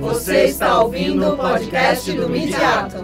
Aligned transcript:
Você 0.00 0.44
está 0.44 0.82
ouvindo 0.82 1.34
o 1.34 1.36
podcast 1.36 2.10
do 2.10 2.26
Midiato. 2.26 2.96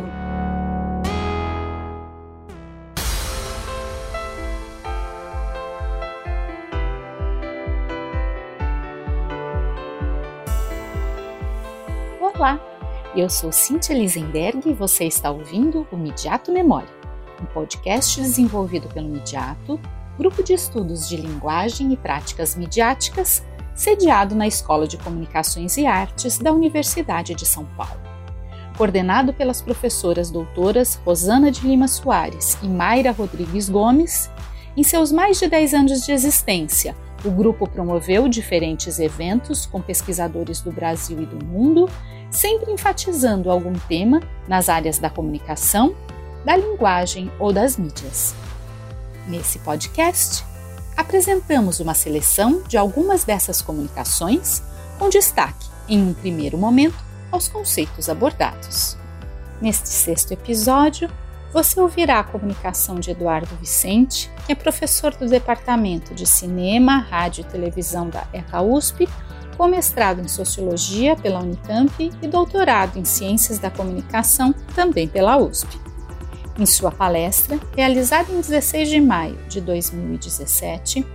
Olá, 12.18 12.58
eu 13.14 13.28
sou 13.28 13.52
Cíntia 13.52 13.92
Lisenberg 13.94 14.66
e 14.66 14.72
você 14.72 15.04
está 15.04 15.30
ouvindo 15.30 15.86
o 15.92 15.98
Midiato 15.98 16.50
Memória, 16.50 16.88
um 17.42 17.44
podcast 17.44 18.22
desenvolvido 18.22 18.88
pelo 18.88 19.08
Midiato, 19.08 19.78
grupo 20.18 20.42
de 20.42 20.54
estudos 20.54 21.06
de 21.06 21.18
linguagem 21.18 21.92
e 21.92 21.96
práticas 21.98 22.56
midiáticas 22.56 23.44
sediado 23.76 24.34
na 24.34 24.46
Escola 24.46 24.88
de 24.88 24.96
Comunicações 24.96 25.76
e 25.76 25.86
Artes 25.86 26.38
da 26.38 26.50
Universidade 26.50 27.34
de 27.34 27.46
São 27.46 27.64
Paulo. 27.76 28.00
Coordenado 28.76 29.32
pelas 29.32 29.60
professoras 29.60 30.30
doutoras 30.30 30.96
Rosana 31.04 31.50
de 31.50 31.66
Lima 31.66 31.86
Soares 31.86 32.58
e 32.62 32.66
Mayra 32.66 33.12
Rodrigues 33.12 33.68
Gomes, 33.68 34.30
em 34.76 34.82
seus 34.82 35.12
mais 35.12 35.38
de 35.38 35.46
10 35.46 35.74
anos 35.74 36.04
de 36.04 36.12
existência, 36.12 36.96
o 37.24 37.30
grupo 37.30 37.68
promoveu 37.68 38.28
diferentes 38.28 38.98
eventos 38.98 39.66
com 39.66 39.80
pesquisadores 39.80 40.60
do 40.60 40.70
Brasil 40.70 41.20
e 41.22 41.26
do 41.26 41.44
mundo, 41.44 41.88
sempre 42.30 42.72
enfatizando 42.72 43.50
algum 43.50 43.72
tema 43.72 44.20
nas 44.46 44.68
áreas 44.68 44.98
da 44.98 45.10
comunicação, 45.10 45.94
da 46.44 46.56
linguagem 46.56 47.30
ou 47.38 47.52
das 47.52 47.76
mídias. 47.76 48.34
Nesse 49.26 49.58
podcast, 49.58 50.44
apresentamos 50.96 51.80
uma 51.80 51.94
seleção 51.94 52.62
de 52.66 52.76
algumas 52.76 53.24
dessas 53.24 53.60
comunicações, 53.60 54.62
com 54.98 55.08
destaque, 55.08 55.66
em 55.88 56.00
um 56.02 56.14
primeiro 56.14 56.56
momento, 56.56 56.96
aos 57.30 57.48
conceitos 57.48 58.08
abordados. 58.08 58.96
Neste 59.60 59.88
sexto 59.88 60.32
episódio, 60.32 61.10
você 61.52 61.80
ouvirá 61.80 62.20
a 62.20 62.24
comunicação 62.24 62.96
de 62.96 63.10
Eduardo 63.10 63.54
Vicente, 63.56 64.30
que 64.44 64.52
é 64.52 64.54
professor 64.54 65.14
do 65.14 65.26
Departamento 65.26 66.14
de 66.14 66.26
Cinema, 66.26 66.98
Rádio 66.98 67.42
e 67.42 67.50
Televisão 67.50 68.08
da 68.08 68.26
ECA 68.32 68.62
USP, 68.62 69.08
com 69.56 69.66
mestrado 69.68 70.20
em 70.20 70.28
Sociologia 70.28 71.16
pela 71.16 71.40
Unicamp 71.40 72.12
e 72.20 72.28
doutorado 72.28 72.98
em 72.98 73.04
Ciências 73.04 73.58
da 73.58 73.70
Comunicação 73.70 74.54
também 74.74 75.08
pela 75.08 75.38
USP. 75.38 75.80
Em 76.58 76.64
sua 76.64 76.90
palestra, 76.90 77.60
realizada 77.76 78.32
em 78.32 78.40
16 78.40 78.88
de 78.88 78.98
maio 79.00 79.36
de 79.46 79.60
2017, 79.60 81.06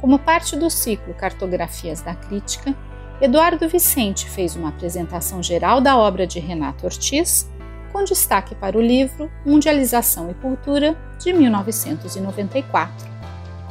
como 0.00 0.20
parte 0.20 0.54
do 0.54 0.70
ciclo 0.70 1.12
Cartografias 1.14 2.00
da 2.00 2.14
Crítica, 2.14 2.76
Eduardo 3.20 3.68
Vicente 3.68 4.30
fez 4.30 4.54
uma 4.54 4.68
apresentação 4.68 5.42
geral 5.42 5.80
da 5.80 5.96
obra 5.96 6.26
de 6.26 6.38
Renato 6.38 6.84
Ortiz, 6.84 7.50
com 7.92 8.04
destaque 8.04 8.54
para 8.54 8.78
o 8.78 8.80
livro 8.80 9.28
Mundialização 9.44 10.30
e 10.30 10.34
Cultura, 10.34 10.96
de 11.18 11.32
1994, 11.32 13.08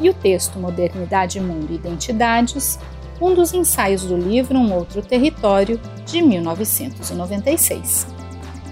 e 0.02 0.10
o 0.10 0.14
texto 0.14 0.60
Modernidade, 0.60 1.40
Mundo 1.40 1.72
e 1.72 1.76
Identidades, 1.76 2.78
um 3.22 3.34
dos 3.34 3.54
ensaios 3.54 4.04
do 4.04 4.18
livro 4.18 4.58
Um 4.58 4.74
Outro 4.74 5.02
Território, 5.02 5.80
de 6.06 6.22
1996. 6.22 8.08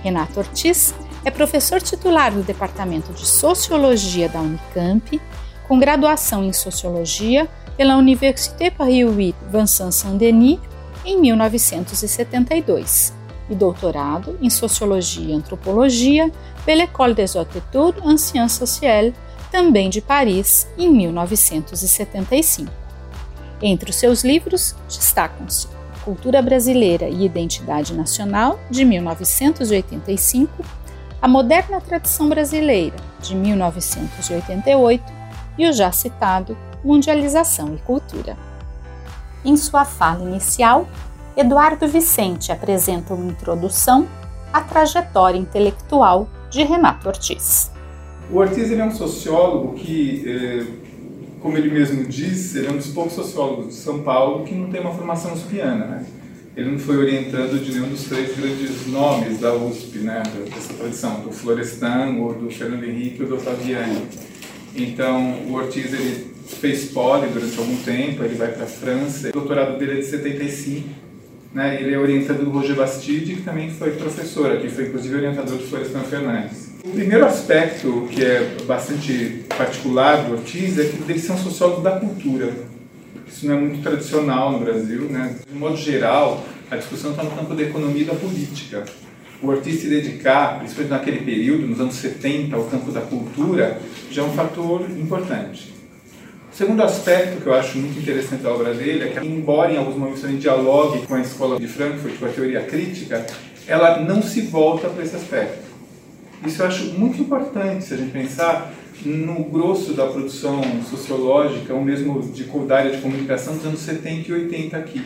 Renato 0.03 0.39
Ortiz 0.39 0.93
é 1.23 1.31
professor 1.31 1.81
titular 1.81 2.33
do 2.33 2.41
Departamento 2.41 3.13
de 3.13 3.25
Sociologia 3.25 4.27
da 4.27 4.39
Unicamp, 4.39 5.21
com 5.67 5.79
graduação 5.79 6.43
em 6.43 6.53
Sociologia 6.53 7.47
pela 7.77 7.95
Université 7.95 8.69
Paris-8 8.69 9.35
Vincent 9.51 9.91
Saint-Denis 9.91 10.59
em 11.05 11.19
1972 11.19 13.13
e 13.49 13.55
doutorado 13.55 14.37
em 14.41 14.49
Sociologia 14.49 15.33
e 15.33 15.33
Antropologia 15.33 16.31
pela 16.65 16.83
École 16.83 17.13
des 17.13 17.35
Hautes 17.35 17.57
Études 17.57 18.03
en 18.05 18.17
Sciences 18.17 18.57
Sociales, 18.57 19.13
também 19.51 19.89
de 19.89 20.01
Paris, 20.01 20.67
em 20.77 20.89
1975. 20.89 22.71
Entre 23.61 23.89
os 23.89 23.95
seus 23.95 24.23
livros 24.23 24.75
destacam-se 24.87 25.67
Cultura 26.03 26.41
Brasileira 26.41 27.07
e 27.07 27.25
Identidade 27.25 27.93
Nacional, 27.93 28.59
de 28.69 28.83
1985, 28.83 30.63
a 31.21 31.27
Moderna 31.27 31.79
Tradição 31.79 32.27
Brasileira, 32.27 32.95
de 33.21 33.35
1988, 33.35 35.03
e 35.55 35.69
o 35.69 35.73
já 35.73 35.91
citado 35.91 36.57
Mundialização 36.83 37.75
e 37.75 37.77
Cultura. 37.77 38.35
Em 39.45 39.55
sua 39.55 39.85
fala 39.85 40.23
inicial, 40.23 40.87
Eduardo 41.37 41.87
Vicente 41.87 42.51
apresenta 42.51 43.13
uma 43.13 43.31
introdução 43.31 44.07
à 44.51 44.61
trajetória 44.61 45.37
intelectual 45.37 46.27
de 46.49 46.63
Renato 46.63 47.07
Ortiz. 47.07 47.71
O 48.31 48.37
Ortiz 48.37 48.71
é 48.71 48.83
um 48.83 48.91
sociólogo 48.91 49.75
que, 49.75 50.23
eh, 50.27 50.65
como 51.39 51.55
ele 51.55 51.69
mesmo 51.69 52.03
diz, 52.05 52.55
ele 52.55 52.67
é 52.67 52.71
um 52.71 52.77
dos 52.77 52.87
poucos 52.87 53.13
sociólogos 53.13 53.67
de 53.67 53.73
São 53.75 54.01
Paulo 54.01 54.43
que 54.43 54.55
não 54.55 54.71
tem 54.71 54.81
uma 54.81 54.93
formação 54.93 55.33
uspiana. 55.33 55.85
Né? 55.85 56.05
Ele 56.55 56.71
não 56.71 56.79
foi 56.79 56.97
orientando 56.97 57.63
de 57.63 57.71
nenhum 57.73 57.89
dos 57.89 58.03
três 58.03 58.35
grandes 58.35 58.87
nomes 58.87 59.39
da 59.39 59.53
USP, 59.53 59.99
né, 59.99 60.21
dessa 60.53 60.73
tradição, 60.73 61.21
do 61.21 61.31
Florestan, 61.31 62.17
ou 62.19 62.33
do 62.33 62.51
Fernando 62.51 62.83
Henrique 62.83 63.23
ou 63.23 63.29
do 63.29 63.35
Ottaviani. 63.35 64.01
Então, 64.75 65.33
o 65.47 65.53
Ortiz 65.53 65.93
ele 65.93 66.31
fez 66.59 66.85
poli 66.91 67.27
durante 67.29 67.57
algum 67.57 67.77
tempo, 67.77 68.23
ele 68.23 68.35
vai 68.35 68.49
para 68.49 68.65
a 68.65 68.67
França, 68.67 69.29
o 69.29 69.31
doutorado 69.31 69.77
dele 69.77 69.93
é 69.93 69.95
de 69.95 70.05
75, 70.05 70.89
né, 71.53 71.81
ele 71.81 71.93
é 71.93 71.97
orientado 71.97 72.43
do 72.43 72.49
Roger 72.49 72.75
Bastide, 72.75 73.35
que 73.35 73.41
também 73.41 73.69
foi 73.69 73.91
professor 73.91 74.51
aqui, 74.51 74.69
foi 74.69 74.87
inclusive 74.87 75.15
orientador 75.15 75.57
do 75.57 75.63
Florestan 75.63 76.01
Fernandes. 76.01 76.71
O 76.83 76.89
primeiro 76.89 77.25
aspecto 77.25 78.07
que 78.09 78.23
é 78.23 78.57
bastante 78.65 79.43
particular 79.57 80.23
do 80.25 80.33
Ortiz 80.33 80.79
é 80.79 80.85
que 80.85 81.11
ele 81.11 81.27
é 81.27 81.31
um 81.31 81.37
sociólogo 81.37 81.81
da 81.81 81.91
cultura. 81.91 82.51
Isso 83.31 83.47
não 83.47 83.55
é 83.55 83.59
muito 83.59 83.81
tradicional 83.81 84.51
no 84.51 84.59
Brasil. 84.59 85.03
Né? 85.03 85.35
De 85.49 85.57
modo 85.57 85.77
geral, 85.77 86.43
a 86.69 86.75
discussão 86.75 87.11
está 87.11 87.23
no 87.23 87.31
campo 87.31 87.55
da 87.55 87.63
economia 87.63 88.01
e 88.01 88.05
da 88.05 88.13
política. 88.13 88.85
O 89.41 89.47
Ortiz 89.47 89.81
se 89.81 89.87
dedicar, 89.87 90.59
principalmente 90.59 90.91
naquele 90.91 91.19
período, 91.21 91.65
nos 91.67 91.79
anos 91.79 91.95
70, 91.95 92.55
ao 92.55 92.65
campo 92.65 92.91
da 92.91 93.01
cultura, 93.01 93.79
já 94.11 94.21
é 94.21 94.25
um 94.25 94.33
fator 94.33 94.81
importante. 94.91 95.73
O 96.51 96.55
segundo 96.55 96.83
aspecto 96.83 97.41
que 97.41 97.47
eu 97.47 97.53
acho 97.53 97.77
muito 97.77 97.97
interessante 97.97 98.43
da 98.43 98.51
obra 98.51 98.73
dele 98.73 99.05
é 99.05 99.07
que, 99.07 99.25
embora 99.25 99.73
em 99.73 99.77
alguns 99.77 99.95
momentos 99.95 100.23
ele 100.23 100.37
dialogue 100.37 101.07
com 101.07 101.15
a 101.15 101.21
escola 101.21 101.59
de 101.59 101.65
Frankfurt, 101.65 102.19
com 102.19 102.25
a 102.25 102.29
teoria 102.29 102.61
crítica, 102.61 103.25
ela 103.65 103.99
não 104.01 104.21
se 104.21 104.41
volta 104.41 104.89
para 104.89 105.03
esse 105.03 105.15
aspecto. 105.15 105.63
Isso 106.45 106.61
eu 106.61 106.67
acho 106.67 106.83
muito 106.93 107.21
importante 107.21 107.85
se 107.85 107.93
a 107.93 107.97
gente 107.97 108.11
pensar 108.11 108.73
no 109.05 109.43
grosso 109.45 109.93
da 109.93 110.05
produção 110.05 110.61
sociológica, 110.89 111.73
ou 111.73 111.81
mesmo 111.81 112.21
de, 112.21 112.43
da 112.43 112.77
área 112.77 112.91
de 112.91 113.01
comunicação 113.01 113.55
dos 113.55 113.65
anos 113.65 113.79
70 113.79 114.29
e 114.29 114.33
80 114.33 114.77
aqui, 114.77 115.03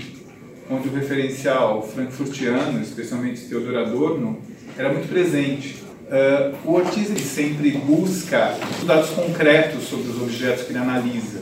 onde 0.69 0.89
o 0.89 0.93
referencial 0.93 1.81
frankfurtiano, 1.81 2.81
especialmente 2.81 3.41
Theodor 3.47 3.77
Adorno, 3.77 4.39
era 4.77 4.91
muito 4.91 5.07
presente. 5.07 5.83
Uh, 6.05 6.69
o 6.69 6.73
Ortiz 6.73 7.07
sempre 7.21 7.71
busca 7.71 8.57
dados 8.85 9.09
concretos 9.11 9.85
sobre 9.85 10.11
os 10.11 10.21
objetos 10.21 10.63
que 10.63 10.71
ele 10.71 10.79
analisa. 10.79 11.41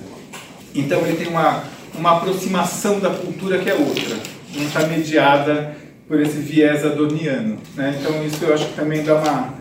Então 0.73 1.01
ele 1.01 1.17
tem 1.17 1.27
uma, 1.27 1.63
uma 1.95 2.17
aproximação 2.17 2.99
da 2.99 3.09
cultura 3.09 3.57
que 3.59 3.69
é 3.69 3.73
outra, 3.73 4.15
não 4.55 4.63
está 4.63 4.87
mediada 4.87 5.75
por 6.07 6.19
esse 6.19 6.37
viés 6.37 6.85
adorniano. 6.85 7.57
Né? 7.75 7.97
Então 7.99 8.25
isso 8.25 8.43
eu 8.43 8.53
acho 8.53 8.67
que 8.67 8.75
também 8.75 9.03
dá 9.03 9.15
uma, 9.15 9.53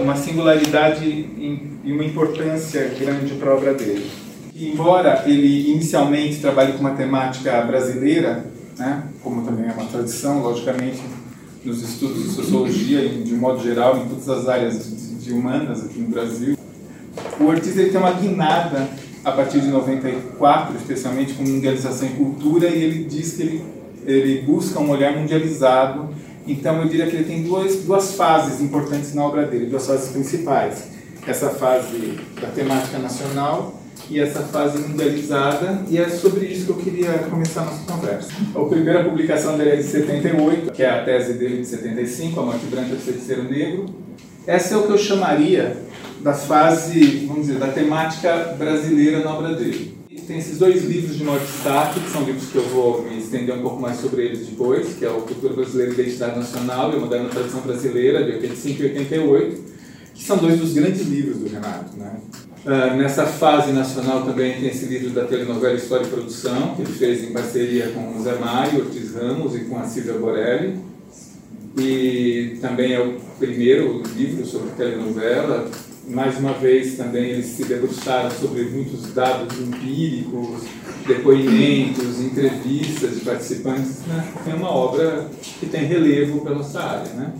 uma 0.00 0.16
singularidade 0.16 1.04
e 1.04 1.92
uma 1.92 2.04
importância 2.04 2.90
grande 2.98 3.34
para 3.34 3.50
a 3.50 3.54
obra 3.54 3.74
dele. 3.74 4.10
Embora 4.54 5.22
ele 5.26 5.70
inicialmente 5.70 6.40
trabalhe 6.40 6.72
com 6.72 6.82
matemática 6.82 7.60
brasileira, 7.62 8.44
né, 8.78 9.04
como 9.22 9.42
também 9.42 9.68
é 9.68 9.72
uma 9.72 9.84
tradição, 9.84 10.42
logicamente, 10.42 11.00
nos 11.64 11.82
estudos 11.82 12.22
de 12.22 12.30
sociologia 12.30 13.04
e 13.04 13.22
de 13.22 13.34
modo 13.34 13.62
geral 13.62 13.98
em 13.98 14.08
todas 14.08 14.28
as 14.28 14.48
áreas 14.48 15.18
de 15.20 15.32
humanas 15.32 15.84
aqui 15.84 16.00
no 16.00 16.08
Brasil, 16.08 16.56
o 17.38 17.44
Ortiz 17.44 17.76
ele 17.76 17.90
tem 17.90 18.00
uma 18.00 18.12
guinada 18.12 18.88
a 19.24 19.32
partir 19.32 19.60
de 19.60 19.68
94, 19.68 20.76
especialmente 20.76 21.34
com 21.34 21.42
mundialização 21.42 22.08
e 22.08 22.12
cultura, 22.12 22.68
e 22.68 22.82
ele 22.82 23.04
diz 23.04 23.34
que 23.34 23.42
ele, 23.42 23.64
ele 24.06 24.42
busca 24.42 24.80
um 24.80 24.90
olhar 24.90 25.16
mundializado 25.16 26.08
então 26.48 26.80
eu 26.82 26.88
diria 26.88 27.06
que 27.06 27.16
ele 27.16 27.24
tem 27.24 27.42
duas, 27.42 27.76
duas 27.82 28.14
fases 28.14 28.60
importantes 28.60 29.14
na 29.14 29.24
obra 29.24 29.46
dele, 29.46 29.66
duas 29.66 29.86
fases 29.86 30.10
principais. 30.10 30.88
Essa 31.26 31.50
fase 31.50 32.18
da 32.40 32.48
temática 32.48 32.98
nacional 32.98 33.78
e 34.10 34.18
essa 34.18 34.40
fase 34.40 34.78
mundializada, 34.78 35.82
e 35.90 35.98
é 35.98 36.08
sobre 36.08 36.46
isso 36.46 36.64
que 36.64 36.70
eu 36.70 36.76
queria 36.76 37.12
começar 37.30 37.62
a 37.62 37.64
nossa 37.66 37.92
conversa. 37.92 38.30
A 38.54 38.64
primeira 38.64 39.04
publicação 39.04 39.58
dele 39.58 39.70
é 39.70 39.76
de 39.76 39.82
78, 39.82 40.72
que 40.72 40.82
é 40.82 40.88
a 40.88 41.04
tese 41.04 41.34
dele 41.34 41.58
de 41.58 41.66
75, 41.66 42.40
A 42.40 42.42
Morte 42.44 42.66
Branca 42.66 42.94
do 42.94 43.00
Feiticeiro 43.00 43.44
Negro. 43.44 43.86
Essa 44.46 44.74
é 44.74 44.76
o 44.78 44.84
que 44.84 44.92
eu 44.92 44.98
chamaria 44.98 45.76
da 46.22 46.32
fase, 46.32 47.26
vamos 47.26 47.46
dizer, 47.46 47.58
da 47.58 47.68
temática 47.68 48.56
brasileira 48.58 49.20
na 49.20 49.34
obra 49.34 49.54
dele. 49.54 49.97
Tem 50.26 50.38
esses 50.38 50.58
dois 50.58 50.84
livros 50.84 51.16
de 51.16 51.24
maior 51.24 51.40
destaque, 51.40 52.00
que 52.00 52.10
são 52.10 52.24
livros 52.24 52.48
que 52.50 52.56
eu 52.56 52.68
vou 52.68 53.02
me 53.02 53.18
estender 53.18 53.54
um 53.54 53.62
pouco 53.62 53.80
mais 53.80 53.98
sobre 53.98 54.24
eles 54.24 54.46
depois, 54.46 54.94
que 54.94 55.04
é 55.04 55.10
o 55.10 55.22
Cultura 55.22 55.54
Brasileira 55.54 55.92
e 55.92 55.94
Identidade 55.94 56.38
Nacional 56.38 56.92
e 56.92 56.96
a 56.96 57.00
Moderna 57.00 57.28
Tradição 57.28 57.60
Brasileira, 57.60 58.24
de 58.24 58.32
85 58.32 58.82
e 58.82 58.86
88, 58.86 59.62
que 60.14 60.24
são 60.24 60.36
dois 60.36 60.58
dos 60.58 60.72
grandes 60.72 61.06
livros 61.06 61.38
do 61.38 61.48
Renato. 61.48 61.96
Né? 61.96 62.20
Uh, 62.64 62.96
nessa 62.96 63.24
fase 63.24 63.72
nacional 63.72 64.24
também 64.24 64.60
tem 64.60 64.68
esse 64.68 64.86
livro 64.86 65.10
da 65.10 65.24
telenovela 65.24 65.74
História 65.74 66.04
e 66.04 66.08
Produção, 66.08 66.74
que 66.74 66.82
ele 66.82 66.92
fez 66.92 67.22
em 67.24 67.32
parceria 67.32 67.88
com 67.88 68.18
o 68.18 68.22
Zé 68.22 68.34
Mário, 68.34 68.80
Ortiz 68.80 69.14
Ramos 69.14 69.54
e 69.54 69.60
com 69.60 69.78
a 69.78 69.84
Silvia 69.84 70.14
Borelli. 70.14 70.78
E 71.78 72.58
também 72.60 72.92
é 72.92 73.00
o 73.00 73.18
primeiro 73.38 74.02
livro 74.16 74.44
sobre 74.44 74.70
telenovela. 74.70 75.70
Mais 76.08 76.38
uma 76.38 76.54
vez 76.54 76.96
também 76.96 77.30
eles 77.30 77.46
se 77.46 77.64
debruçaram 77.64 78.30
sobre 78.30 78.64
muitos 78.64 79.12
dados 79.12 79.58
empíricos, 79.60 80.62
depoimentos, 81.06 82.20
entrevistas 82.20 83.14
de 83.14 83.20
participantes. 83.20 84.06
Né? 84.06 84.32
É 84.46 84.54
uma 84.54 84.70
obra 84.70 85.28
que 85.60 85.66
tem 85.66 85.84
relevo 85.84 86.40
pela 86.40 86.56
nossa 86.56 86.80
área. 86.80 87.12
Né? 87.12 87.34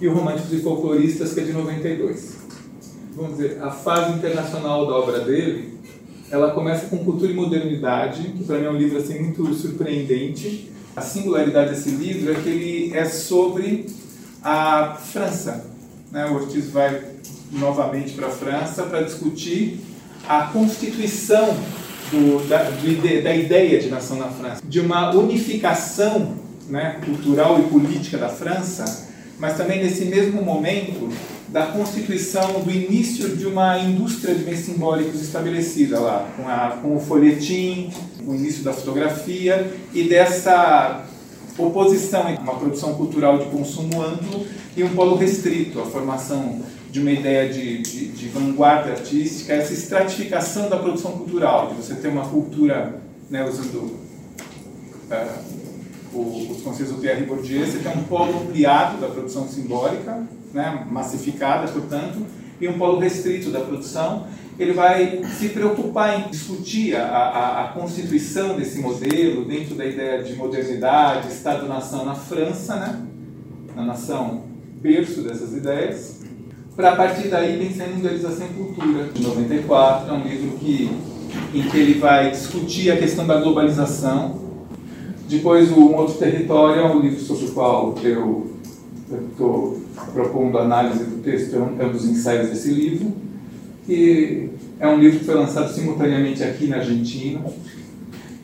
E 0.00 0.08
o 0.08 0.14
Românticos 0.14 0.52
e 0.52 0.60
Folcloristas, 0.60 1.34
que 1.34 1.40
é 1.40 1.44
de 1.44 1.52
92 1.52 2.40
vamos 3.14 3.36
dizer, 3.36 3.62
a 3.62 3.70
fase 3.70 4.16
internacional 4.16 4.86
da 4.86 4.94
obra 4.94 5.20
dele, 5.20 5.78
ela 6.30 6.52
começa 6.52 6.86
com 6.86 7.04
Cultura 7.04 7.30
e 7.30 7.34
Modernidade, 7.34 8.22
que 8.22 8.44
para 8.44 8.58
mim 8.58 8.66
é 8.66 8.70
um 8.70 8.76
livro 8.76 8.98
assim 8.98 9.18
muito 9.18 9.52
surpreendente. 9.54 10.70
A 10.94 11.00
singularidade 11.00 11.70
desse 11.70 11.90
livro 11.90 12.32
é 12.32 12.34
que 12.36 12.48
ele 12.48 12.96
é 12.96 13.04
sobre 13.04 13.86
a 14.42 14.94
França. 14.94 15.66
Né? 16.10 16.26
O 16.26 16.34
Ortiz 16.34 16.70
vai 16.70 17.09
novamente 17.50 18.12
para 18.12 18.28
a 18.28 18.30
França 18.30 18.84
para 18.84 19.02
discutir 19.02 19.80
a 20.28 20.42
constituição 20.44 21.56
do, 22.10 22.48
da, 22.48 22.64
da 23.22 23.34
ideia 23.34 23.80
de 23.80 23.88
nação 23.88 24.18
na 24.18 24.28
França, 24.28 24.62
de 24.64 24.80
uma 24.80 25.14
unificação 25.14 26.34
né, 26.68 27.00
cultural 27.04 27.60
e 27.60 27.62
política 27.64 28.18
da 28.18 28.28
França, 28.28 29.08
mas 29.38 29.56
também 29.56 29.82
nesse 29.82 30.04
mesmo 30.04 30.42
momento 30.42 31.08
da 31.48 31.66
constituição 31.66 32.60
do 32.60 32.70
início 32.70 33.36
de 33.36 33.46
uma 33.46 33.78
indústria 33.78 34.34
de 34.34 34.44
bens 34.44 34.60
simbólicos 34.60 35.20
estabelecida 35.20 35.98
lá, 35.98 36.28
com, 36.36 36.48
a, 36.48 36.78
com 36.80 36.96
o 36.96 37.00
folhetim, 37.00 37.90
o 38.24 38.34
início 38.34 38.62
da 38.62 38.72
fotografia 38.72 39.72
e 39.92 40.04
dessa 40.04 41.04
oposição 41.58 42.28
entre 42.30 42.42
uma 42.42 42.54
produção 42.54 42.94
cultural 42.94 43.38
de 43.38 43.46
consumo 43.46 44.00
amplo 44.00 44.46
e 44.76 44.84
um 44.84 44.90
polo 44.90 45.16
restrito, 45.16 45.80
a 45.80 45.86
formação 45.86 46.60
de 46.90 47.00
uma 47.00 47.12
ideia 47.12 47.52
de, 47.52 47.78
de, 47.78 48.08
de 48.08 48.28
vanguarda 48.28 48.90
artística, 48.90 49.52
essa 49.52 49.72
estratificação 49.72 50.68
da 50.68 50.76
produção 50.76 51.12
cultural, 51.12 51.68
de 51.68 51.74
você 51.74 51.94
ter 51.94 52.08
uma 52.08 52.28
cultura, 52.28 53.00
né, 53.28 53.48
usando 53.48 53.98
o, 56.12 56.50
os 56.50 56.62
conceitos 56.62 56.94
do 56.94 57.00
Pierre 57.00 57.24
Bourdieu, 57.24 57.64
você 57.64 57.78
tem 57.78 57.92
um 57.96 58.04
polo 58.04 58.42
ampliado 58.42 59.00
da 59.00 59.08
produção 59.08 59.46
simbólica, 59.46 60.26
né, 60.52 60.84
massificada, 60.90 61.70
portanto, 61.70 62.26
e 62.60 62.68
um 62.68 62.76
polo 62.76 62.98
restrito 62.98 63.50
da 63.50 63.60
produção, 63.60 64.26
ele 64.58 64.72
vai 64.72 65.22
se 65.38 65.48
preocupar 65.50 66.20
em 66.20 66.30
discutir 66.30 66.94
a, 66.94 67.06
a, 67.06 67.64
a 67.64 67.68
constituição 67.68 68.56
desse 68.56 68.80
modelo 68.80 69.44
dentro 69.46 69.74
da 69.74 69.86
ideia 69.86 70.22
de 70.22 70.34
modernidade, 70.34 71.28
Estado-nação 71.28 72.04
na 72.04 72.14
França, 72.14 72.76
né, 72.76 73.00
na 73.74 73.84
nação 73.84 74.44
berço 74.80 75.22
dessas 75.22 75.52
ideias, 75.54 76.19
para 76.80 76.92
a 76.92 76.96
partir 76.96 77.28
daí 77.28 77.58
pensar 77.58 77.88
em 77.88 77.98
idealização 77.98 78.46
e 78.46 78.54
cultura. 78.54 79.04
De 79.12 79.22
94 79.22 80.10
é 80.10 80.12
um 80.16 80.22
livro 80.22 80.56
que, 80.56 80.90
em 81.54 81.62
que 81.62 81.76
ele 81.76 82.00
vai 82.00 82.30
discutir 82.30 82.90
a 82.90 82.96
questão 82.96 83.26
da 83.26 83.38
globalização. 83.38 84.40
Depois, 85.28 85.70
Um 85.70 85.94
Outro 85.94 86.14
Território 86.14 86.80
é 86.80 86.86
um 86.90 87.00
livro 87.00 87.20
sobre 87.20 87.44
o 87.44 87.52
qual 87.52 87.94
eu 88.02 88.50
estou 89.30 89.78
propondo 90.14 90.58
análise 90.58 91.04
do 91.04 91.22
texto, 91.22 91.54
é 91.54 91.84
um 91.84 91.92
dos 91.92 92.06
ensaios 92.06 92.48
desse 92.48 92.70
livro, 92.70 93.12
que 93.86 94.48
é 94.80 94.88
um 94.88 94.98
livro 94.98 95.18
que 95.18 95.24
foi 95.26 95.34
lançado 95.34 95.70
simultaneamente 95.72 96.42
aqui 96.42 96.66
na 96.66 96.76
Argentina. 96.76 97.40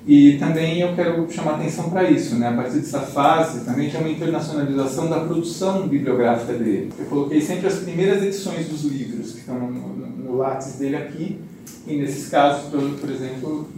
E 0.07 0.37
também 0.39 0.81
eu 0.81 0.95
quero 0.95 1.29
chamar 1.33 1.55
atenção 1.55 1.91
para 1.91 2.09
isso, 2.09 2.37
né? 2.37 2.49
a 2.49 2.53
partir 2.53 2.79
dessa 2.79 3.01
fase 3.01 3.65
também 3.65 3.91
tem 3.91 3.99
uma 3.99 4.09
internacionalização 4.09 5.11
da 5.11 5.19
produção 5.21 5.89
bibliográfica 5.89 6.53
dele. 6.53 6.93
Eu 6.97 7.07
coloquei 7.07 7.41
sempre 7.41 7.67
as 7.67 7.81
primeiras 7.81 8.23
edições 8.23 8.69
dos 8.69 8.85
livros, 8.85 9.33
que 9.33 9.39
estão 9.41 9.59
no, 9.59 9.69
no, 9.69 10.07
no 10.07 10.37
lápis 10.37 10.75
dele 10.75 10.95
aqui, 10.95 11.41
e 11.89 11.97
nesses 11.97 12.29
casos, 12.29 12.71
por, 12.71 12.81
por 12.81 13.11
exemplo, 13.11 13.69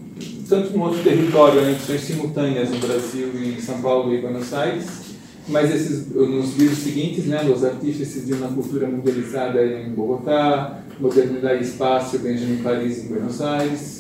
tanto 0.47 0.77
no 0.77 0.85
outro 0.85 1.03
território, 1.03 1.63
né, 1.63 1.73
edições 1.73 2.03
simultâneas 2.03 2.69
no 2.71 2.79
Brasil, 2.79 3.29
em 3.35 3.59
São 3.61 3.81
Paulo 3.81 4.13
e 4.13 4.21
Buenos 4.21 4.53
Aires, 4.53 4.87
mas 5.49 5.75
esses, 5.75 6.09
nos 6.15 6.59
livros 6.59 6.79
seguintes, 6.79 7.25
né, 7.25 7.41
Los 7.41 7.65
Artífices 7.65 8.27
de 8.27 8.35
uma 8.35 8.49
Cultura 8.49 8.87
Mundializada 8.87 9.65
em 9.65 9.89
Bogotá, 9.91 10.83
Modernidade 11.01 11.65
e 11.65 11.67
Espaço, 11.67 12.19
Benjamin 12.19 12.59
Paris 12.59 13.05
em 13.05 13.09
Buenos 13.09 13.41
Aires. 13.41 13.98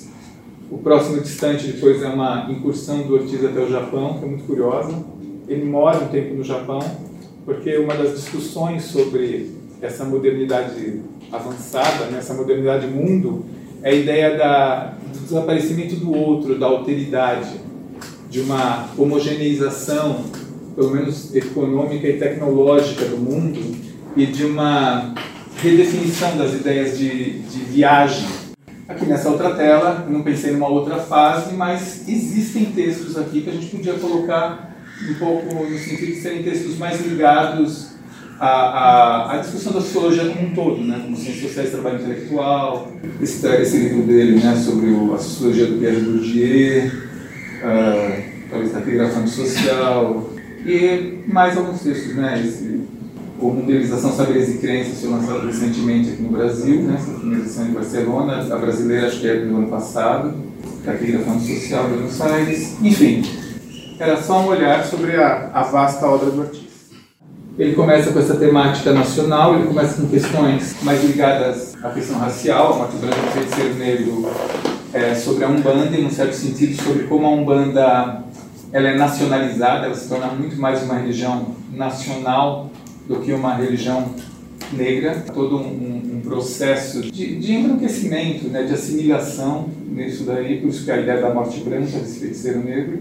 O 0.70 0.79
próximo 0.79 1.20
distante 1.20 1.67
depois 1.67 2.03
é 2.03 2.09
uma 2.09 2.50
incursão 2.50 3.03
do 3.06 3.15
Ortiz 3.15 3.44
até 3.44 3.61
o 3.61 3.70
Japão, 3.70 4.19
que 4.19 4.25
é 4.25 4.29
muito 4.29 4.44
curiosa. 4.44 4.94
Ele 5.49 5.65
mora 5.65 5.99
um 5.99 6.09
tempo 6.09 6.35
no 6.35 6.44
Japão, 6.44 6.81
porque 7.44 7.76
uma 7.79 7.94
das 7.94 8.15
discussões 8.15 8.85
sobre 8.85 9.53
essa 9.81 10.05
modernidade 10.05 11.00
avançada, 11.32 12.06
né, 12.06 12.19
essa 12.19 12.35
modernidade 12.35 12.87
mundo, 12.87 13.44
é 13.82 13.91
a 13.91 13.94
ideia 13.94 14.37
da, 14.37 14.94
do 15.12 15.20
desaparecimento 15.20 15.97
do 15.97 16.15
outro, 16.15 16.59
da 16.59 16.67
alteridade, 16.67 17.61
de 18.29 18.41
uma 18.41 18.91
homogeneização 18.99 20.25
pelo 20.79 20.93
menos 20.93 21.35
econômica 21.35 22.06
e 22.06 22.19
tecnológica 22.19 23.05
do 23.05 23.17
mundo, 23.17 23.59
e 24.17 24.26
de 24.26 24.44
uma 24.44 25.12
redefinição 25.56 26.37
das 26.37 26.55
ideias 26.55 26.97
de, 26.97 27.41
de 27.41 27.59
viagem. 27.65 28.29
Aqui 28.88 29.05
nessa 29.05 29.29
outra 29.29 29.55
tela, 29.55 30.05
eu 30.06 30.12
não 30.12 30.23
pensei 30.23 30.50
numa 30.52 30.69
outra 30.69 30.96
fase, 30.96 31.55
mas 31.55 32.08
existem 32.08 32.73
textos 32.73 33.19
aqui 33.19 33.43
que 33.43 33.50
a 33.50 33.52
gente 33.52 33.67
podia 33.67 33.93
colocar 33.94 34.75
um 35.06 35.14
pouco 35.14 35.55
no 35.55 35.79
sentido 35.79 36.06
de 36.06 36.20
serem 36.20 36.43
textos 36.43 36.79
mais 36.79 36.99
ligados 37.06 37.90
à, 38.40 38.49
à, 38.49 39.32
à 39.35 39.37
discussão 39.37 39.75
da 39.75 39.82
sociologia 39.82 40.31
como 40.31 40.49
um 40.49 40.55
todo, 40.55 40.82
né? 40.82 41.00
como 41.02 41.14
ciências 41.19 41.49
sociais 41.49 41.70
trabalho 41.70 42.00
intelectual, 42.00 42.90
esse, 43.20 43.46
esse 43.46 43.76
livro 43.76 44.05
dele 44.05 44.40
né? 44.40 44.56
sobre 44.56 44.87
o, 44.88 45.12
a 45.14 45.19
sociologia 45.19 45.67
do 45.67 45.79
Pierre 45.79 46.00
Bourdieu, 46.00 46.87
uh, 46.87 48.22
talvez 48.48 48.74
a 48.74 48.81
integração 48.81 49.27
social, 49.27 50.31
e 50.65 51.19
mais 51.27 51.58
alguns 51.58 51.82
textos, 51.82 52.17
né? 52.17 52.43
Esse, 52.43 52.81
Mundialização, 53.41 54.13
Saberes 54.13 54.49
e 54.49 54.59
Crenças 54.59 55.01
foi 55.01 55.11
lançado 55.11 55.47
recentemente 55.47 56.11
aqui 56.11 56.23
no 56.23 56.31
Brasil, 56.31 56.83
né? 56.83 56.97
Essa 56.99 57.13
primeira 57.13 57.45
edição 57.45 57.67
em 57.67 57.71
Barcelona, 57.71 58.47
a 58.53 58.57
brasileira 58.57 59.07
acho 59.07 59.21
que 59.21 59.29
é 59.29 59.37
do 59.37 59.57
ano 59.57 59.69
passado, 59.69 60.35
Cartografando 60.85 61.41
Social 61.41 61.85
de 61.85 61.95
Buenos 61.95 62.21
Aires, 62.21 62.77
enfim. 62.83 63.23
Era 63.99 64.21
só 64.21 64.41
um 64.41 64.47
olhar 64.47 64.85
sobre 64.85 65.17
a, 65.17 65.51
a 65.55 65.63
vasta 65.63 66.07
obra 66.07 66.31
do 66.31 66.41
Ortiz. 66.41 66.69
Ele 67.57 67.75
começa 67.75 68.13
com 68.13 68.19
essa 68.19 68.37
temática 68.37 68.93
nacional, 68.93 69.55
ele 69.55 69.67
começa 69.67 70.01
com 70.01 70.09
questões 70.09 70.77
mais 70.83 71.03
ligadas 71.05 71.77
à 71.83 71.91
questão 71.91 72.19
racial, 72.19 72.73
a 72.73 72.77
morte 72.77 72.97
branca 72.97 73.17
do 73.17 73.33
feiticeiro 73.33 73.75
negro, 73.75 74.31
é, 74.93 75.15
sobre 75.15 75.45
a 75.45 75.49
Umbanda, 75.49 75.97
em 75.97 76.07
um 76.07 76.11
certo 76.11 76.35
sentido, 76.35 76.81
sobre 76.81 77.05
como 77.05 77.27
a 77.27 77.31
Umbanda 77.31 78.25
ela 78.73 78.89
é 78.89 78.97
nacionalizada, 78.97 79.87
ela 79.87 79.95
se 79.95 80.09
torna 80.09 80.27
muito 80.27 80.57
mais 80.61 80.83
uma 80.83 80.95
religião 80.95 81.55
nacional 81.73 82.71
do 83.08 83.20
que 83.20 83.32
uma 83.32 83.55
religião 83.55 84.15
negra, 84.72 85.24
todo 85.32 85.56
um, 85.56 86.17
um 86.17 86.20
processo 86.20 87.00
de, 87.10 87.38
de 87.38 87.53
embranquecimento, 87.55 88.48
né, 88.48 88.65
de 88.65 88.74
assimilação 88.74 89.69
nisso 89.88 90.24
daí, 90.24 90.60
por 90.60 90.69
isso 90.69 90.84
que 90.84 90.91
a 90.91 91.00
ideia 91.00 91.20
da 91.20 91.32
morte 91.32 91.60
branca, 91.60 91.98
desse 91.98 92.20
feiticeiro 92.20 92.62
negro, 92.62 93.00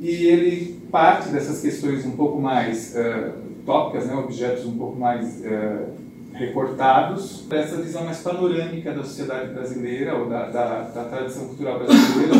e 0.00 0.08
ele 0.08 0.78
parte 0.90 1.28
dessas 1.28 1.60
questões 1.60 2.06
um 2.06 2.12
pouco 2.12 2.40
mais 2.40 2.94
uh, 2.94 3.32
tópicas, 3.66 4.06
né, 4.06 4.14
objetos 4.14 4.64
um 4.64 4.76
pouco 4.76 4.98
mais 4.98 5.40
uh, 5.40 5.90
recortados, 6.32 7.44
para 7.48 7.58
essa 7.58 7.76
visão 7.76 8.04
mais 8.04 8.18
panorâmica 8.18 8.92
da 8.92 9.02
sociedade 9.02 9.52
brasileira, 9.52 10.16
ou 10.16 10.28
da, 10.28 10.48
da, 10.48 10.80
da 10.82 11.04
tradição 11.04 11.46
cultural 11.48 11.80
brasileira, 11.80 12.34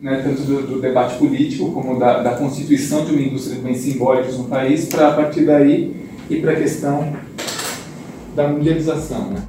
né, 0.00 0.20
tanto 0.22 0.42
do, 0.42 0.66
do, 0.66 0.80
debate 0.80 1.16
político 1.16 1.72
como 1.72 1.98
da, 1.98 2.22
da, 2.22 2.34
constituição 2.34 3.04
de 3.04 3.12
uma 3.12 3.22
indústria 3.22 3.56
de 3.56 3.62
bens 3.62 3.78
simbólicos 3.78 4.36
no 4.36 4.44
país, 4.44 4.86
para 4.86 5.08
a 5.08 5.12
partir 5.12 5.44
daí 5.44 6.02
ir 6.32 6.42
para 6.42 6.52
a 6.52 6.56
questão 6.56 7.12
da 8.34 8.48
mundialização. 8.48 9.30
Né? 9.30 9.42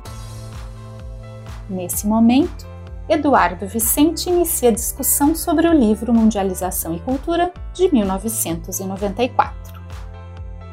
Nesse 1.70 2.06
momento, 2.06 2.66
Eduardo 3.08 3.68
Vicente 3.68 4.30
inicia 4.30 4.70
a 4.70 4.72
discussão 4.72 5.36
sobre 5.36 5.68
o 5.68 5.74
livro 5.74 6.14
Mundialização 6.14 6.96
e 6.96 7.00
Cultura 7.00 7.52
de 7.74 7.92
1994. 7.92 9.74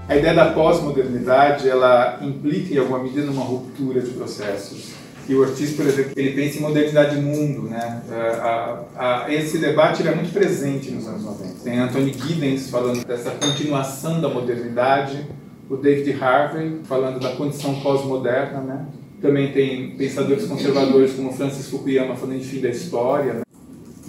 A 0.08 0.16
ideia 0.16 0.34
da 0.34 0.52
pós-modernidade 0.52 1.68
ela 1.68 2.18
implica 2.20 2.74
em 2.74 2.78
alguma 2.78 2.98
medida 2.98 3.30
uma 3.30 3.44
ruptura 3.44 4.00
de 4.00 4.10
processos 4.10 4.94
E 5.28 5.34
o 5.34 5.40
Ortiz, 5.40 5.72
por 5.76 5.86
exemplo, 5.86 6.12
ele 6.16 6.32
pensa 6.32 6.58
em 6.58 6.62
modernidade 6.62 7.14
de 7.14 7.22
mundo, 7.22 7.68
né? 7.68 8.02
A, 8.10 8.80
a, 8.96 9.24
a, 9.24 9.32
esse 9.32 9.58
debate 9.58 10.06
é 10.06 10.12
muito 10.12 10.32
presente 10.32 10.90
nos 10.90 11.06
anos 11.06 11.22
90. 11.22 11.54
Tem 11.62 11.78
Anthony 11.78 12.12
Giddens 12.12 12.68
falando 12.68 13.04
dessa 13.04 13.30
continuação 13.30 14.20
da 14.20 14.28
modernidade, 14.28 15.24
o 15.70 15.76
David 15.76 16.20
Harvey 16.20 16.80
falando 16.82 17.20
da 17.20 17.30
condição 17.36 17.80
pós-moderna, 17.80 18.60
né? 18.60 18.86
Também 19.22 19.52
tem 19.52 19.96
pensadores 19.96 20.46
conservadores 20.46 21.12
como 21.12 21.32
Francis 21.32 21.68
Fukuyama 21.68 22.16
falando 22.16 22.38
em 22.38 22.42
fim 22.42 22.60
da 22.60 22.70
história. 22.70 23.34
Né? 23.34 23.42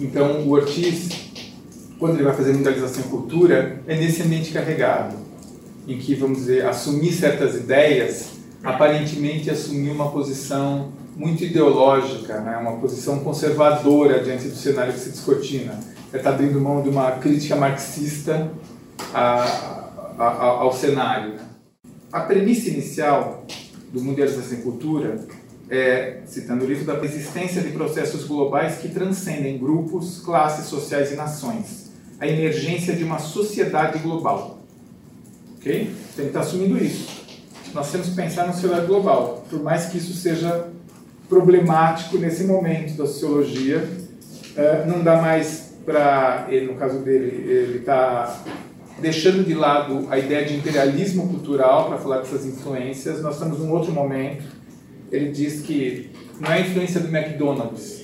Então, 0.00 0.40
o 0.40 0.50
Ortiz, 0.50 1.08
quando 2.00 2.16
ele 2.16 2.24
vai 2.24 2.34
fazer 2.34 2.54
mundialização 2.54 3.04
e 3.04 3.08
cultura, 3.08 3.80
é 3.86 3.94
nesse 3.94 4.22
ambiente 4.22 4.50
carregado, 4.52 5.16
em 5.86 5.98
que, 5.98 6.14
vamos 6.16 6.38
dizer, 6.38 6.66
assumir 6.66 7.12
certas 7.12 7.54
ideias, 7.54 8.30
aparentemente 8.64 9.48
assumir 9.50 9.90
uma 9.90 10.10
posição 10.10 10.92
muito 11.14 11.44
ideológica, 11.44 12.40
né? 12.40 12.56
uma 12.56 12.78
posição 12.78 13.20
conservadora 13.20 14.20
diante 14.24 14.48
do 14.48 14.56
cenário 14.56 14.94
que 14.94 14.98
se 14.98 15.10
descortina. 15.10 15.78
É 16.12 16.16
estar 16.16 16.30
abrindo 16.30 16.60
mão 16.60 16.82
de 16.82 16.88
uma 16.88 17.12
crítica 17.12 17.54
marxista 17.54 18.50
a, 19.14 19.42
a, 20.18 20.24
a, 20.24 20.46
ao 20.46 20.72
cenário. 20.72 21.34
Né? 21.34 21.51
A 22.12 22.20
premissa 22.20 22.68
inicial 22.68 23.46
do 23.90 24.02
Mundialização 24.02 24.58
e 24.58 24.62
Cultura 24.62 25.18
é, 25.70 26.18
citando 26.26 26.66
o 26.66 26.68
livro, 26.68 26.84
da 26.84 27.02
existência 27.02 27.62
de 27.62 27.70
processos 27.70 28.24
globais 28.24 28.76
que 28.76 28.90
transcendem 28.90 29.56
grupos, 29.56 30.18
classes 30.18 30.66
sociais 30.66 31.10
e 31.10 31.16
nações. 31.16 31.90
A 32.20 32.28
emergência 32.28 32.94
de 32.94 33.02
uma 33.02 33.18
sociedade 33.18 33.98
global. 34.00 34.58
Ok? 35.56 35.82
Então 35.82 36.18
ele 36.18 36.26
está 36.26 36.40
assumindo 36.40 36.76
isso. 36.76 37.22
Nós 37.72 37.90
temos 37.90 38.10
que 38.10 38.14
pensar 38.14 38.46
na 38.46 38.52
sociedade 38.52 38.86
global, 38.86 39.46
por 39.48 39.62
mais 39.62 39.86
que 39.86 39.96
isso 39.96 40.12
seja 40.12 40.68
problemático 41.26 42.18
nesse 42.18 42.44
momento 42.44 42.94
da 42.98 43.06
sociologia. 43.06 43.88
É, 44.54 44.84
não 44.84 45.02
dá 45.02 45.22
mais 45.22 45.72
para, 45.86 46.48
no 46.66 46.74
caso 46.74 46.98
dele, 46.98 47.50
ele 47.50 47.78
está 47.78 48.44
deixando 49.00 49.44
de 49.44 49.54
lado 49.54 50.06
a 50.10 50.18
ideia 50.18 50.44
de 50.44 50.54
imperialismo 50.54 51.28
cultural 51.28 51.88
para 51.88 51.98
falar 51.98 52.18
dessas 52.18 52.46
influências. 52.46 53.22
Nós 53.22 53.34
estamos 53.34 53.58
num 53.58 53.72
outro 53.72 53.92
momento. 53.92 54.44
Ele 55.10 55.30
diz 55.30 55.62
que 55.62 56.10
não 56.40 56.50
é 56.50 56.54
a 56.54 56.60
influência 56.60 57.00
do 57.00 57.14
McDonald's, 57.14 58.02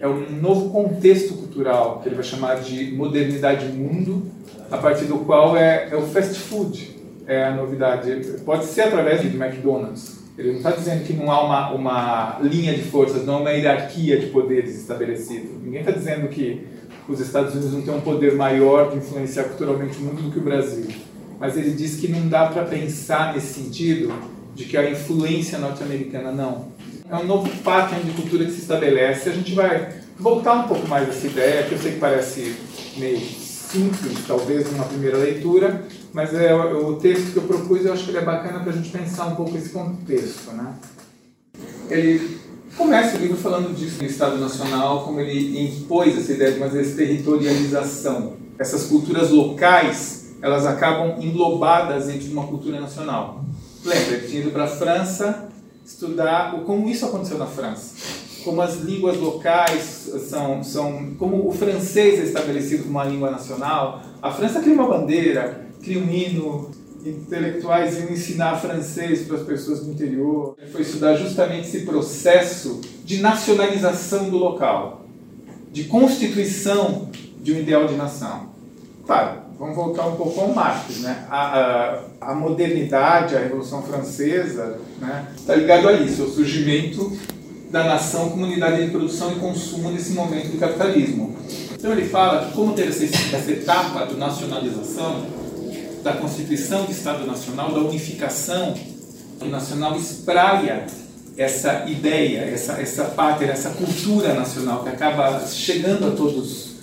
é 0.00 0.08
um 0.08 0.30
novo 0.30 0.70
contexto 0.70 1.34
cultural 1.34 2.00
que 2.00 2.08
ele 2.08 2.14
vai 2.14 2.24
chamar 2.24 2.56
de 2.60 2.92
modernidade 2.92 3.66
mundo, 3.66 4.30
a 4.70 4.76
partir 4.76 5.06
do 5.06 5.18
qual 5.18 5.56
é, 5.56 5.88
é 5.90 5.96
o 5.96 6.02
fast 6.02 6.38
food 6.38 6.94
é 7.26 7.44
a 7.44 7.54
novidade. 7.54 8.10
Pode 8.44 8.66
ser 8.66 8.82
através 8.82 9.22
do 9.22 9.42
McDonald's, 9.42 10.24
ele 10.36 10.50
não 10.50 10.56
está 10.58 10.72
dizendo 10.72 11.04
que 11.04 11.12
não 11.12 11.30
há 11.30 11.42
uma, 11.44 11.70
uma 11.72 12.38
linha 12.42 12.74
de 12.74 12.82
forças, 12.82 13.24
não 13.24 13.36
há 13.36 13.40
uma 13.40 13.52
hierarquia 13.52 14.18
de 14.18 14.26
poderes 14.26 14.76
estabelecida. 14.76 15.48
Ninguém 15.62 15.80
está 15.80 15.92
dizendo 15.92 16.28
que 16.28 16.66
os 17.08 17.20
Estados 17.20 17.52
Unidos 17.54 17.72
não 17.72 17.82
têm 17.82 17.94
um 17.94 18.00
poder 18.00 18.34
maior 18.34 18.90
de 18.90 18.98
influenciar 18.98 19.44
culturalmente 19.44 19.98
o 19.98 20.02
mundo 20.02 20.22
do 20.22 20.30
que 20.30 20.38
o 20.38 20.42
Brasil. 20.42 20.86
Mas 21.38 21.56
ele 21.56 21.72
diz 21.72 21.96
que 21.96 22.08
não 22.08 22.28
dá 22.28 22.46
para 22.46 22.64
pensar 22.64 23.34
nesse 23.34 23.54
sentido 23.54 24.12
de 24.54 24.64
que 24.64 24.76
a 24.76 24.90
influência 24.90 25.58
norte-americana 25.58 26.32
não. 26.32 26.68
É 27.10 27.16
um 27.16 27.26
novo 27.26 27.50
pattern 27.62 28.02
de 28.04 28.12
cultura 28.12 28.44
que 28.44 28.52
se 28.52 28.60
estabelece. 28.60 29.28
A 29.28 29.32
gente 29.32 29.52
vai 29.52 29.92
voltar 30.18 30.54
um 30.54 30.68
pouco 30.68 30.88
mais 30.88 31.08
essa 31.08 31.26
ideia, 31.26 31.64
que 31.64 31.72
eu 31.72 31.78
sei 31.78 31.92
que 31.92 31.98
parece 31.98 32.56
meio 32.96 33.20
simples, 33.20 34.18
talvez, 34.26 34.70
numa 34.70 34.84
primeira 34.84 35.18
leitura, 35.18 35.84
mas 36.12 36.32
é 36.32 36.54
o 36.54 36.94
texto 36.94 37.32
que 37.32 37.38
eu 37.38 37.42
propus, 37.42 37.84
eu 37.84 37.92
acho 37.92 38.04
que 38.04 38.10
ele 38.10 38.18
é 38.18 38.24
bacana 38.24 38.60
para 38.60 38.72
a 38.72 38.76
gente 38.76 38.90
pensar 38.90 39.26
um 39.26 39.34
pouco 39.34 39.56
esse 39.56 39.70
contexto, 39.70 40.52
né? 40.52 40.74
Ele 41.90 42.38
começa 42.76 43.16
o 43.16 43.20
livro 43.20 43.36
falando 43.36 43.74
disso 43.74 44.02
no 44.02 44.08
Estado 44.08 44.36
Nacional, 44.38 45.04
como 45.04 45.20
ele 45.20 45.64
impôs 45.64 46.16
essa 46.18 46.32
ideia 46.32 46.52
de 46.52 46.58
uma 46.58 46.68
territorialização. 46.68 48.34
Essas 48.58 48.84
culturas 48.86 49.30
locais, 49.30 50.34
elas 50.42 50.66
acabam 50.66 51.20
englobadas 51.20 52.06
dentro 52.06 52.26
de 52.26 52.32
uma 52.32 52.46
cultura 52.46 52.80
nacional. 52.80 53.44
Lembra, 53.84 54.14
ele 54.14 54.28
tinha 54.28 54.42
ido 54.42 54.50
para 54.50 54.64
a 54.64 54.68
França 54.68 55.48
estudar 55.84 56.52
como 56.64 56.88
isso 56.88 57.04
aconteceu 57.04 57.38
na 57.38 57.46
França. 57.46 57.94
Como 58.44 58.60
as 58.60 58.80
línguas 58.80 59.16
locais 59.18 60.10
são, 60.28 60.62
são 60.62 61.14
como 61.18 61.48
o 61.48 61.52
francês 61.52 62.20
é 62.20 62.24
estabelecido 62.24 62.84
como 62.84 62.98
uma 62.98 63.04
língua 63.04 63.30
nacional. 63.30 64.02
A 64.20 64.30
França 64.30 64.60
cria 64.60 64.74
uma 64.74 64.86
bandeira, 64.86 65.66
cria 65.82 65.98
um 65.98 66.10
hino, 66.10 66.70
intelectuais 67.04 67.98
iam 67.98 68.10
ensinar 68.10 68.56
francês 68.56 69.22
para 69.22 69.36
as 69.36 69.42
pessoas 69.42 69.80
do 69.80 69.90
interior. 69.90 70.56
Ele 70.58 70.70
foi 70.70 70.82
estudar 70.82 71.16
justamente 71.16 71.68
esse 71.68 71.80
processo 71.80 72.80
de 73.04 73.20
nacionalização 73.20 74.30
do 74.30 74.38
local, 74.38 75.06
de 75.70 75.84
constituição 75.84 77.10
de 77.40 77.52
um 77.52 77.58
ideal 77.58 77.86
de 77.86 77.94
nação. 77.94 78.48
Claro, 79.06 79.40
vamos 79.58 79.76
voltar 79.76 80.06
um 80.06 80.16
pouco 80.16 80.40
ao 80.40 80.54
Marx. 80.54 81.00
Né? 81.00 81.26
A, 81.30 82.00
a, 82.20 82.30
a 82.32 82.34
modernidade, 82.34 83.36
a 83.36 83.40
Revolução 83.40 83.82
Francesa, 83.82 84.78
né, 84.98 85.26
está 85.36 85.54
ligado 85.54 85.88
a 85.88 85.92
isso, 85.92 86.22
ao 86.22 86.28
surgimento 86.28 87.12
da 87.70 87.84
nação 87.84 88.30
como 88.30 88.44
unidade 88.44 88.84
de 88.84 88.90
produção 88.90 89.32
e 89.32 89.34
consumo 89.36 89.90
nesse 89.90 90.12
momento 90.12 90.52
do 90.52 90.58
capitalismo. 90.58 91.36
Então 91.74 91.92
ele 91.92 92.08
fala 92.08 92.46
que 92.46 92.52
como 92.52 92.72
teve 92.72 92.88
essa, 92.88 93.04
essa 93.36 93.50
etapa 93.50 94.06
de 94.06 94.14
nacionalização, 94.14 95.26
da 96.04 96.12
Constituição 96.12 96.84
do 96.84 96.92
Estado 96.92 97.26
Nacional, 97.26 97.72
da 97.72 97.80
unificação 97.80 98.74
nacional, 99.42 99.96
espraia 99.96 100.86
essa 101.36 101.86
ideia, 101.88 102.40
essa, 102.40 102.74
essa 102.74 103.04
pátria, 103.06 103.50
essa 103.50 103.70
cultura 103.70 104.34
nacional 104.34 104.82
que 104.82 104.90
acaba 104.90 105.44
chegando 105.46 106.08
a 106.08 106.10
todos 106.10 106.74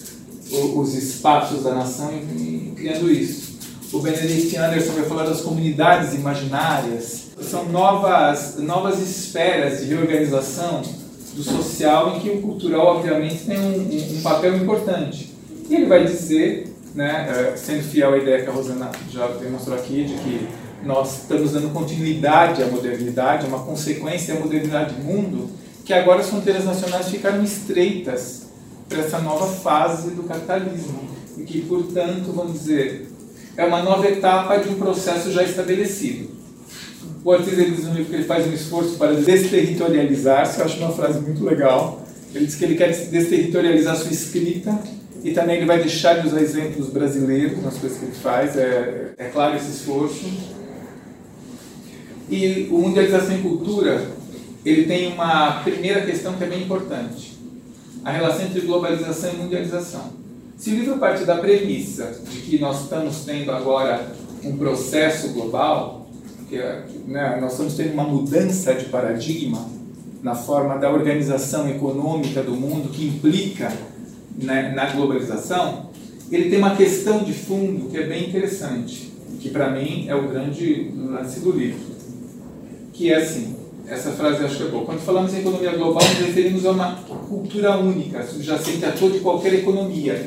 os 0.76 0.96
espaços 0.96 1.64
da 1.64 1.76
nação 1.76 2.12
e, 2.12 2.74
criando 2.76 3.12
isso. 3.12 3.52
O 3.94 4.00
Benedict 4.00 4.58
Anderson 4.58 4.94
vai 4.94 5.04
falar 5.04 5.24
das 5.26 5.42
comunidades 5.42 6.14
imaginárias. 6.16 7.28
São 7.42 7.70
novas, 7.70 8.58
novas 8.58 9.00
esferas 9.00 9.82
de 9.82 9.86
reorganização 9.86 10.82
do 11.34 11.44
social 11.44 12.16
em 12.16 12.20
que 12.22 12.30
o 12.30 12.42
cultural, 12.42 12.98
obviamente, 12.98 13.46
tem 13.46 13.60
um, 13.60 14.18
um 14.18 14.22
papel 14.22 14.58
importante. 14.58 15.32
E 15.70 15.76
ele 15.76 15.86
vai 15.86 16.06
dizer 16.06 16.71
né, 16.94 17.54
é, 17.54 17.58
sendo 17.58 17.84
fiel 17.84 18.14
à 18.14 18.18
ideia 18.18 18.44
que 18.44 18.50
a 18.50 18.54
Rosana 18.54 18.92
já 19.10 19.28
demonstrou 19.28 19.78
aqui, 19.78 20.04
de 20.04 20.14
que 20.16 20.48
nós 20.84 21.22
estamos 21.22 21.52
dando 21.52 21.72
continuidade 21.72 22.62
à 22.64 22.68
modernidade, 22.68 23.46
uma 23.48 23.60
consequência 23.60 24.34
da 24.34 24.40
modernidade 24.40 24.96
do 24.96 25.04
mundo, 25.04 25.50
que 25.86 25.94
agora 25.94 26.22
as 26.22 26.30
fronteiras 26.30 26.66
nacionais 26.66 27.10
ficaram 27.10 27.44
estreitas 27.44 28.48
para 28.90 29.00
essa 29.00 29.20
nova 29.20 29.48
fase 29.48 30.12
do 30.12 30.24
capitalismo, 30.24 31.10
e 31.38 31.44
que, 31.44 31.62
portanto, 31.62 32.32
vamos 32.34 32.54
dizer, 32.54 33.12
é 33.56 33.66
uma 33.66 33.82
nova 33.82 34.08
etapa 34.08 34.58
de 34.58 34.70
um 34.70 34.76
processo 34.76 35.32
já 35.32 35.44
estabelecido. 35.44 36.30
O 37.24 37.36
ele 37.36 37.72
diz 37.72 37.86
livro 37.86 38.06
que 38.06 38.16
ele 38.16 38.24
faz 38.24 38.48
um 38.48 38.54
esforço 38.54 38.98
para 38.98 39.14
desterritorializar-se, 39.14 40.60
eu 40.60 40.66
acho 40.66 40.78
uma 40.80 40.92
frase 40.92 41.20
muito 41.20 41.44
legal. 41.44 42.02
Ele 42.34 42.46
diz 42.46 42.56
que 42.56 42.64
ele 42.64 42.76
quer 42.76 42.90
desterritorializar 42.90 43.96
sua 43.96 44.12
escrita 44.12 44.78
e 45.24 45.34
também 45.34 45.58
ele 45.58 45.66
vai 45.66 45.80
deixar 45.80 46.20
de 46.20 46.28
usar 46.28 46.42
exemplos 46.42 46.90
brasileiros 46.90 47.62
nas 47.62 47.78
coisas 47.78 48.00
que 48.00 48.06
ele 48.06 48.14
faz, 48.14 48.58
é, 48.58 49.14
é 49.18 49.26
claro 49.26 49.56
esse 49.56 49.70
esforço. 49.70 50.26
E 52.30 52.68
o 52.72 52.80
Mundialização 52.80 53.36
e 53.36 53.42
Cultura, 53.42 54.02
ele 54.66 54.86
tem 54.86 55.14
uma 55.14 55.62
primeira 55.64 56.02
questão 56.02 56.34
que 56.34 56.44
é 56.44 56.48
bem 56.48 56.64
importante. 56.64 57.38
A 58.04 58.12
relação 58.12 58.46
entre 58.46 58.62
globalização 58.62 59.34
e 59.34 59.38
mundialização. 59.38 60.14
Se 60.58 60.72
o 60.72 60.76
livro 60.76 60.98
parte 60.98 61.24
da 61.24 61.38
premissa 61.38 62.20
de 62.30 62.40
que 62.40 62.60
nós 62.60 62.84
estamos 62.84 63.24
tendo 63.24 63.52
agora 63.52 64.12
um 64.44 64.58
processo 64.58 65.30
global, 65.30 66.08
que 66.50 66.58
né, 67.08 67.38
nós 67.40 67.52
estamos 67.52 67.76
tendo 67.76 67.94
uma 67.94 68.04
mudança 68.04 68.74
de 68.74 68.86
paradigma 68.86 69.70
na 70.24 70.34
forma 70.34 70.78
da 70.78 70.92
organização 70.92 71.70
econômica 71.70 72.42
do 72.42 72.54
mundo 72.54 72.90
que 72.90 73.08
implica 73.08 73.72
né, 74.38 74.74
na 74.76 74.86
globalização, 74.88 75.90
ele 76.32 76.50
tem 76.50 76.60
uma 76.60 76.76
questão 76.76 77.24
de 77.24 77.34
fundo 77.34 77.90
que 77.90 77.98
é 77.98 78.08
bem 78.08 78.30
interessante, 78.30 79.12
que 79.40 79.50
para 79.50 79.70
mim 79.72 80.06
é 80.08 80.16
o 80.16 80.28
grande 80.28 80.92
lance 80.96 81.40
do 81.42 81.52
livro, 81.52 81.80
que 82.94 83.12
é 83.12 83.18
assim, 83.18 83.56
essa 83.88 84.12
frase 84.12 84.44
acho 84.44 84.56
que 84.56 84.64
é 84.64 84.68
boa. 84.68 84.86
Quando 84.86 85.00
falamos 85.00 85.34
em 85.34 85.40
economia 85.40 85.76
global, 85.76 86.02
nos 86.02 86.20
referimos 86.20 86.66
a 86.66 86.72
uma 86.72 86.96
cultura 87.28 87.78
única, 87.78 88.24
subjacente 88.24 88.86
a 88.86 88.92
toda 88.92 89.18
e 89.18 89.20
qualquer 89.20 89.54
economia. 89.54 90.26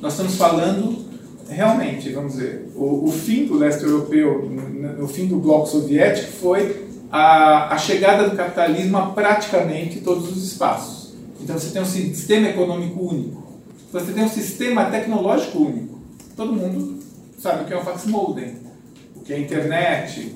Nós 0.00 0.12
estamos 0.12 0.36
falando, 0.36 1.04
realmente, 1.48 2.10
vamos 2.10 2.34
dizer, 2.34 2.70
o, 2.74 3.06
o 3.06 3.12
fim 3.12 3.44
do 3.44 3.58
leste 3.58 3.84
europeu, 3.84 4.50
o 5.02 5.06
fim 5.06 5.26
do 5.26 5.36
bloco 5.36 5.66
soviético, 5.66 6.32
foi 6.32 6.84
a, 7.10 7.74
a 7.74 7.78
chegada 7.78 8.28
do 8.28 8.36
capitalismo 8.36 8.96
a 8.96 9.06
praticamente 9.06 10.00
todos 10.00 10.30
os 10.30 10.42
espaços. 10.42 10.93
Então 11.44 11.58
você 11.58 11.70
tem 11.70 11.82
um 11.82 11.86
sistema 11.86 12.48
econômico 12.48 12.98
único. 13.00 13.44
Você 13.92 14.12
tem 14.12 14.24
um 14.24 14.28
sistema 14.28 14.86
tecnológico 14.86 15.58
único. 15.58 15.98
Todo 16.34 16.54
mundo 16.54 17.00
sabe 17.38 17.64
o 17.64 17.66
que 17.66 17.74
é 17.74 17.76
o 17.76 17.84
fax 17.84 18.06
modem, 18.06 18.56
o 19.14 19.20
que 19.20 19.30
é 19.30 19.36
a 19.36 19.38
internet. 19.38 20.34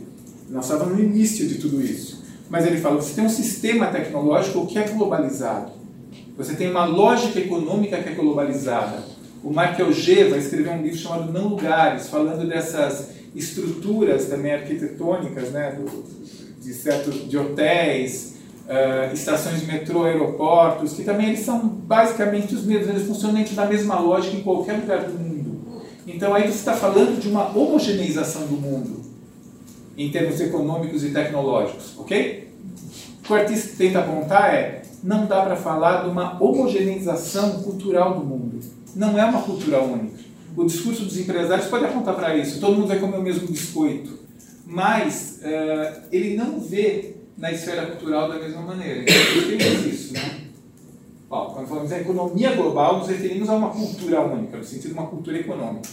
Nós 0.50 0.66
estávamos 0.66 0.98
no 0.98 1.02
início 1.02 1.48
de 1.48 1.54
tudo 1.54 1.82
isso. 1.82 2.22
Mas 2.50 2.66
ele 2.66 2.76
fala: 2.76 2.96
você 2.96 3.14
tem 3.14 3.24
um 3.24 3.30
sistema 3.30 3.86
tecnológico 3.86 4.66
que 4.66 4.78
é 4.78 4.86
globalizado. 4.86 5.72
Você 6.36 6.54
tem 6.54 6.70
uma 6.70 6.84
lógica 6.84 7.40
econômica 7.40 8.02
que 8.02 8.10
é 8.10 8.12
globalizada. 8.12 9.02
O 9.42 9.48
Michael 9.48 9.92
G. 9.92 10.28
vai 10.28 10.40
escrever 10.40 10.70
um 10.70 10.82
livro 10.82 10.98
chamado 10.98 11.32
Não 11.32 11.48
Lugares, 11.48 12.08
falando 12.08 12.46
dessas 12.46 13.12
estruturas 13.34 14.26
também 14.26 14.52
arquitetônicas, 14.52 15.50
né, 15.52 15.72
do, 15.72 16.04
de, 16.60 16.74
certo, 16.74 17.10
de 17.10 17.38
hotéis, 17.38 18.37
uh, 18.68 19.12
estações 19.14 19.60
de 19.60 19.66
metrô, 19.66 20.04
aeroportos, 20.04 20.92
que 20.92 21.02
também 21.02 21.28
eles 21.28 21.40
são 21.40 21.58
basicamente 21.66 22.54
os 22.54 22.64
mesmos, 22.64 22.88
eles 22.90 23.06
funcionam 23.06 23.36
dentro 23.36 23.54
da 23.54 23.66
mesma 23.66 23.98
lógica 23.98 24.36
em 24.36 24.42
qualquer 24.42 24.74
lugar 24.74 25.04
do 25.04 25.18
mundo. 25.18 25.82
Então 26.06 26.34
aí 26.34 26.42
você 26.42 26.58
está 26.58 26.74
falando 26.74 27.20
de 27.20 27.28
uma 27.28 27.56
homogeneização 27.56 28.46
do 28.46 28.56
mundo, 28.56 29.02
em 29.96 30.10
termos 30.10 30.40
econômicos 30.40 31.02
e 31.02 31.10
tecnológicos, 31.10 31.98
ok? 31.98 32.48
O 33.18 33.22
que 33.22 33.32
o 33.32 33.36
artista 33.36 33.76
tenta 33.76 33.98
apontar 33.98 34.54
é, 34.54 34.82
não 35.02 35.26
dá 35.26 35.42
para 35.42 35.56
falar 35.56 36.04
de 36.04 36.10
uma 36.10 36.42
homogeneização 36.42 37.62
cultural 37.62 38.18
do 38.18 38.24
mundo. 38.24 38.60
Não 38.94 39.18
é 39.18 39.24
uma 39.24 39.42
cultura 39.42 39.82
única. 39.82 40.18
O 40.56 40.64
discurso 40.64 41.04
dos 41.04 41.18
empresários 41.18 41.68
pode 41.68 41.84
apontar 41.84 42.14
para 42.14 42.36
isso, 42.36 42.58
todo 42.58 42.74
mundo 42.74 42.88
vai 42.88 42.98
comer 42.98 43.18
o 43.18 43.22
mesmo 43.22 43.46
biscoito. 43.46 44.18
Mas 44.66 45.40
uh, 45.42 46.02
ele 46.10 46.36
não 46.36 46.58
vê 46.58 47.17
na 47.38 47.52
esfera 47.52 47.86
cultural 47.86 48.28
da 48.28 48.38
mesma 48.38 48.62
maneira. 48.62 49.02
Então, 49.02 49.82
que 49.82 49.88
isso? 49.88 50.12
Né? 50.12 50.40
Ó, 51.30 51.46
quando 51.46 51.68
falamos 51.68 51.92
em 51.92 51.96
economia 51.96 52.52
global, 52.52 52.98
nos 52.98 53.08
referimos 53.08 53.48
a 53.48 53.54
uma 53.54 53.70
cultura 53.70 54.20
única, 54.22 54.56
no 54.56 54.64
sentido 54.64 54.88
de 54.88 54.94
uma 54.94 55.06
cultura 55.06 55.38
econômica, 55.38 55.88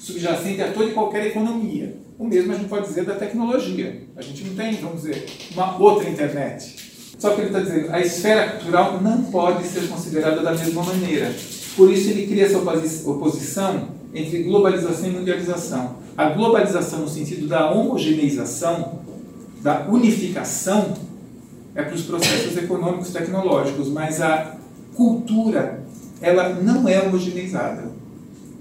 subjacente 0.00 0.62
a 0.62 0.72
toda 0.72 0.86
e 0.86 0.94
qualquer 0.94 1.26
economia. 1.26 1.96
O 2.18 2.26
mesmo 2.26 2.52
a 2.52 2.56
gente 2.56 2.68
pode 2.68 2.86
dizer 2.86 3.04
da 3.04 3.14
tecnologia. 3.14 4.04
A 4.16 4.22
gente 4.22 4.44
não 4.44 4.54
tem, 4.54 4.76
vamos 4.76 5.02
dizer, 5.02 5.26
uma 5.52 5.78
outra 5.78 6.08
internet. 6.08 6.86
Só 7.18 7.34
que 7.34 7.40
ele 7.42 7.48
está 7.48 7.60
dizendo, 7.60 7.92
a 7.92 8.00
esfera 8.00 8.52
cultural 8.52 9.00
não 9.02 9.24
pode 9.24 9.66
ser 9.66 9.86
considerada 9.88 10.42
da 10.42 10.52
mesma 10.52 10.82
maneira. 10.82 11.34
Por 11.76 11.90
isso 11.92 12.08
ele 12.08 12.26
cria 12.26 12.46
essa 12.46 12.58
oposição 12.58 13.88
entre 14.14 14.44
globalização 14.44 15.08
e 15.08 15.10
mundialização. 15.10 15.96
A 16.16 16.30
globalização 16.30 17.00
no 17.00 17.08
sentido 17.08 17.46
da 17.46 17.70
homogeneização 17.70 19.00
da 19.62 19.86
unificação 19.88 20.94
é 21.74 21.82
para 21.82 21.94
os 21.94 22.02
processos 22.02 22.56
econômicos 22.56 23.10
tecnológicos, 23.10 23.88
mas 23.88 24.20
a 24.20 24.56
cultura 24.94 25.84
ela 26.20 26.48
não 26.48 26.88
é 26.88 27.02
homogeneizada, 27.02 27.90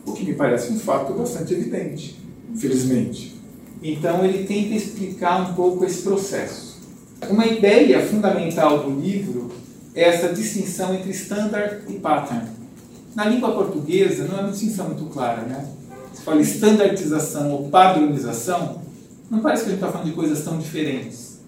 o 0.06 0.12
que 0.14 0.26
me 0.26 0.34
parece 0.34 0.74
um 0.74 0.80
fato 0.80 1.14
bastante 1.14 1.54
evidente, 1.54 2.20
infelizmente. 2.54 3.36
Então 3.82 4.26
ele 4.26 4.46
tenta 4.46 4.76
explicar 4.76 5.50
um 5.50 5.54
pouco 5.54 5.86
esse 5.86 6.02
processo. 6.02 6.76
Uma 7.30 7.46
ideia 7.46 8.06
fundamental 8.06 8.80
do 8.84 9.00
livro 9.00 9.52
é 9.94 10.04
essa 10.04 10.34
distinção 10.34 10.94
entre 10.94 11.12
standard 11.12 11.84
e 11.88 11.94
pattern. 11.94 12.50
Na 13.16 13.26
língua 13.26 13.54
portuguesa 13.54 14.26
não 14.26 14.40
é 14.40 14.42
uma 14.42 14.52
distinção 14.52 14.88
muito 14.88 15.06
clara, 15.06 15.44
né? 15.44 15.66
Se 16.14 16.22
fala 16.22 16.42
standardização 16.42 17.52
ou 17.52 17.70
padronização, 17.70 18.82
não 19.30 19.40
parece 19.40 19.64
que 19.64 19.70
a 19.70 19.72
gente 19.72 19.82
está 19.82 19.92
falando 19.92 20.08
de 20.08 20.16
coisas 20.16 20.44
tão 20.44 20.58
diferentes. 20.58 21.40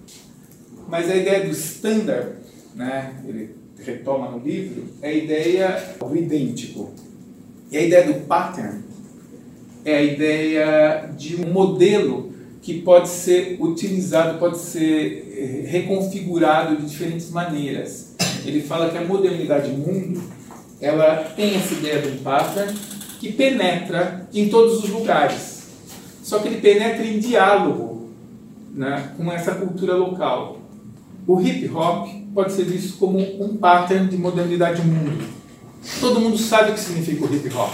Mas 0.88 1.10
a 1.10 1.16
ideia 1.16 1.46
do 1.46 1.52
standard, 1.52 2.30
né, 2.76 3.16
ele 3.28 3.56
retoma 3.80 4.32
no 4.32 4.40
livro, 4.40 4.86
é 5.02 5.10
a 5.10 5.14
ideia 5.14 5.96
do 6.00 6.16
idêntico. 6.16 6.92
E 7.72 7.78
a 7.78 7.82
ideia 7.82 8.06
do 8.06 8.26
pattern 8.26 8.84
é 9.84 9.98
a 9.98 10.02
ideia 10.02 11.10
de 11.18 11.36
um 11.36 11.52
modelo 11.52 12.34
que 12.62 12.82
pode 12.82 13.10
ser 13.10 13.58
utilizado, 13.62 14.40
pode 14.40 14.58
ser 14.58 15.34
eh, 15.38 15.68
reconfigurado 15.68 16.78
de 16.78 16.86
diferentes 16.86 17.30
maneiras. 17.30 18.16
Ele 18.46 18.62
fala 18.62 18.90
que 18.90 18.98
a 18.98 19.04
modernidade 19.04 19.70
mundo 19.72 20.24
ela 20.82 21.32
tem 21.36 21.56
essa 21.56 21.74
ideia 21.74 22.02
do 22.02 22.22
pattern 22.24 22.74
que 23.20 23.32
penetra 23.32 24.28
em 24.34 24.50
todos 24.50 24.84
os 24.84 24.90
lugares 24.90 25.57
só 26.28 26.40
que 26.40 26.50
ele 26.50 26.60
penetra 26.60 27.06
em 27.06 27.20
diálogo 27.20 28.10
né, 28.74 29.14
com 29.16 29.32
essa 29.32 29.56
cultura 29.56 29.96
local. 29.96 30.58
O 31.26 31.40
hip 31.40 31.74
hop 31.74 32.10
pode 32.34 32.52
ser 32.52 32.66
visto 32.66 32.98
como 32.98 33.18
um 33.18 33.56
pattern 33.56 34.10
de 34.10 34.18
modernidade 34.18 34.82
mundo. 34.82 35.24
Todo 36.02 36.20
mundo 36.20 36.38
sabe 36.38 36.72
o 36.72 36.74
que 36.74 36.82
significa 36.82 37.24
o 37.24 37.34
hip 37.34 37.48
hop. 37.56 37.72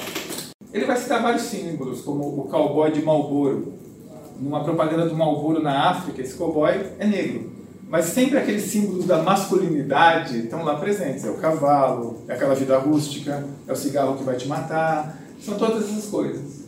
Ele 0.71 0.85
vai 0.85 0.95
citar 0.97 1.23
vários 1.23 1.41
símbolos, 1.41 2.01
como 2.01 2.41
o 2.41 2.47
cowboy 2.47 2.91
de 2.91 3.01
Marlboro. 3.01 3.73
Numa 4.39 4.63
propaganda 4.63 5.07
do 5.07 5.15
Marlboro 5.15 5.59
na 5.59 5.89
África, 5.89 6.21
esse 6.21 6.35
cowboy 6.35 6.79
é 6.99 7.07
negro. 7.07 7.51
Mas 7.89 8.05
sempre 8.05 8.37
aqueles 8.37 8.65
símbolos 8.65 9.05
da 9.05 9.23
masculinidade 9.23 10.41
estão 10.41 10.63
lá 10.63 10.75
presentes. 10.75 11.25
É 11.25 11.29
o 11.31 11.37
cavalo, 11.37 12.21
é 12.27 12.33
aquela 12.33 12.53
vida 12.53 12.77
rústica, 12.77 13.43
é 13.67 13.73
o 13.73 13.75
cigarro 13.75 14.15
que 14.15 14.23
vai 14.23 14.35
te 14.35 14.47
matar. 14.47 15.17
São 15.43 15.57
todas 15.57 15.89
essas 15.89 16.05
coisas. 16.05 16.62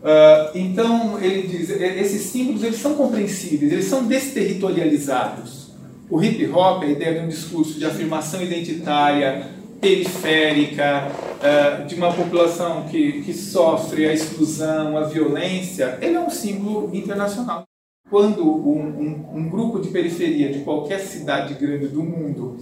Uh, 0.00 0.56
então, 0.56 1.20
ele 1.20 1.46
diz, 1.46 1.68
esses 1.68 2.22
símbolos 2.22 2.62
eles 2.62 2.78
são 2.78 2.94
compreensíveis, 2.94 3.70
eles 3.70 3.84
são 3.84 4.06
desterritorializados. 4.06 5.72
O 6.08 6.22
hip 6.22 6.44
hop, 6.50 6.82
a 6.82 6.86
ideia 6.86 7.20
de 7.20 7.26
um 7.26 7.28
discurso 7.28 7.78
de 7.78 7.84
afirmação 7.84 8.42
identitária, 8.42 9.46
periférica, 9.78 11.08
uh, 11.38 11.86
de 11.86 11.94
uma 11.94 12.12
população 12.12 12.84
que, 12.84 13.22
que 13.22 13.34
sofre 13.34 14.06
a 14.06 14.12
exclusão, 14.12 14.96
a 14.96 15.04
violência, 15.04 15.98
ele 16.00 16.16
é 16.16 16.20
um 16.20 16.30
símbolo 16.30 16.90
internacional. 16.94 17.64
Quando 18.08 18.42
um, 18.42 18.80
um, 18.80 19.36
um 19.36 19.48
grupo 19.48 19.80
de 19.80 19.88
periferia 19.88 20.50
de 20.50 20.60
qualquer 20.60 21.00
cidade 21.00 21.54
grande 21.54 21.88
do 21.88 22.02
mundo 22.02 22.56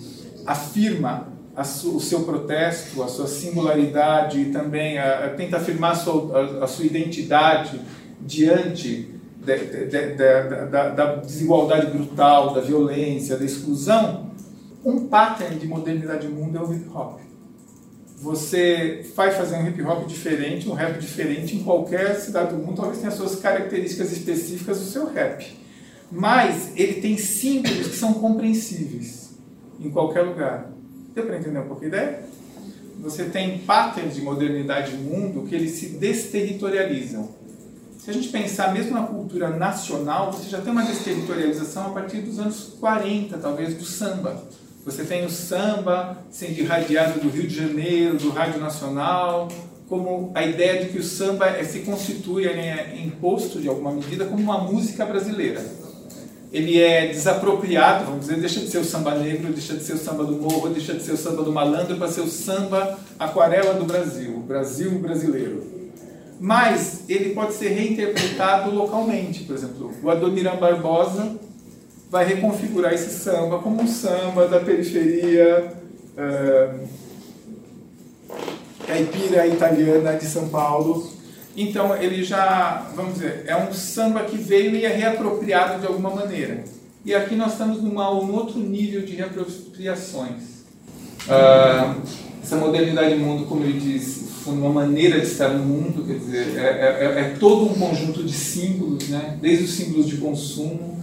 afirma 0.44 1.38
o 1.61 2.01
seu 2.01 2.21
protesto, 2.21 3.03
a 3.03 3.09
sua 3.09 3.27
singularidade 3.27 4.40
e 4.40 4.53
também 4.53 4.97
a, 4.97 5.27
a, 5.27 5.29
tenta 5.31 5.57
afirmar 5.57 5.92
a 5.92 5.97
sua, 5.97 6.64
a, 6.64 6.66
sua 6.68 6.85
identidade 6.85 7.81
diante 8.21 9.14
de, 9.44 9.57
de, 9.57 9.87
de, 9.87 10.14
da, 10.71 10.88
da, 10.90 11.16
desigualdade 11.16 11.87
brutal, 11.87 12.55
da 12.55 12.61
violência, 12.61 13.37
da 13.37 13.44
exclusão, 13.44 14.31
um 14.85 15.09
pattern 15.09 15.57
de 15.57 15.66
modernidade 15.66 16.29
mundo 16.29 16.57
é 16.57 16.61
o 16.61 16.73
hip 16.73 16.88
hop. 16.94 17.21
Você 18.21 19.05
vai 19.16 19.33
fazer 19.33 19.57
um 19.57 19.66
hip 19.66 19.83
hop 19.83 20.07
diferente, 20.07 20.68
um 20.68 20.75
rap 20.75 20.99
diferente 21.01 21.57
em 21.57 21.64
qualquer 21.64 22.14
cidade 22.16 22.55
do 22.55 22.62
mundo, 22.62 22.77
talvez 22.77 22.99
tenha 22.99 23.11
suas 23.11 23.37
características 23.37 24.12
específicas 24.12 24.79
do 24.79 24.87
seu 24.87 25.12
rap. 25.12 25.44
Mas 26.11 26.73
ele 26.77 27.01
tem 27.01 27.16
símbolos 27.18 27.88
que 27.88 27.97
são 27.97 28.14
compreensíveis 28.14 29.37
em 29.81 29.90
qualquer 29.90 30.23
lugar. 30.23 30.77
Deu 31.14 31.25
para 31.25 31.38
entender 31.38 31.59
um 31.59 31.66
pouco 31.66 31.85
a 31.85 31.88
ideia? 31.88 32.23
Você 33.01 33.25
tem 33.25 33.59
patterns 33.61 34.14
de 34.14 34.23
modernidade 34.23 34.97
mundo 34.97 35.47
que 35.49 35.55
eles 35.55 35.73
se 35.73 35.90
desterritorializam. 35.90 37.29
Se 37.99 38.11
a 38.11 38.12
gente 38.12 38.29
pensar 38.29 38.73
mesmo 38.73 38.92
na 38.92 39.03
cultura 39.03 39.51
nacional, 39.51 40.33
você 40.33 40.49
já 40.49 40.61
tem 40.61 40.73
uma 40.73 40.85
desterritorialização 40.85 41.87
a 41.87 41.90
partir 41.90 42.18
dos 42.18 42.38
anos 42.38 42.75
40, 42.81 43.38
talvez, 43.38 43.75
do 43.75 43.85
samba. 43.85 44.42
Você 44.85 45.05
tem 45.05 45.25
o 45.25 45.31
samba 45.31 46.18
sendo 46.31 46.59
irradiado 46.59 47.21
do 47.21 47.29
Rio 47.29 47.47
de 47.47 47.55
Janeiro, 47.55 48.16
do 48.16 48.31
Rádio 48.31 48.61
Nacional, 48.61 49.49
como 49.88 50.33
a 50.35 50.44
ideia 50.44 50.85
de 50.85 50.90
que 50.90 50.99
o 50.99 51.05
samba 51.05 51.47
é, 51.47 51.64
se 51.64 51.81
constitui, 51.81 52.47
é 52.47 53.01
imposto 53.05 53.61
de 53.61 53.68
alguma 53.68 53.92
medida 53.92 54.25
como 54.25 54.42
uma 54.42 54.59
música 54.59 55.05
brasileira 55.05 55.88
ele 56.50 56.80
é 56.80 57.08
desapropriado, 57.08 58.06
vamos 58.06 58.20
dizer, 58.20 58.40
deixa 58.40 58.61
de 58.61 58.68
ser 58.68 58.78
o 58.78 58.84
samba 58.84 59.14
negro, 59.14 59.52
deixa 59.52 59.74
de 59.74 59.82
ser 59.82 59.94
o 59.94 59.98
samba 59.98 60.24
do 60.24 60.32
morro, 60.32 60.70
deixa 60.70 60.94
de 60.94 61.02
ser 61.02 61.12
o 61.12 61.16
samba 61.16 61.42
do 61.42 61.52
malandro 61.52 61.96
para 61.96 62.08
ser 62.08 62.22
o 62.22 62.28
samba 62.28 62.98
aquarela 63.18 63.74
do 63.74 63.84
Brasil, 63.84 64.38
Brasil 64.46 64.90
brasileiro. 64.98 65.62
Mas 66.40 67.02
ele 67.08 67.34
pode 67.34 67.54
ser 67.54 67.70
reinterpretado 67.70 68.70
localmente, 68.74 69.44
por 69.44 69.56
exemplo, 69.56 69.92
o 70.02 70.11
Adoniran 70.11 70.56
Barbosa 70.56 71.37
vai 72.11 72.24
reconfigurar 72.24 72.94
esse 72.94 73.11
samba 73.11 73.58
como 73.58 73.82
um 73.82 73.87
samba 73.87 74.48
da 74.48 74.61
periferia 74.61 75.72
uh, 76.16 76.88
caipira 78.87 79.46
italiana 79.46 80.14
de 80.14 80.24
São 80.24 80.48
Paulo, 80.48 81.11
então 81.62 81.97
ele 81.97 82.23
já, 82.23 82.90
vamos 82.94 83.14
dizer, 83.14 83.44
é 83.47 83.57
um 83.57 83.73
samba 83.73 84.25
que 84.25 84.37
veio 84.37 84.77
e 84.77 84.85
é 84.85 84.88
reapropriado 84.88 85.81
de 85.81 85.87
alguma 85.87 86.11
maneira. 86.11 86.64
E 87.05 87.14
aqui 87.14 87.35
nós 87.35 87.53
estamos 87.53 87.83
num 87.83 87.99
um 87.99 88.35
outro 88.35 88.59
nível 88.59 89.03
de 89.03 89.16
reapropriações. 89.16 90.59
Uh, 91.27 92.03
essa 92.42 92.57
modernidade 92.57 93.14
do 93.14 93.21
mundo, 93.21 93.47
como 93.47 93.64
ele 93.64 93.79
diz, 93.79 94.29
foi 94.42 94.55
uma 94.55 94.71
maneira 94.71 95.21
de 95.21 95.27
estar 95.27 95.49
no 95.49 95.64
mundo, 95.64 96.07
quer 96.07 96.18
dizer, 96.18 96.59
é, 96.59 96.62
é, 96.62 97.05
é, 97.05 97.21
é 97.21 97.37
todo 97.38 97.66
um 97.66 97.75
conjunto 97.75 98.23
de 98.23 98.33
símbolos, 98.33 99.09
né? 99.09 99.37
desde 99.40 99.64
os 99.64 99.71
símbolos 99.73 100.07
de 100.07 100.16
consumo, 100.16 100.99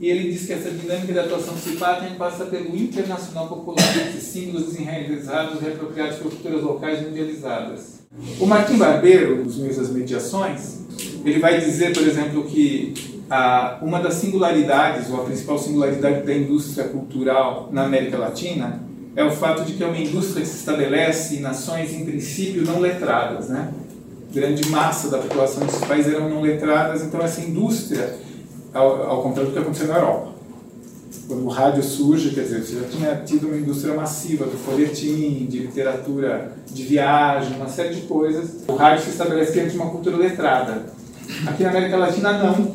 e 0.00 0.08
ele 0.08 0.32
diz 0.32 0.46
que 0.46 0.52
essa 0.52 0.70
dinâmica 0.70 1.12
da 1.12 1.22
atuação 1.22 1.54
psicopata 1.54 2.06
passa 2.16 2.46
pelo 2.46 2.76
internacional 2.76 3.48
popular, 3.48 3.96
esses 4.08 4.24
símbolos 4.24 4.66
desenraizados, 4.66 5.60
reapropriados 5.60 6.18
por 6.18 6.30
culturas 6.30 6.62
locais 6.62 7.02
mundializadas. 7.02 7.97
O 8.40 8.46
Martim 8.46 8.76
Barbeiro, 8.76 9.44
nos 9.44 9.56
meios 9.56 9.76
das 9.76 9.90
mediações, 9.90 10.78
ele 11.24 11.38
vai 11.38 11.60
dizer, 11.60 11.92
por 11.92 12.02
exemplo, 12.02 12.44
que 12.44 12.94
uma 13.82 14.00
das 14.00 14.14
singularidades, 14.14 15.10
ou 15.10 15.20
a 15.20 15.24
principal 15.24 15.58
singularidade 15.58 16.22
da 16.22 16.34
indústria 16.34 16.88
cultural 16.88 17.68
na 17.72 17.84
América 17.84 18.16
Latina 18.16 18.82
é 19.14 19.24
o 19.24 19.30
fato 19.30 19.64
de 19.64 19.72
que 19.72 19.82
é 19.82 19.86
uma 19.86 19.98
indústria 19.98 20.42
que 20.42 20.48
se 20.48 20.58
estabelece 20.58 21.36
em 21.36 21.40
nações, 21.40 21.92
em 21.92 22.04
princípio, 22.04 22.64
não 22.64 22.80
letradas. 22.80 23.48
Né? 23.48 23.72
Grande 24.32 24.68
massa 24.68 25.10
da 25.10 25.18
população 25.18 25.66
desses 25.66 25.84
países 25.84 26.12
eram 26.12 26.28
não 26.28 26.40
letradas, 26.40 27.02
então 27.02 27.20
essa 27.20 27.40
indústria, 27.40 28.16
ao, 28.72 29.02
ao 29.02 29.22
contrário 29.22 29.50
do 29.50 29.54
que 29.54 29.58
aconteceu 29.58 29.88
na 29.88 29.96
Europa, 29.96 30.37
quando 31.26 31.44
o 31.44 31.48
rádio 31.48 31.82
surge, 31.82 32.30
quer 32.30 32.42
dizer, 32.42 32.62
você 32.62 32.80
já 32.80 32.88
tinha 32.88 33.22
tido 33.24 33.48
uma 33.48 33.56
indústria 33.56 33.94
massiva 33.94 34.44
do 34.44 34.56
folhetim, 34.56 35.46
de 35.46 35.58
literatura 35.58 36.52
de 36.70 36.82
viagem, 36.82 37.56
uma 37.56 37.68
série 37.68 37.94
de 37.94 38.02
coisas. 38.02 38.50
O 38.66 38.74
rádio 38.74 39.04
se 39.04 39.10
estabelece 39.10 39.52
dentro 39.52 39.70
de 39.70 39.76
uma 39.76 39.90
cultura 39.90 40.16
letrada. 40.16 40.86
Aqui 41.46 41.62
na 41.62 41.70
América 41.70 41.96
Latina, 41.96 42.32
não. 42.32 42.72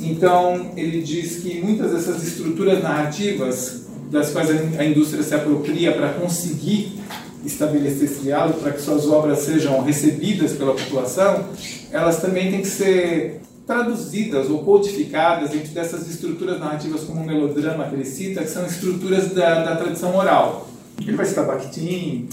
Então, 0.00 0.72
ele 0.76 1.02
diz 1.02 1.36
que 1.36 1.60
muitas 1.62 1.92
dessas 1.92 2.22
estruturas 2.26 2.82
narrativas, 2.82 3.82
das 4.10 4.30
quais 4.30 4.50
a 4.78 4.84
indústria 4.84 5.22
se 5.22 5.34
apropria 5.34 5.92
para 5.92 6.10
conseguir 6.14 6.98
estabelecer 7.44 8.04
esse 8.04 8.20
diálogo, 8.20 8.60
para 8.60 8.72
que 8.72 8.80
suas 8.80 9.06
obras 9.06 9.40
sejam 9.40 9.82
recebidas 9.82 10.52
pela 10.52 10.74
população, 10.74 11.44
elas 11.90 12.20
também 12.20 12.50
têm 12.50 12.60
que 12.60 12.68
ser 12.68 13.40
traduzidas 13.66 14.50
ou 14.50 14.64
codificadas 14.64 15.50
dentro 15.50 15.72
dessas 15.72 16.08
estruturas 16.08 16.58
narrativas 16.58 17.04
como 17.04 17.22
o 17.22 17.26
melodrama 17.26 17.84
que 17.84 17.94
ele 17.94 18.04
cita, 18.04 18.42
que 18.42 18.50
são 18.50 18.66
estruturas 18.66 19.32
da, 19.32 19.62
da 19.62 19.76
tradição 19.76 20.16
oral. 20.16 20.68
Ele 21.00 21.16
vai 21.16 21.26
citar 21.26 21.46
Bakhtin, 21.46 22.28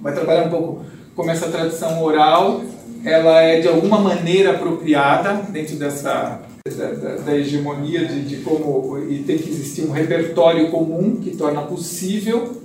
vai 0.00 0.12
trabalhar 0.12 0.46
um 0.46 0.50
pouco 0.50 0.84
como 1.14 1.30
essa 1.30 1.48
tradição 1.48 2.02
oral 2.02 2.62
ela 3.04 3.40
é 3.40 3.60
de 3.60 3.68
alguma 3.68 3.98
maneira 3.98 4.52
apropriada 4.52 5.34
dentro 5.50 5.76
dessa 5.76 6.42
da, 6.76 6.90
da, 6.92 7.16
da 7.18 7.36
hegemonia 7.36 8.04
de, 8.04 8.22
de, 8.22 8.36
como 8.38 8.98
e 8.98 9.22
tem 9.22 9.38
que 9.38 9.48
existir 9.48 9.86
um 9.86 9.92
repertório 9.92 10.70
comum 10.70 11.16
que 11.16 11.36
torna 11.36 11.62
possível 11.62 12.60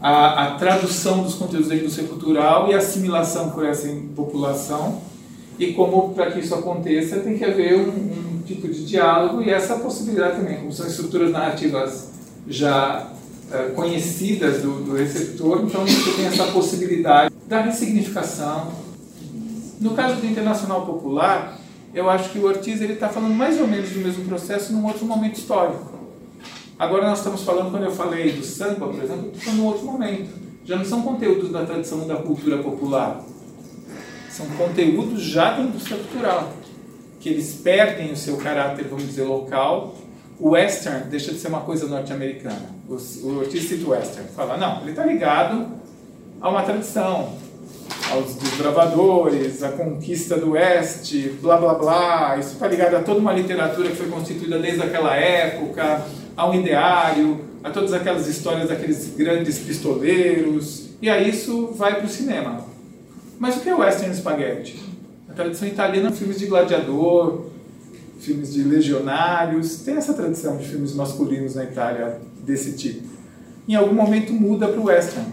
a, 0.00 0.44
a 0.44 0.50
tradução 0.56 1.22
dos 1.22 1.34
conteúdos 1.34 1.68
da 1.68 1.74
indústria 1.74 2.06
cultural 2.06 2.70
e 2.70 2.74
a 2.74 2.78
assimilação 2.78 3.50
por 3.50 3.64
essa 3.64 3.88
população 4.14 5.00
e 5.58 5.72
como 5.72 6.14
para 6.14 6.30
que 6.30 6.40
isso 6.40 6.54
aconteça 6.54 7.20
tem 7.20 7.36
que 7.38 7.44
haver 7.44 7.76
um, 7.76 7.88
um, 7.88 8.42
tipo 8.44 8.68
de 8.68 8.84
diálogo 8.84 9.42
e 9.42 9.50
essa 9.50 9.76
possibilidade 9.76 10.36
também, 10.36 10.56
como 10.56 10.72
são 10.72 10.86
estruturas 10.86 11.30
narrativas 11.32 12.10
já 12.46 13.10
uh, 13.50 13.72
conhecidas 13.74 14.62
do, 14.62 14.84
do, 14.84 14.94
receptor, 14.94 15.62
então 15.64 15.86
você 15.86 16.12
tem 16.12 16.26
essa 16.26 16.44
possibilidade 16.46 17.34
da 17.46 17.60
ressignificação. 17.62 18.70
No 19.80 19.94
caso 19.94 20.16
do 20.16 20.26
internacional 20.26 20.86
popular, 20.86 21.58
eu 21.92 22.08
acho 22.08 22.30
que 22.30 22.38
o 22.38 22.44
Ortiz 22.44 22.80
ele 22.80 22.92
está 22.92 23.08
falando 23.08 23.34
mais 23.34 23.60
ou 23.60 23.66
menos 23.66 23.90
do 23.90 23.98
mesmo 23.98 24.24
processo 24.26 24.72
num 24.72 24.86
outro 24.86 25.04
momento 25.06 25.36
histórico. 25.38 25.96
Agora 26.78 27.08
nós 27.08 27.18
estamos 27.18 27.42
falando, 27.42 27.70
quando 27.70 27.84
eu 27.84 27.92
falei 27.92 28.32
do 28.32 28.44
samba, 28.44 28.86
por 28.86 29.02
exemplo, 29.02 29.32
estou 29.34 29.54
num 29.54 29.64
outro 29.64 29.84
momento. 29.86 30.28
Já 30.64 30.76
não 30.76 30.84
são 30.84 31.02
conteúdos 31.02 31.50
da 31.50 31.64
tradição 31.64 32.06
da 32.06 32.16
cultura 32.16 32.58
popular 32.58 33.24
são 34.36 34.46
conteúdos 34.50 35.22
já 35.22 35.52
da 35.52 35.62
indústria 35.62 35.96
cultural, 35.96 36.52
que 37.18 37.30
eles 37.30 37.54
perdem 37.54 38.12
o 38.12 38.16
seu 38.16 38.36
caráter, 38.36 38.86
vamos 38.86 39.06
dizer, 39.06 39.22
local. 39.22 39.96
O 40.38 40.50
western 40.50 41.08
deixa 41.08 41.32
de 41.32 41.38
ser 41.38 41.48
uma 41.48 41.60
coisa 41.60 41.86
norte-americana. 41.86 42.68
O, 42.86 43.38
Ortiz 43.38 43.66
cita 43.66 43.86
o 43.86 43.90
western, 43.90 44.28
fala, 44.36 44.58
não, 44.58 44.82
ele 44.82 44.90
está 44.90 45.06
ligado 45.06 45.66
a 46.38 46.50
uma 46.50 46.62
tradição, 46.62 47.32
aos 48.12 48.34
desbravadores, 48.34 49.62
a 49.62 49.70
conquista 49.70 50.36
do 50.36 50.50
oeste, 50.50 51.30
blá 51.40 51.56
blá 51.56 51.74
blá. 51.74 52.36
Isso 52.38 52.52
está 52.52 52.68
ligado 52.68 52.96
a 52.96 53.02
toda 53.02 53.18
uma 53.18 53.32
literatura 53.32 53.88
que 53.88 53.96
foi 53.96 54.08
constituída 54.10 54.58
desde 54.58 54.82
aquela 54.82 55.16
época, 55.16 56.04
a 56.36 56.46
um 56.46 56.54
ideário, 56.54 57.40
a 57.64 57.70
todas 57.70 57.94
aquelas 57.94 58.26
histórias 58.26 58.68
daqueles 58.68 59.14
grandes 59.16 59.58
pistoleiros. 59.58 60.90
E 61.00 61.08
aí 61.08 61.30
isso 61.30 61.68
vai 61.68 61.94
para 61.94 62.04
o 62.04 62.08
cinema. 62.08 62.65
Mas 63.38 63.56
o 63.56 63.60
que 63.60 63.68
é 63.68 63.74
western 63.74 64.14
spaghetti? 64.14 64.82
A 65.28 65.32
tradição 65.32 65.68
italiana, 65.68 66.10
filmes 66.10 66.38
de 66.38 66.46
gladiador, 66.46 67.46
filmes 68.18 68.52
de 68.52 68.62
legionários, 68.62 69.76
tem 69.80 69.96
essa 69.96 70.14
tradição 70.14 70.56
de 70.56 70.66
filmes 70.66 70.94
masculinos 70.94 71.54
na 71.54 71.64
Itália 71.64 72.20
desse 72.44 72.72
tipo. 72.72 73.06
Em 73.68 73.74
algum 73.74 73.94
momento 73.94 74.32
muda 74.32 74.68
para 74.68 74.80
o 74.80 74.84
western. 74.84 75.26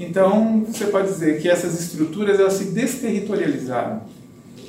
Então, 0.00 0.64
você 0.66 0.86
pode 0.86 1.08
dizer 1.08 1.40
que 1.40 1.48
essas 1.48 1.78
estruturas 1.78 2.38
elas 2.38 2.54
se 2.54 2.66
desterritorializaram. 2.66 4.02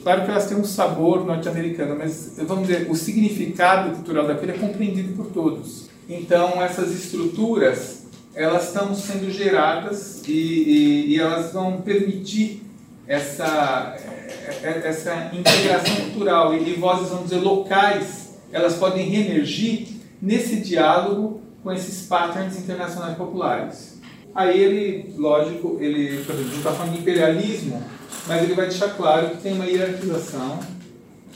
Claro 0.01 0.23
que 0.23 0.32
elas 0.32 0.47
têm 0.47 0.58
um 0.58 0.63
sabor 0.63 1.25
norte-americano, 1.25 1.95
mas 1.97 2.34
vamos 2.47 2.67
dizer, 2.67 2.89
o 2.89 2.95
significado 2.95 3.95
cultural 3.95 4.25
daquilo 4.25 4.51
é 4.51 4.58
compreendido 4.58 5.13
por 5.13 5.27
todos. 5.27 5.89
Então, 6.08 6.62
essas 6.63 6.91
estruturas 6.91 7.98
elas 8.39 8.67
estão 8.67 8.95
sendo 8.95 9.30
geradas 9.30 10.21
e, 10.25 10.32
e, 10.32 11.08
e 11.10 11.19
elas 11.19 11.52
vão 11.52 11.82
permitir 11.82 12.63
essa, 13.06 13.97
é, 13.97 14.60
é, 14.63 14.82
essa 14.86 15.30
integração 15.34 15.93
cultural 15.97 16.56
e, 16.56 16.73
vozes, 16.75 17.10
vamos 17.10 17.25
dizer, 17.25 17.41
locais, 17.41 18.39
elas 18.49 18.75
podem 18.75 19.10
reemergir 19.10 19.89
nesse 20.21 20.56
diálogo 20.62 21.41
com 21.62 21.73
esses 21.73 22.08
patterns 22.08 22.58
internacionais 22.58 23.17
populares. 23.17 23.99
Aí 24.34 24.58
ele, 24.58 25.13
lógico, 25.17 25.78
ele, 25.82 26.23
por 26.23 26.34
exemplo, 26.36 26.58
está 26.60 26.71
falando 26.71 26.93
de 26.93 26.99
imperialismo, 26.99 27.84
mas 28.25 28.41
ele 28.41 28.54
vai 28.54 28.69
deixar 28.69 28.95
claro 28.95 29.32
que 29.32 29.41
tem 29.41 29.52
uma 29.52 29.65
hierarquização 29.65 30.60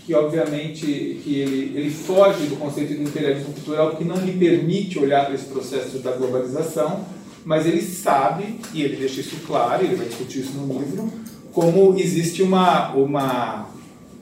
que 0.06 0.14
obviamente 0.14 0.86
que 1.24 1.40
ele, 1.40 1.78
ele 1.78 1.90
foge 1.90 2.48
do 2.48 2.58
conceito 2.58 2.94
de 2.94 3.04
imperialismo 3.04 3.54
cultural 3.54 3.92
porque 3.92 4.04
não 4.04 4.18
lhe 4.18 4.34
permite 4.34 5.00
olhar 5.00 5.26
para 5.26 5.36
esse 5.36 5.46
processo 5.46 6.00
da 6.00 6.12
globalização, 6.12 7.06
mas 7.46 7.66
ele 7.66 7.82
sabe, 7.82 8.60
e 8.74 8.82
ele 8.82 8.98
deixa 8.98 9.22
isso 9.22 9.38
claro, 9.46 9.84
ele 9.84 9.96
vai 9.96 10.08
discutir 10.08 10.40
isso 10.42 10.54
no 10.54 10.80
livro, 10.80 11.12
como 11.52 11.98
existe 11.98 12.42
uma, 12.42 12.94
uma 12.94 13.70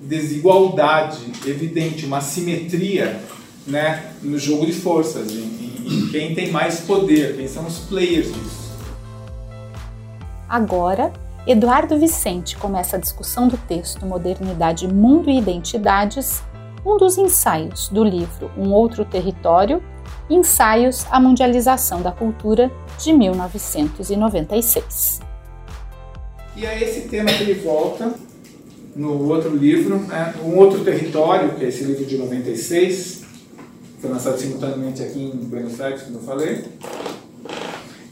desigualdade 0.01 1.19
evidente, 1.45 2.05
uma 2.05 2.21
simetria 2.21 3.19
né, 3.65 4.13
no 4.21 4.37
jogo 4.37 4.65
de 4.65 4.73
forças, 4.73 5.31
em, 5.31 5.37
em, 5.37 5.87
em 5.87 6.07
quem 6.09 6.35
tem 6.35 6.51
mais 6.51 6.81
poder, 6.81 7.37
quem 7.37 7.47
são 7.47 7.65
os 7.65 7.79
players 7.79 8.27
disso. 8.27 8.71
Agora, 10.49 11.13
Eduardo 11.47 11.97
Vicente 11.97 12.55
começa 12.55 12.97
a 12.97 12.99
discussão 12.99 13.47
do 13.47 13.57
texto 13.57 14.05
Modernidade, 14.05 14.87
Mundo 14.87 15.27
e 15.27 15.39
Identidades, 15.39 16.43
um 16.85 16.97
dos 16.97 17.17
ensaios 17.17 17.89
do 17.89 18.03
livro 18.03 18.51
Um 18.55 18.71
Outro 18.71 19.03
Território, 19.03 19.81
Ensaios 20.29 21.03
à 21.09 21.19
Mundialização 21.19 22.03
da 22.03 22.11
Cultura, 22.11 22.71
de 22.99 23.11
1996. 23.11 25.19
E 26.55 26.63
é 26.63 26.83
esse 26.83 27.09
tema 27.09 27.31
que 27.31 27.41
ele 27.41 27.55
volta 27.55 28.13
no 28.95 29.27
outro 29.27 29.55
livro, 29.55 29.97
né? 29.97 30.35
Um 30.43 30.57
Outro 30.57 30.83
Território, 30.83 31.55
que 31.55 31.65
é 31.65 31.69
esse 31.69 31.83
livro 31.83 32.05
de 32.05 32.19
96, 32.19 33.23
foi 33.99 34.11
lançado 34.11 34.37
simultaneamente 34.37 35.01
aqui 35.01 35.23
em 35.23 35.37
Buenos 35.37 35.81
Aires, 35.81 36.03
como 36.03 36.19
eu 36.19 36.21
falei. 36.21 36.65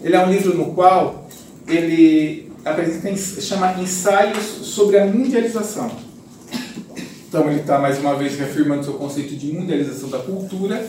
Ele 0.02 0.16
é 0.16 0.26
um 0.26 0.32
livro 0.32 0.58
no 0.58 0.74
qual 0.74 1.28
ele 1.68 2.49
apresenta, 2.66 3.16
chama 3.42 3.82
Ensaios 3.82 4.44
sobre 4.44 4.98
a 4.98 5.06
Mundialização. 5.06 5.92
Então 7.28 7.50
ele 7.50 7.60
está 7.60 7.78
mais 7.78 8.00
uma 8.00 8.16
vez 8.16 8.38
reafirmando 8.38 8.84
seu 8.84 8.94
conceito 8.94 9.36
de 9.36 9.52
mundialização 9.54 10.10
da 10.10 10.18
cultura 10.18 10.84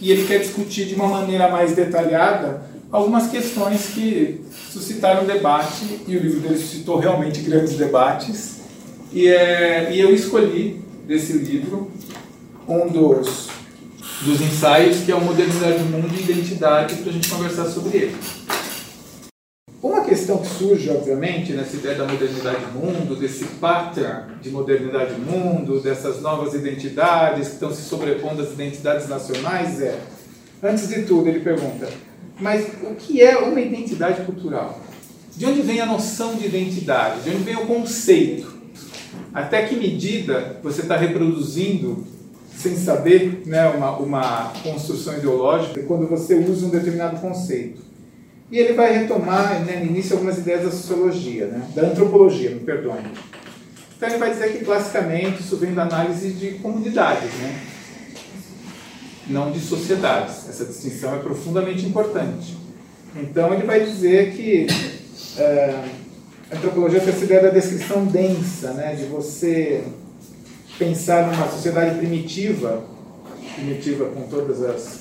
e 0.00 0.10
ele 0.10 0.26
quer 0.26 0.38
discutir 0.38 0.86
de 0.86 0.94
uma 0.94 1.06
maneira 1.06 1.50
mais 1.50 1.76
detalhada 1.76 2.62
algumas 2.90 3.28
questões 3.28 3.88
que 3.88 4.40
suscitaram 4.70 5.26
debate 5.26 6.00
e 6.08 6.16
o 6.16 6.20
livro 6.20 6.40
dele 6.40 6.56
suscitou 6.56 6.98
realmente 6.98 7.40
grandes 7.40 7.76
debates 7.76 8.60
e, 9.12 9.28
é, 9.28 9.92
e 9.92 10.00
eu 10.00 10.14
escolhi 10.14 10.80
desse 11.06 11.34
livro 11.34 11.90
um 12.66 12.88
dos, 12.88 13.48
dos 14.22 14.40
ensaios 14.40 15.00
que 15.04 15.12
é 15.12 15.14
o 15.14 15.20
Modernidade 15.20 15.78
do 15.78 15.84
Mundo 15.84 16.14
e 16.16 16.22
Identidade 16.22 16.94
para 16.94 17.10
a 17.10 17.12
gente 17.12 17.28
conversar 17.28 17.66
sobre 17.66 17.98
ele. 17.98 18.16
Questão 20.24 20.38
que 20.38 20.48
surge, 20.48 20.88
obviamente, 20.88 21.52
nessa 21.52 21.76
ideia 21.76 21.96
da 21.96 22.06
modernidade 22.06 22.64
mundo, 22.72 23.14
desse 23.14 23.44
pattern 23.44 24.36
de 24.40 24.48
modernidade 24.48 25.20
mundo, 25.20 25.80
dessas 25.80 26.22
novas 26.22 26.54
identidades 26.54 27.48
que 27.48 27.54
estão 27.56 27.70
se 27.70 27.82
sobrepondo 27.82 28.40
às 28.40 28.50
identidades 28.50 29.06
nacionais, 29.06 29.82
é, 29.82 30.00
antes 30.62 30.88
de 30.88 31.02
tudo, 31.02 31.28
ele 31.28 31.40
pergunta, 31.40 31.90
mas 32.40 32.66
o 32.84 32.94
que 32.94 33.20
é 33.20 33.36
uma 33.36 33.60
identidade 33.60 34.24
cultural? 34.24 34.80
De 35.36 35.44
onde 35.44 35.60
vem 35.60 35.82
a 35.82 35.84
noção 35.84 36.36
de 36.36 36.46
identidade? 36.46 37.20
De 37.20 37.28
onde 37.28 37.42
vem 37.42 37.56
o 37.56 37.66
conceito? 37.66 38.50
Até 39.34 39.66
que 39.66 39.76
medida 39.76 40.58
você 40.62 40.80
está 40.80 40.96
reproduzindo, 40.96 42.02
sem 42.56 42.74
saber, 42.76 43.42
né, 43.44 43.68
uma, 43.68 43.98
uma 43.98 44.52
construção 44.62 45.18
ideológica, 45.18 45.82
quando 45.82 46.08
você 46.08 46.34
usa 46.34 46.64
um 46.64 46.70
determinado 46.70 47.20
conceito? 47.20 47.92
E 48.54 48.58
ele 48.58 48.72
vai 48.74 48.96
retomar, 48.96 49.64
né, 49.64 49.80
no 49.80 49.86
início, 49.86 50.12
algumas 50.12 50.38
ideias 50.38 50.62
da 50.62 50.70
sociologia, 50.70 51.46
né, 51.46 51.66
da 51.74 51.88
antropologia, 51.88 52.50
me 52.50 52.60
perdoe. 52.60 53.00
Então 53.96 54.08
ele 54.08 54.18
vai 54.18 54.30
dizer 54.30 54.52
que, 54.52 54.64
classicamente, 54.64 55.40
isso 55.40 55.56
vem 55.56 55.74
da 55.74 55.82
análise 55.82 56.30
de 56.30 56.52
comunidades. 56.58 57.32
Né? 57.34 57.60
não 59.26 59.50
de 59.50 59.58
sociedades. 59.58 60.48
Essa 60.48 60.66
distinção 60.66 61.16
é 61.16 61.18
profundamente 61.18 61.84
importante. 61.84 62.56
Então, 63.16 63.52
ele 63.52 63.64
vai 63.64 63.84
dizer 63.84 64.32
que 64.32 64.66
uh, 64.68 65.88
a 66.52 66.56
antropologia 66.56 67.00
tem 67.00 67.08
essa 67.12 67.24
ideia 67.24 67.42
da 67.42 67.50
descrição 67.50 68.04
densa, 68.04 68.72
né, 68.74 68.94
de 68.94 69.06
você 69.06 69.82
pensar 70.78 71.26
numa 71.26 71.48
sociedade 71.48 71.98
primitiva, 71.98 72.84
primitiva 73.56 74.04
com 74.06 74.22
todas 74.28 74.62
as, 74.62 75.00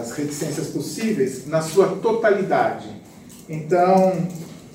as 0.00 0.12
reticências 0.12 0.68
possíveis, 0.68 1.46
na 1.46 1.60
sua 1.60 1.96
totalidade. 1.96 2.86
Então, 3.48 4.26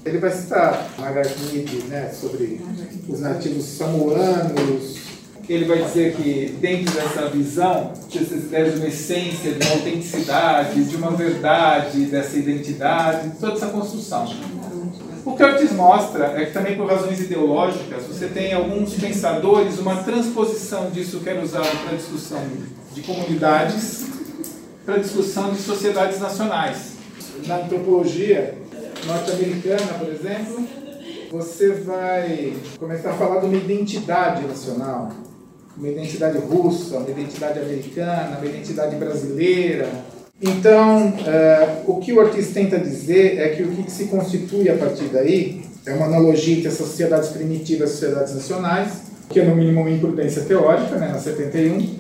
ele 0.06 0.18
vai 0.18 0.32
citar 0.32 0.90
Margaret 0.98 1.36
Mead 1.52 1.84
né, 1.88 2.10
sobre 2.10 2.62
os 3.08 3.20
nativos 3.20 3.66
samoanos. 3.66 4.98
Ele 5.48 5.66
vai 5.66 5.84
dizer 5.84 6.16
que 6.16 6.56
dentro 6.62 6.94
dessa 6.94 7.28
visão, 7.30 7.92
ideias 8.14 8.74
de 8.74 8.80
uma 8.80 8.88
essência, 8.88 9.54
de 9.54 9.66
uma 9.66 9.74
autenticidade, 9.74 10.84
de 10.84 10.96
uma 10.96 11.12
verdade, 11.12 12.06
dessa 12.06 12.38
identidade, 12.38 13.32
toda 13.40 13.54
essa 13.54 13.68
construção. 13.68 14.32
O 15.26 15.36
que 15.36 15.44
Ortiz 15.44 15.72
mostra 15.72 16.34
é 16.38 16.46
que 16.46 16.54
também 16.54 16.78
por 16.78 16.88
razões 16.88 17.20
ideológicas 17.20 18.04
você 18.04 18.28
tem 18.28 18.54
alguns 18.54 18.94
pensadores, 18.94 19.80
uma 19.80 19.98
transposição 20.04 20.90
disso 20.92 21.20
quer 21.20 21.44
usar 21.44 21.66
para 21.84 21.98
discussão 21.98 22.42
de 22.94 23.02
comunidades, 23.02 24.19
para 24.86 24.98
discussão 24.98 25.52
de 25.52 25.60
sociedades 25.60 26.20
nacionais. 26.20 26.94
Na 27.46 27.58
antropologia 27.58 28.56
norte-americana, 29.06 29.94
por 30.00 30.10
exemplo, 30.10 30.68
você 31.32 31.70
vai 31.70 32.54
começar 32.78 33.12
a 33.12 33.14
falar 33.14 33.40
de 33.40 33.46
uma 33.46 33.56
identidade 33.56 34.46
nacional, 34.46 35.12
uma 35.78 35.88
identidade 35.88 36.38
russa, 36.38 36.98
uma 36.98 37.10
identidade 37.10 37.60
americana, 37.60 38.38
uma 38.38 38.46
identidade 38.46 38.96
brasileira, 38.96 39.88
então, 40.42 41.10
uh, 41.10 41.92
o 41.92 42.00
que 42.00 42.14
o 42.14 42.18
Ortiz 42.18 42.52
tenta 42.54 42.80
dizer 42.80 43.40
é 43.40 43.50
que 43.50 43.64
o 43.64 43.68
que 43.72 43.92
se 43.92 44.06
constitui 44.06 44.70
a 44.70 44.78
partir 44.78 45.10
daí 45.12 45.62
é 45.86 45.94
uma 45.94 46.06
analogia 46.06 46.56
entre 46.56 46.70
as 46.70 46.76
sociedades 46.76 47.30
primitivas 47.30 47.82
e 47.82 47.84
as 47.84 48.00
sociedades 48.00 48.36
nacionais, 48.36 49.02
que 49.30 49.40
é 49.40 49.44
no 49.44 49.54
mínimo 49.54 49.82
uma 49.82 49.90
imprudência 49.90 50.44
teórica, 50.44 50.96
né, 50.96 51.10
na 51.10 51.20
71. 51.20 51.99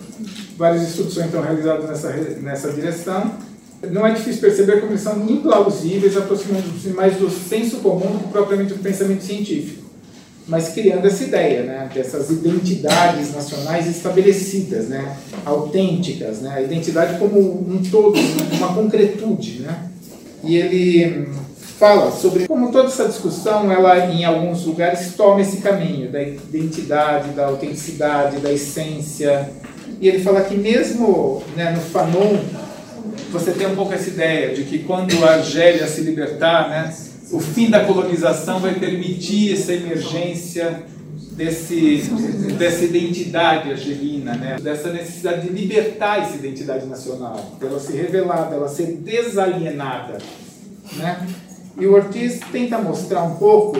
Vários 0.58 0.84
estudos 0.84 1.14
são 1.14 1.26
então 1.26 1.42
nessa, 1.42 2.12
nessa 2.42 2.72
direção. 2.72 3.32
Não 3.92 4.06
é 4.06 4.12
difícil 4.12 4.42
perceber 4.42 4.82
como 4.82 4.92
eles 4.92 5.02
são 5.02 5.26
implausíveis, 5.28 6.18
aproximando-se 6.18 6.90
mais 6.90 7.16
do 7.16 7.30
senso 7.30 7.78
comum 7.78 8.12
do 8.12 8.20
que 8.20 8.28
propriamente 8.30 8.74
do 8.74 8.80
pensamento 8.80 9.24
científico 9.24 9.90
mas 10.50 10.70
criando 10.70 11.06
essa 11.06 11.24
ideia, 11.24 11.62
né, 11.62 11.90
dessas 11.94 12.32
identidades 12.32 13.34
nacionais 13.34 13.88
estabelecidas, 13.88 14.90
né, 14.90 15.16
autênticas, 15.46 16.42
né, 16.42 16.52
a 16.56 16.62
identidade 16.62 17.20
como 17.20 17.40
um 17.40 17.80
todo, 17.90 18.20
uma 18.54 18.74
concretude, 18.74 19.60
né, 19.60 19.90
e 20.44 20.58
ele 20.58 21.30
fala 21.78 22.12
sobre 22.12 22.48
como 22.48 22.72
toda 22.72 22.88
essa 22.88 23.08
discussão, 23.08 23.72
ela 23.72 24.08
em 24.08 24.26
alguns 24.26 24.66
lugares 24.66 25.14
toma 25.16 25.40
esse 25.40 25.58
caminho 25.58 26.12
da 26.12 26.22
identidade, 26.22 27.30
da 27.30 27.46
autenticidade, 27.46 28.40
da 28.40 28.52
essência, 28.52 29.52
e 30.00 30.08
ele 30.08 30.20
fala 30.24 30.42
que 30.42 30.56
mesmo 30.56 31.44
né, 31.56 31.72
no 31.72 31.82
Fanon 31.82 32.40
você 33.32 33.52
tem 33.52 33.68
um 33.68 33.76
pouco 33.76 33.94
essa 33.94 34.10
ideia 34.10 34.56
de 34.56 34.64
que 34.64 34.80
quando 34.80 35.24
a 35.24 35.36
Argélia 35.36 35.88
se 35.88 36.02
libertar, 36.02 36.70
né, 36.70 36.94
o 37.32 37.40
fim 37.40 37.70
da 37.70 37.86
colonização 37.86 38.60
vai 38.60 38.74
permitir 38.76 39.54
essa 39.54 39.74
emergência 39.74 40.84
desse, 41.40 42.04
dessa 42.58 42.84
identidade 42.84 43.72
argelina, 43.72 44.36
né? 44.36 44.58
dessa 44.62 44.92
necessidade 44.92 45.48
de 45.48 45.54
libertar 45.54 46.24
essa 46.24 46.36
identidade 46.36 46.86
nacional, 46.86 47.58
dela 47.60 47.80
ser 47.80 48.02
revelada, 48.02 48.50
dela 48.50 48.68
ser 48.68 48.98
desalienada. 48.98 50.18
Né? 50.98 51.28
E 51.80 51.86
o 51.86 51.94
Ortiz 51.94 52.40
tenta 52.52 52.78
mostrar 52.78 53.24
um 53.24 53.36
pouco 53.36 53.80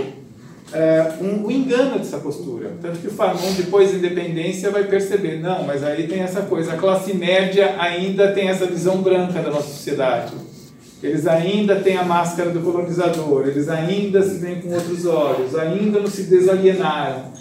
é, 0.74 1.14
um, 1.22 1.46
o 1.46 1.52
engano 1.52 1.98
dessa 1.98 2.18
postura. 2.18 2.72
Tanto 2.82 3.00
que 3.00 3.08
o 3.08 3.12
Fanon, 3.12 3.54
depois 3.58 3.92
da 3.92 3.98
independência, 3.98 4.70
vai 4.70 4.84
perceber: 4.84 5.40
não, 5.40 5.64
mas 5.64 5.84
aí 5.84 6.08
tem 6.08 6.20
essa 6.20 6.42
coisa, 6.42 6.74
a 6.74 6.78
classe 6.78 7.14
média 7.14 7.76
ainda 7.80 8.32
tem 8.32 8.50
essa 8.50 8.66
visão 8.66 9.02
branca 9.02 9.42
da 9.42 9.50
nossa 9.50 9.70
sociedade 9.70 10.34
eles 11.02 11.26
ainda 11.28 11.78
têm 11.78 11.98
a 11.98 12.04
máscara 12.04 12.50
do 12.50 12.60
colonizador, 12.60 13.48
eles 13.48 13.70
ainda 13.70 14.22
se 14.22 14.38
veem 14.38 14.60
com 14.60 14.74
outros 14.74 15.06
olhos, 15.06 15.56
ainda 15.56 16.00
não 16.00 16.08
se 16.08 16.24
desalienaram. 16.24 17.32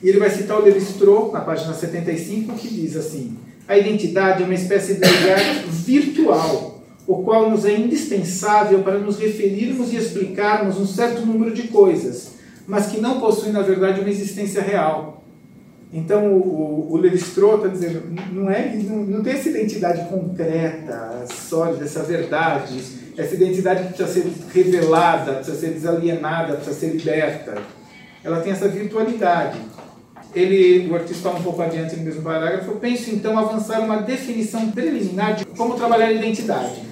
E 0.00 0.08
ele 0.08 0.20
vai 0.20 0.30
citar 0.30 0.60
o 0.60 0.64
Levi-Strauss, 0.64 1.32
na 1.32 1.40
página 1.40 1.74
75, 1.74 2.54
que 2.54 2.68
diz 2.68 2.96
assim: 2.96 3.36
a 3.66 3.76
identidade 3.76 4.42
é 4.42 4.46
uma 4.46 4.54
espécie 4.54 4.94
de 4.94 5.00
lugar 5.00 5.40
virtual, 5.68 6.84
o 7.08 7.22
qual 7.24 7.50
nos 7.50 7.64
é 7.64 7.76
indispensável 7.76 8.80
para 8.84 8.98
nos 8.98 9.18
referirmos 9.18 9.92
e 9.92 9.96
explicarmos 9.96 10.78
um 10.78 10.86
certo 10.86 11.26
número 11.26 11.52
de 11.52 11.64
coisas, 11.64 12.34
mas 12.68 12.88
que 12.88 13.00
não 13.00 13.18
possui, 13.18 13.50
na 13.50 13.62
verdade, 13.62 14.00
uma 14.00 14.10
existência 14.10 14.60
real. 14.60 15.24
Então, 15.90 16.34
o, 16.34 16.92
o 16.92 16.96
Levi-Strauss 16.98 17.64
está 17.64 17.68
dizendo, 17.68 18.02
não, 18.30 18.50
é, 18.50 18.76
não, 18.76 18.96
não 18.98 19.22
tem 19.22 19.32
essa 19.32 19.48
identidade 19.48 20.06
concreta, 20.10 21.24
sólida, 21.48 21.86
essa 21.86 22.02
verdade, 22.02 22.78
essa 23.16 23.34
identidade 23.34 23.84
que 23.84 23.94
precisa 23.94 24.12
ser 24.12 24.32
revelada, 24.52 25.32
precisa 25.36 25.56
ser 25.56 25.70
desalienada, 25.70 26.56
precisa 26.56 26.78
ser 26.78 26.88
liberta. 26.88 27.56
Ela 28.22 28.40
tem 28.42 28.52
essa 28.52 28.68
virtualidade. 28.68 29.58
Ele, 30.34 30.90
o 30.90 30.94
artista 30.94 31.22
fala 31.22 31.38
um 31.38 31.42
pouco 31.42 31.62
adiante 31.62 31.96
no 31.96 32.02
mesmo 32.02 32.20
parágrafo, 32.20 32.72
penso 32.72 33.08
então 33.10 33.38
avançar 33.38 33.80
uma 33.80 34.02
definição 34.02 34.70
preliminar 34.72 35.36
de 35.36 35.46
como 35.46 35.74
trabalhar 35.74 36.08
a 36.08 36.12
identidade. 36.12 36.82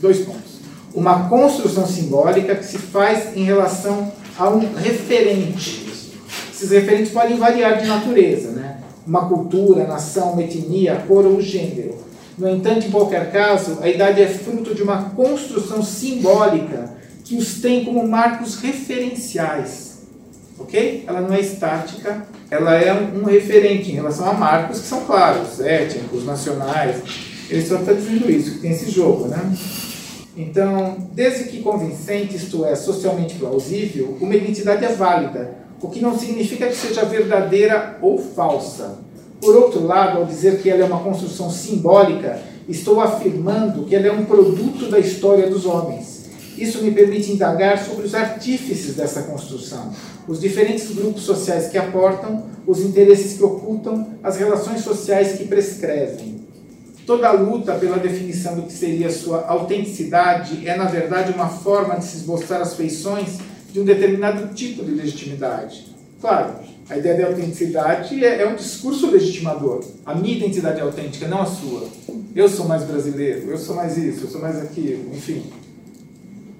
Dois 0.00 0.20
pontos. 0.20 0.56
Uma 0.94 1.28
construção 1.28 1.86
simbólica 1.86 2.54
que 2.54 2.64
se 2.64 2.78
faz 2.78 3.36
em 3.36 3.44
relação 3.44 4.10
a 4.38 4.48
um 4.48 4.74
referente. 4.74 5.86
Esses 6.52 6.70
referentes 6.70 7.12
podem 7.12 7.36
variar 7.36 7.78
de 7.78 7.86
natureza, 7.86 8.50
né? 8.50 8.78
Uma 9.06 9.28
cultura, 9.28 9.86
nação, 9.86 10.32
uma 10.32 10.42
etnia, 10.42 11.04
cor 11.06 11.24
ou 11.24 11.40
gênero 11.40 12.06
no 12.38 12.50
entanto, 12.50 12.86
em 12.86 12.90
qualquer 12.90 13.32
caso, 13.32 13.78
a 13.80 13.88
idade 13.88 14.20
é 14.20 14.26
fruto 14.26 14.74
de 14.74 14.82
uma 14.82 15.10
construção 15.10 15.82
simbólica 15.82 16.90
que 17.24 17.34
os 17.36 17.60
tem 17.60 17.84
como 17.84 18.06
marcos 18.06 18.56
referenciais. 18.56 20.02
Ok? 20.58 21.04
Ela 21.06 21.22
não 21.22 21.34
é 21.34 21.40
estática, 21.40 22.26
ela 22.50 22.74
é 22.74 22.92
um 22.92 23.24
referente 23.24 23.90
em 23.90 23.94
relação 23.94 24.28
a 24.28 24.34
marcos 24.34 24.80
que 24.80 24.86
são 24.86 25.04
claros, 25.04 25.60
étnicos, 25.60 26.26
nacionais. 26.26 26.96
Ele 27.48 27.64
só 27.64 27.76
está 27.76 27.92
dizendo 27.92 28.30
isso, 28.30 28.52
que 28.52 28.58
tem 28.58 28.72
esse 28.72 28.90
jogo, 28.90 29.28
né? 29.28 29.56
Então, 30.36 31.08
desde 31.14 31.44
que 31.44 31.62
convincente, 31.62 32.36
isto 32.36 32.66
é, 32.66 32.74
socialmente 32.76 33.36
plausível, 33.36 34.18
uma 34.20 34.34
identidade 34.34 34.84
é 34.84 34.92
válida, 34.92 35.56
o 35.80 35.88
que 35.88 36.00
não 36.00 36.18
significa 36.18 36.66
que 36.66 36.76
seja 36.76 37.06
verdadeira 37.06 37.98
ou 38.02 38.18
falsa. 38.18 38.98
Por 39.40 39.56
outro 39.56 39.86
lado, 39.86 40.18
ao 40.18 40.26
dizer 40.26 40.60
que 40.60 40.68
ela 40.68 40.82
é 40.82 40.84
uma 40.84 41.00
construção 41.00 41.50
simbólica, 41.50 42.38
estou 42.68 43.00
afirmando 43.00 43.84
que 43.84 43.94
ela 43.94 44.08
é 44.08 44.12
um 44.12 44.26
produto 44.26 44.90
da 44.90 44.98
história 44.98 45.48
dos 45.48 45.64
homens. 45.64 46.26
Isso 46.58 46.82
me 46.82 46.90
permite 46.90 47.32
indagar 47.32 47.82
sobre 47.82 48.06
os 48.06 48.14
artífices 48.14 48.94
dessa 48.94 49.22
construção, 49.22 49.92
os 50.26 50.40
diferentes 50.40 50.90
grupos 50.94 51.22
sociais 51.22 51.68
que 51.68 51.78
aportam, 51.78 52.44
os 52.66 52.80
interesses 52.80 53.36
que 53.36 53.44
ocultam, 53.44 54.14
as 54.22 54.36
relações 54.36 54.80
sociais 54.80 55.32
que 55.32 55.46
prescrevem. 55.46 56.35
Toda 57.06 57.30
luta 57.30 57.74
pela 57.76 57.98
definição 57.98 58.56
do 58.56 58.62
que 58.62 58.72
seria 58.72 59.10
sua 59.10 59.46
autenticidade 59.46 60.66
é, 60.66 60.76
na 60.76 60.86
verdade, 60.86 61.32
uma 61.32 61.48
forma 61.48 61.96
de 61.96 62.04
se 62.04 62.16
esboçar 62.16 62.60
as 62.60 62.74
feições 62.74 63.38
de 63.72 63.80
um 63.80 63.84
determinado 63.84 64.52
tipo 64.54 64.84
de 64.84 64.90
legitimidade. 64.90 65.94
Claro, 66.20 66.56
a 66.88 66.96
ideia 66.96 67.14
de 67.16 67.22
autenticidade 67.24 68.24
é, 68.24 68.42
é, 68.42 68.48
um 68.48 68.56
discurso 68.56 69.10
legitimador. 69.10 69.84
A 70.04 70.14
minha 70.14 70.36
identidade 70.36 70.80
é 70.80 70.82
autêntica, 70.82 71.28
não 71.28 71.42
a 71.42 71.46
sua. 71.46 71.88
Eu 72.34 72.48
sou 72.48 72.66
mais 72.66 72.84
brasileiro, 72.84 73.50
eu 73.50 73.58
sou 73.58 73.76
mais 73.76 73.96
isso, 73.96 74.24
eu 74.24 74.28
sou 74.28 74.40
mais 74.40 74.60
aquilo, 74.60 75.14
enfim. 75.14 75.44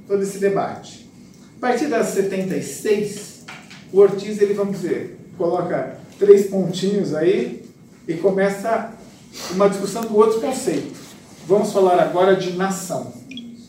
Todo 0.06 0.22
esse 0.22 0.38
debate. 0.38 1.08
A 1.56 1.60
partir 1.60 1.86
das 1.86 2.08
76, 2.08 3.44
o 3.92 3.98
Ortiz, 3.98 4.40
ele, 4.40 4.54
vamos 4.54 4.80
dizer, 4.80 5.18
coloca 5.38 5.98
três 6.18 6.46
pontinhos 6.46 7.14
aí 7.14 7.64
e 8.06 8.14
começa 8.14 8.92
uma 9.50 9.68
discussão 9.68 10.02
do 10.02 10.16
outro 10.16 10.40
conceito. 10.40 10.94
Vamos 11.46 11.72
falar 11.72 12.00
agora 12.00 12.36
de 12.36 12.52
nação. 12.52 13.12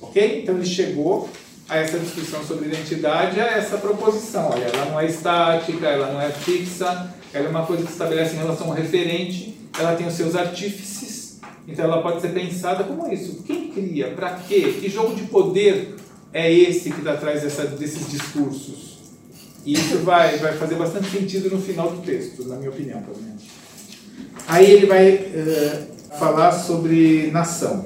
Ok? 0.02 0.42
Então 0.44 0.56
ele 0.56 0.66
chegou 0.66 1.30
a 1.70 1.78
essa 1.78 2.00
discussão 2.00 2.44
sobre 2.44 2.68
identidade 2.68 3.40
é 3.40 3.58
essa 3.58 3.78
proposição. 3.78 4.50
Olha, 4.50 4.66
ela 4.66 4.86
não 4.86 5.00
é 5.00 5.06
estática, 5.06 5.86
ela 5.86 6.12
não 6.14 6.22
é 6.22 6.30
fixa, 6.32 7.14
ela 7.34 7.46
é 7.46 7.50
uma 7.50 7.66
coisa 7.66 7.84
que 7.84 7.90
se 7.90 7.94
estabelece 7.94 8.36
em 8.36 8.40
relação 8.40 8.68
ao 8.68 8.74
referente, 8.74 9.58
ela 9.78 9.96
tem 9.96 10.08
os 10.08 10.14
seus 10.14 10.36
artífices, 10.36 11.40
então 11.68 11.86
ela 11.86 12.02
pode 12.02 12.22
ser 12.22 12.30
pensada 12.30 12.84
como 12.84 13.12
isso. 13.12 13.44
Quem 13.44 13.70
cria? 13.72 14.12
Para 14.12 14.36
quê? 14.36 14.78
Que 14.80 14.90
jogo 14.90 15.14
de 15.14 15.24
poder 15.24 15.96
é 16.34 16.52
esse 16.52 16.90
que 16.90 17.00
está 17.00 17.14
atrás 17.14 17.42
dessa, 17.42 17.66
desses 17.66 18.10
discursos? 18.10 18.98
E 19.66 19.74
isso 19.74 19.98
vai, 20.00 20.38
vai 20.38 20.54
fazer 20.54 20.76
bastante 20.76 21.10
sentido 21.10 21.50
no 21.50 21.62
final 21.62 21.92
do 21.92 22.02
texto, 22.02 22.48
na 22.48 22.56
minha 22.56 22.70
opinião, 22.70 23.02
pelo 23.02 23.22
menos. 23.22 23.44
Aí 24.48 24.72
ele 24.72 24.86
vai 24.86 25.14
uh, 25.14 26.18
falar 26.18 26.54
sobre 26.54 27.30
nação. 27.32 27.86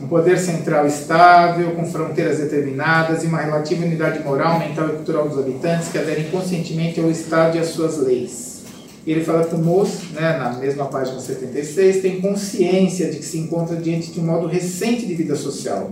Um 0.00 0.06
poder 0.06 0.38
central 0.38 0.86
estável, 0.86 1.72
com 1.72 1.84
fronteiras 1.86 2.38
determinadas 2.38 3.24
e 3.24 3.26
uma 3.26 3.38
relativa 3.38 3.84
unidade 3.84 4.22
moral, 4.22 4.58
mental 4.58 4.88
e 4.88 4.92
cultural 4.92 5.28
dos 5.28 5.38
habitantes 5.38 5.88
que 5.88 5.98
aderem 5.98 6.30
conscientemente 6.30 7.00
ao 7.00 7.10
Estado 7.10 7.56
e 7.56 7.60
às 7.60 7.68
suas 7.68 7.98
leis. 7.98 8.62
Ele 9.06 9.24
fala 9.24 9.44
que 9.44 9.54
o 9.54 9.58
Moço, 9.58 10.12
né, 10.12 10.36
na 10.36 10.52
mesma 10.52 10.84
página 10.86 11.18
76, 11.18 12.02
tem 12.02 12.20
consciência 12.20 13.10
de 13.10 13.18
que 13.18 13.24
se 13.24 13.38
encontra 13.38 13.76
diante 13.76 14.12
de 14.12 14.20
um 14.20 14.24
modo 14.24 14.46
recente 14.46 15.06
de 15.06 15.14
vida 15.14 15.34
social. 15.34 15.90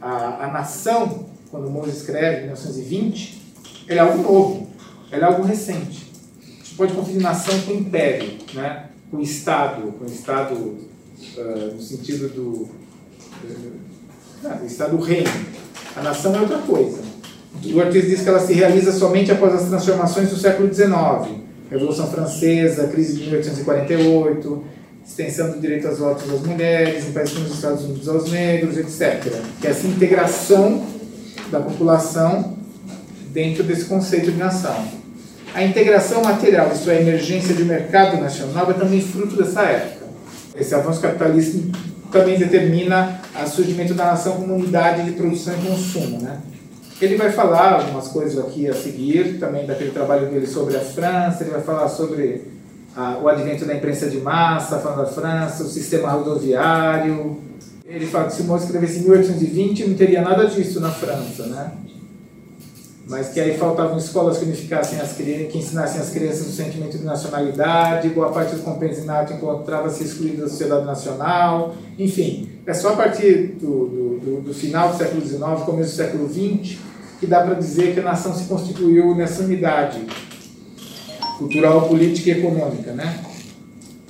A, 0.00 0.46
a 0.46 0.52
nação, 0.52 1.26
quando 1.50 1.70
Moço 1.70 1.90
escreve, 1.90 2.38
em 2.38 2.42
1920, 2.44 3.42
é 3.88 3.98
algo 3.98 4.22
novo, 4.22 4.68
é 5.12 5.22
algo 5.22 5.42
recente. 5.42 6.10
A 6.42 6.64
gente 6.64 6.74
pode 6.76 6.92
confundir 6.92 7.22
nação 7.22 7.58
com 7.60 7.72
império, 7.72 8.32
né? 8.52 8.87
Com 9.10 9.20
Estado, 9.20 9.92
com 9.92 10.04
Estado 10.04 10.54
uh, 10.54 11.74
no 11.74 11.80
sentido 11.80 12.28
do 12.28 12.68
uh, 14.44 14.66
Estado 14.66 14.96
reino. 14.98 15.30
A 15.96 16.02
nação 16.02 16.34
é 16.36 16.40
outra 16.40 16.58
coisa. 16.58 16.98
O 17.64 17.78
Ortiz 17.78 18.06
diz 18.06 18.22
que 18.22 18.28
ela 18.28 18.38
se 18.38 18.52
realiza 18.52 18.92
somente 18.92 19.32
após 19.32 19.54
as 19.54 19.68
transformações 19.68 20.30
do 20.30 20.36
século 20.36 20.72
XIX. 20.72 21.38
Revolução 21.70 22.10
Francesa, 22.10 22.86
crise 22.88 23.16
de 23.16 23.22
1848, 23.22 24.64
extensão 25.04 25.50
do 25.50 25.60
direito 25.60 25.88
às 25.88 25.98
votos 25.98 26.30
das 26.30 26.40
mulheres, 26.42 27.08
em 27.08 27.12
países 27.12 27.34
como 27.34 27.46
os 27.46 27.54
Estados 27.54 27.84
Unidos 27.84 28.08
aos 28.08 28.30
negros, 28.30 28.76
etc. 28.76 29.42
Que 29.60 29.66
é 29.66 29.70
essa 29.70 29.86
integração 29.86 30.86
da 31.50 31.60
população 31.60 32.56
dentro 33.30 33.64
desse 33.64 33.86
conceito 33.86 34.30
de 34.30 34.38
nação. 34.38 34.97
A 35.54 35.64
integração 35.64 36.22
material, 36.22 36.70
isso 36.72 36.90
é, 36.90 36.98
a 36.98 37.00
emergência 37.00 37.54
de 37.54 37.64
mercado 37.64 38.20
nacional, 38.20 38.70
é 38.70 38.74
também 38.74 39.00
fruto 39.00 39.36
dessa 39.36 39.62
época. 39.62 40.06
Esse 40.54 40.74
avanço 40.74 41.00
capitalista 41.00 41.58
também 42.10 42.38
determina 42.38 43.20
o 43.42 43.48
surgimento 43.48 43.94
da 43.94 44.06
nação 44.06 44.36
como 44.36 44.54
unidade 44.54 45.04
de 45.04 45.12
produção 45.12 45.54
e 45.54 45.66
consumo. 45.66 46.20
Né? 46.20 46.38
Ele 47.00 47.16
vai 47.16 47.30
falar 47.30 47.74
algumas 47.74 48.08
coisas 48.08 48.38
aqui 48.38 48.68
a 48.68 48.74
seguir, 48.74 49.38
também 49.38 49.66
daquele 49.66 49.90
trabalho 49.90 50.26
dele 50.26 50.46
sobre 50.46 50.76
a 50.76 50.80
França, 50.80 51.42
ele 51.42 51.50
vai 51.50 51.60
falar 51.60 51.88
sobre 51.88 52.42
ah, 52.96 53.18
o 53.22 53.28
advento 53.28 53.64
da 53.64 53.74
imprensa 53.74 54.08
de 54.08 54.18
massa, 54.18 54.78
falando 54.78 55.06
da 55.06 55.12
França, 55.12 55.62
o 55.62 55.68
sistema 55.68 56.10
rodoviário. 56.10 57.38
Ele 57.86 58.06
fala 58.06 58.26
que 58.26 58.32
se 58.32 58.42
Simão 58.42 58.56
escrevesse 58.56 58.98
em 58.98 59.02
1820 59.02 59.86
não 59.86 59.96
teria 59.96 60.20
nada 60.20 60.46
disso 60.46 60.80
na 60.80 60.90
França, 60.90 61.46
né? 61.46 61.72
Mas 63.08 63.28
que 63.28 63.40
aí 63.40 63.56
faltavam 63.56 63.96
escolas 63.96 64.36
que 64.36 64.44
unificassem 64.44 65.00
as 65.00 65.14
crianças, 65.14 65.50
que 65.50 65.58
ensinassem 65.58 66.00
as 66.00 66.10
crianças 66.10 66.46
o 66.46 66.52
sentimento 66.52 66.98
de 66.98 67.04
nacionalidade, 67.04 68.10
boa 68.10 68.30
parte 68.30 68.54
do 68.54 68.62
compensinato 68.62 69.32
encontrava-se 69.32 70.04
excluída 70.04 70.42
da 70.42 70.48
sociedade 70.48 70.84
nacional, 70.84 71.74
enfim, 71.98 72.50
é 72.66 72.74
só 72.74 72.92
a 72.92 72.96
partir 72.96 73.56
do, 73.58 73.86
do, 74.18 74.40
do 74.42 74.54
final 74.54 74.90
do 74.90 74.98
século 74.98 75.26
XIX, 75.26 75.40
começo 75.64 75.90
do 75.90 75.96
século 75.96 76.28
XX, 76.28 76.78
que 77.18 77.26
dá 77.26 77.40
para 77.40 77.54
dizer 77.54 77.94
que 77.94 78.00
a 78.00 78.02
nação 78.02 78.34
se 78.34 78.44
constituiu 78.44 79.14
nessa 79.14 79.42
unidade 79.42 80.00
cultural, 81.38 81.88
política 81.88 82.28
e 82.28 82.32
econômica, 82.32 82.92
né? 82.92 83.20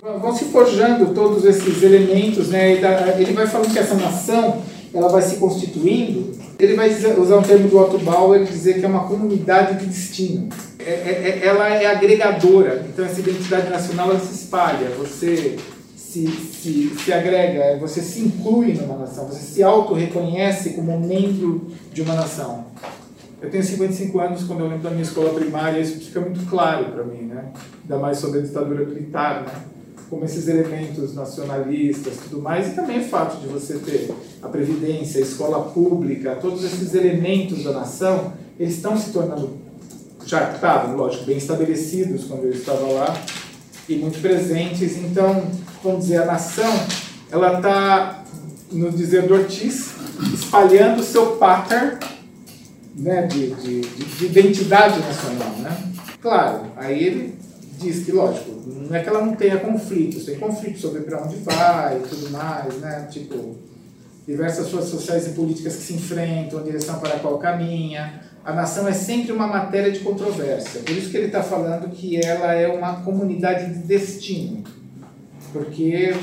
Vão 0.02 0.34
se 0.34 0.46
forjando 0.46 1.12
todos 1.12 1.44
esses 1.44 1.82
elementos, 1.82 2.48
né? 2.48 2.72
Ele 3.18 3.32
vai 3.32 3.46
falando 3.46 3.72
que 3.72 3.78
essa 3.78 3.94
nação 3.94 4.62
ela 4.94 5.08
vai 5.08 5.22
se 5.22 5.36
constituindo 5.36 6.38
ele 6.58 6.74
vai 6.74 6.90
usar 6.90 7.36
um 7.36 7.42
termo 7.42 7.68
do 7.68 7.78
Otto 7.78 7.98
Bauer 7.98 8.42
e 8.42 8.46
dizer 8.46 8.80
que 8.80 8.84
é 8.84 8.88
uma 8.88 9.06
comunidade 9.06 9.78
de 9.78 9.86
destino. 9.86 10.48
É, 10.80 10.90
é, 10.90 11.40
é, 11.40 11.46
ela 11.46 11.68
é 11.68 11.86
agregadora, 11.86 12.84
então 12.88 13.04
essa 13.04 13.20
identidade 13.20 13.70
nacional 13.70 14.10
ela 14.10 14.18
se 14.18 14.34
espalha, 14.34 14.88
você 14.98 15.56
se, 15.96 16.26
se, 16.26 16.92
se 16.96 17.12
agrega, 17.12 17.78
você 17.78 18.00
se 18.00 18.20
inclui 18.20 18.72
numa 18.72 18.96
nação, 18.96 19.28
você 19.28 19.40
se 19.40 19.62
auto-reconhece 19.62 20.70
como 20.70 20.98
membro 20.98 21.70
de 21.92 22.02
uma 22.02 22.14
nação. 22.14 22.66
Eu 23.40 23.50
tenho 23.50 23.62
55 23.62 24.18
anos, 24.18 24.42
quando 24.42 24.60
eu 24.60 24.66
lembro 24.66 24.82
da 24.82 24.90
minha 24.90 25.02
escola 25.02 25.32
primária, 25.32 25.78
isso 25.78 26.00
fica 26.00 26.20
muito 26.20 26.44
claro 26.50 26.86
para 26.86 27.04
mim, 27.04 27.22
né? 27.22 27.52
ainda 27.82 27.98
mais 27.98 28.18
sobre 28.18 28.40
a 28.40 28.42
ditadura 28.42 28.84
militar. 28.84 29.42
Né? 29.42 29.52
Como 30.08 30.24
esses 30.24 30.48
elementos 30.48 31.14
nacionalistas 31.14 32.14
tudo 32.24 32.40
mais, 32.40 32.68
e 32.68 32.70
também 32.70 33.00
o 33.00 33.04
fato 33.04 33.40
de 33.40 33.46
você 33.46 33.78
ter 33.78 34.10
a 34.42 34.48
previdência, 34.48 35.20
a 35.20 35.22
escola 35.22 35.70
pública, 35.70 36.36
todos 36.40 36.64
esses 36.64 36.94
elementos 36.94 37.64
da 37.64 37.72
nação, 37.72 38.32
eles 38.58 38.76
estão 38.76 38.96
se 38.96 39.10
tornando, 39.10 39.58
já 40.24 40.52
estavam, 40.52 40.96
lógico, 40.96 41.24
bem 41.24 41.36
estabelecidos 41.36 42.24
quando 42.24 42.44
eu 42.44 42.52
estava 42.52 42.86
lá, 42.92 43.22
e 43.88 43.96
muito 43.96 44.20
presentes. 44.20 44.96
Então, 44.98 45.44
vamos 45.82 46.00
dizer, 46.04 46.22
a 46.22 46.26
nação, 46.26 46.72
ela 47.30 47.56
está, 47.56 48.24
no 48.70 48.90
dizer 48.90 49.26
do 49.26 49.34
Ortiz, 49.34 49.92
espalhando 50.34 51.00
o 51.00 51.04
seu 51.04 51.36
pattern 51.36 51.98
né, 52.94 53.26
de, 53.26 53.50
de, 53.54 53.80
de 53.80 54.26
identidade 54.26 54.98
nacional. 55.00 55.50
Né? 55.58 55.92
Claro, 56.20 56.66
aí 56.76 57.02
ele 57.02 57.34
diz 57.78 58.04
que, 58.04 58.12
lógico, 58.12 58.50
não 58.66 58.94
é 58.94 59.02
que 59.02 59.08
ela 59.08 59.24
não 59.24 59.34
tenha 59.34 59.58
conflitos, 59.58 60.24
tem 60.24 60.38
conflitos 60.38 60.80
sobre 60.80 61.02
para 61.02 61.22
onde 61.22 61.36
vai 61.36 61.98
e 61.98 62.08
tudo 62.08 62.30
mais, 62.30 62.74
né? 62.76 63.08
Tipo, 63.10 63.56
diversas 64.26 64.68
forças 64.68 64.90
sociais 64.90 65.26
e 65.26 65.30
políticas 65.30 65.76
que 65.76 65.82
se 65.82 65.94
enfrentam, 65.94 66.60
a 66.60 66.62
direção 66.62 66.98
para 66.98 67.14
a 67.14 67.18
qual 67.18 67.38
caminha. 67.38 68.20
A 68.44 68.52
nação 68.52 68.86
é 68.88 68.92
sempre 68.92 69.32
uma 69.32 69.46
matéria 69.46 69.90
de 69.90 70.00
controvérsia. 70.00 70.80
Por 70.80 70.96
isso 70.96 71.10
que 71.10 71.16
ele 71.16 71.26
está 71.26 71.42
falando 71.42 71.90
que 71.90 72.16
ela 72.24 72.52
é 72.52 72.68
uma 72.68 73.02
comunidade 73.02 73.72
de 73.72 73.86
destino. 73.86 74.64
Porque 75.52 76.14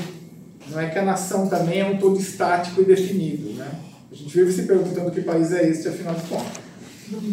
não 0.70 0.80
é 0.80 0.88
que 0.88 0.98
a 0.98 1.04
nação 1.04 1.48
também 1.48 1.80
é 1.80 1.86
um 1.86 1.98
todo 1.98 2.18
estático 2.18 2.80
e 2.80 2.84
definido, 2.84 3.54
né? 3.54 3.70
A 4.10 4.14
gente 4.14 4.34
vive 4.36 4.52
se 4.52 4.62
perguntando 4.62 5.10
que 5.10 5.20
país 5.20 5.52
é 5.52 5.68
esse, 5.68 5.88
afinal 5.88 6.14
de 6.14 6.22
contas. 6.22 6.65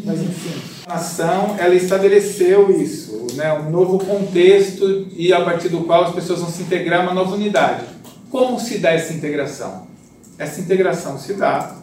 Mas 0.06 0.22
enfim, 0.22 0.62
a 0.86 0.94
nação 0.94 1.56
ela 1.58 1.74
estabeleceu 1.74 2.70
isso, 2.80 3.28
né, 3.34 3.52
um 3.54 3.72
novo 3.72 3.98
contexto 3.98 5.08
e 5.16 5.34
a 5.34 5.44
partir 5.44 5.70
do 5.70 5.82
qual 5.82 6.04
as 6.06 6.14
pessoas 6.14 6.42
vão 6.42 6.52
se 6.52 6.62
integrar 6.62 7.02
uma 7.02 7.14
nova 7.14 7.34
unidade. 7.36 7.86
Como 8.30 8.60
se 8.60 8.78
dá 8.78 8.92
essa 8.92 9.14
integração? 9.14 9.88
Essa 10.38 10.62
integração 10.62 11.18
se 11.18 11.34
dá 11.34 11.76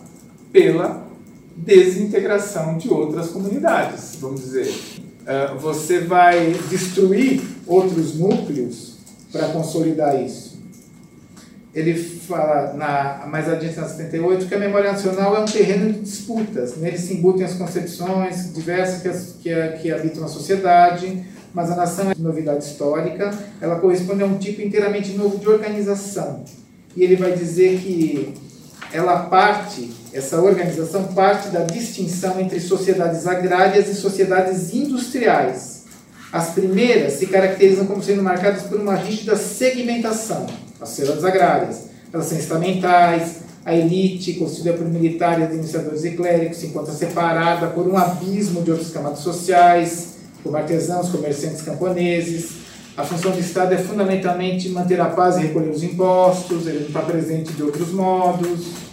pela 0.52 1.04
desintegração 1.56 2.78
de 2.78 2.88
outras 2.88 3.30
comunidades, 3.30 4.16
vamos 4.20 4.40
dizer. 4.40 4.68
Uh, 4.68 5.58
você 5.58 6.00
vai 6.00 6.54
destruir 6.68 7.42
outros 7.66 8.14
núcleos 8.14 8.98
para 9.32 9.48
consolidar 9.48 10.20
isso 10.20 10.49
ele 11.72 11.94
fala 11.94 12.72
na, 12.74 13.26
mais 13.28 13.48
adiante 13.48 13.78
na 13.78 13.88
78 13.88 14.46
que 14.46 14.54
a 14.54 14.58
memória 14.58 14.92
nacional 14.92 15.36
é 15.36 15.40
um 15.40 15.44
terreno 15.44 15.92
de 15.92 16.00
disputas. 16.00 16.76
Nele 16.76 16.98
se 16.98 17.14
embutem 17.14 17.44
as 17.44 17.54
concepções 17.54 18.52
diversas 18.52 19.02
que, 19.02 19.08
as, 19.08 19.34
que, 19.40 19.78
que 19.80 19.92
habitam 19.92 20.24
a 20.24 20.28
sociedade, 20.28 21.24
mas 21.54 21.70
a 21.70 21.76
nação 21.76 22.10
é 22.10 22.14
novidade 22.18 22.64
histórica, 22.64 23.32
ela 23.60 23.78
corresponde 23.78 24.22
a 24.22 24.26
um 24.26 24.38
tipo 24.38 24.62
inteiramente 24.62 25.12
novo 25.12 25.38
de 25.38 25.48
organização. 25.48 26.44
E 26.96 27.04
ele 27.04 27.14
vai 27.14 27.32
dizer 27.32 27.78
que 27.78 28.34
ela 28.92 29.26
parte, 29.26 29.92
essa 30.12 30.40
organização 30.40 31.04
parte 31.14 31.50
da 31.50 31.62
distinção 31.62 32.40
entre 32.40 32.58
sociedades 32.58 33.28
agrárias 33.28 33.88
e 33.88 33.94
sociedades 33.94 34.74
industriais. 34.74 35.84
As 36.32 36.50
primeiras 36.50 37.14
se 37.14 37.26
caracterizam 37.26 37.86
como 37.86 38.02
sendo 38.02 38.22
marcadas 38.22 38.62
por 38.64 38.80
uma 38.80 38.96
rígida 38.96 39.36
segmentação 39.36 40.46
as 40.80 40.88
sociedades 40.88 41.24
agrárias. 41.24 41.90
Elas 42.12 42.26
são 42.26 42.38
estamentais, 42.38 43.40
a 43.64 43.74
elite, 43.74 44.34
constituída 44.34 44.76
por 44.76 44.88
militares, 44.88 45.44
administradores 45.44 46.04
e 46.04 46.12
clérigos, 46.12 46.56
se 46.56 46.66
encontra 46.66 46.92
separada 46.92 47.68
por 47.68 47.86
um 47.86 47.96
abismo 47.96 48.62
de 48.62 48.70
outras 48.70 48.90
camadas 48.90 49.18
sociais, 49.18 50.14
como 50.42 50.56
artesãos, 50.56 51.10
comerciantes 51.10 51.62
camponeses. 51.62 52.60
A 52.96 53.04
função 53.04 53.30
do 53.32 53.38
Estado 53.38 53.74
é 53.74 53.78
fundamentalmente 53.78 54.68
manter 54.70 55.00
a 55.00 55.06
paz 55.06 55.36
e 55.36 55.40
recolher 55.40 55.70
os 55.70 55.82
impostos, 55.82 56.66
ele 56.66 56.80
não 56.80 56.86
está 56.86 57.00
presente 57.00 57.52
de 57.52 57.62
outros 57.62 57.92
modos. 57.92 58.90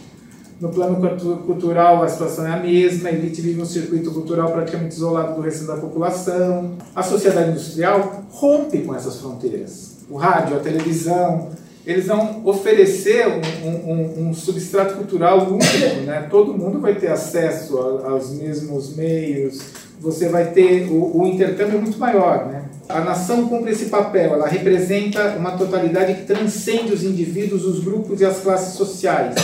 No 0.60 0.70
plano 0.70 0.98
cultural, 1.46 2.04
a 2.04 2.10
situação 2.10 2.46
é 2.46 2.52
a 2.52 2.60
mesma, 2.60 3.10
a 3.10 3.12
elite 3.12 3.42
vive 3.42 3.62
um 3.62 3.66
circuito 3.66 4.12
cultural 4.12 4.52
praticamente 4.52 4.96
isolado 4.96 5.36
do 5.36 5.42
resto 5.42 5.66
da 5.66 5.78
população. 5.78 6.78
A 6.96 7.04
sociedade 7.04 7.52
industrial 7.52 8.24
rompe 8.32 8.80
com 8.80 8.96
essas 8.96 9.18
fronteiras. 9.18 9.98
O 10.10 10.18
rádio, 10.18 10.58
a 10.58 10.60
televisão, 10.60 11.50
eles 11.88 12.08
vão 12.08 12.42
oferecer 12.44 13.26
um, 13.28 13.70
um, 13.70 14.28
um, 14.28 14.34
substrato 14.34 14.96
cultural 14.96 15.48
único, 15.50 16.02
né? 16.06 16.28
Todo 16.30 16.54
mundo 16.54 16.82
vai 16.82 16.96
ter 16.96 17.08
acesso 17.08 17.80
a, 17.80 18.10
aos 18.10 18.32
mesmos 18.32 18.94
meios, 18.94 19.62
você 19.98 20.28
vai 20.28 20.52
ter 20.52 20.90
o, 20.90 21.22
o, 21.22 21.26
intercâmbio 21.26 21.80
muito 21.82 21.98
maior, 21.98 22.48
né? 22.48 22.66
A 22.90 23.00
nação 23.00 23.48
cumpre 23.48 23.72
esse 23.72 23.86
papel, 23.86 24.34
ela 24.34 24.50
representa 24.50 25.38
uma 25.38 25.52
totalidade 25.52 26.14
que 26.16 26.26
transcende 26.26 26.92
os 26.92 27.04
indivíduos, 27.04 27.64
os 27.64 27.82
grupos 27.82 28.20
e 28.20 28.26
as 28.26 28.42
classes 28.42 28.74
sociais. 28.74 29.36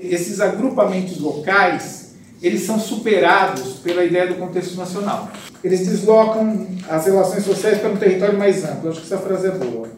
Esses 0.00 0.40
agrupamentos 0.40 1.20
locais, 1.20 2.14
eles 2.42 2.62
são 2.62 2.78
superados 2.78 3.74
pela 3.74 4.02
ideia 4.02 4.26
do 4.26 4.36
contexto 4.36 4.74
nacional. 4.76 5.30
Eles 5.62 5.86
deslocam 5.86 6.66
as 6.88 7.04
relações 7.04 7.44
sociais 7.44 7.78
para 7.78 7.90
um 7.90 7.96
território 7.96 8.38
mais 8.38 8.64
amplo. 8.64 8.88
Acho 8.88 9.00
que 9.00 9.06
essa 9.06 9.18
frase 9.18 9.48
é 9.48 9.50
boa 9.50 9.88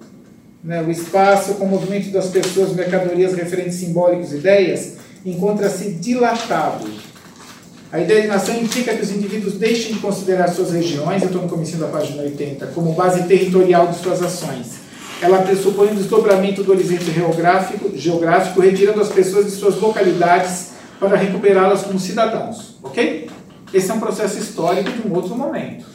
né, 0.62 0.82
o 0.82 0.90
espaço 0.90 1.54
com 1.54 1.64
o 1.64 1.68
movimento 1.68 2.11
das 2.11 2.26
pessoas, 2.26 2.72
mercadorias, 2.72 3.34
referentes 3.34 3.74
simbólicos, 3.74 4.32
ideias, 4.32 4.94
encontra-se 5.24 5.92
dilatado. 5.92 6.86
A 7.92 8.00
ideia 8.00 8.22
de 8.22 8.28
nação 8.28 8.57
implica 8.57 8.94
que 8.94 9.02
os 9.02 9.11
indivíduos 9.11 9.54
deixem 9.54 9.94
de 9.94 10.00
considerar 10.00 10.48
suas 10.48 10.72
regiões, 10.72 11.22
eu 11.22 11.28
estou 11.28 11.42
no 11.42 11.48
começo 11.48 11.76
da 11.76 11.86
página 11.86 12.22
80, 12.22 12.66
como 12.68 12.92
base 12.92 13.22
territorial 13.24 13.86
de 13.88 13.98
suas 13.98 14.22
ações. 14.22 14.86
Ela 15.22 15.38
pressupõe 15.38 15.92
o 15.92 15.94
desdobramento 15.94 16.62
do 16.62 16.72
horizonte 16.72 17.11
geográfico, 17.11 17.96
geográfico, 17.96 18.61
retirando 18.61 19.00
as 19.00 19.09
pessoas 19.09 19.46
de 19.46 19.52
suas 19.52 19.80
localidades 19.80 20.72
para 21.00 21.16
recuperá-las 21.16 21.82
como 21.82 21.98
cidadãos. 21.98 22.76
Ok? 22.82 23.30
Esse 23.72 23.90
é 23.90 23.94
um 23.94 24.00
processo 24.00 24.38
histórico 24.38 24.90
de 24.90 25.09
um 25.09 25.14
outro 25.14 25.34
momento. 25.34 25.86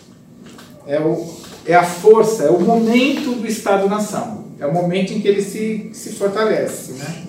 É, 0.87 0.99
o, 0.99 1.35
é 1.65 1.75
a 1.75 1.83
força, 1.83 2.43
é 2.43 2.49
o 2.49 2.59
momento 2.59 3.35
do 3.35 3.45
Estado-nação. 3.45 4.45
É 4.61 4.67
o 4.67 4.71
momento 4.71 5.11
em 5.11 5.19
que 5.19 5.27
ele 5.27 5.41
se, 5.41 5.89
se 5.91 6.11
fortalece. 6.11 6.91
Né? 6.93 7.23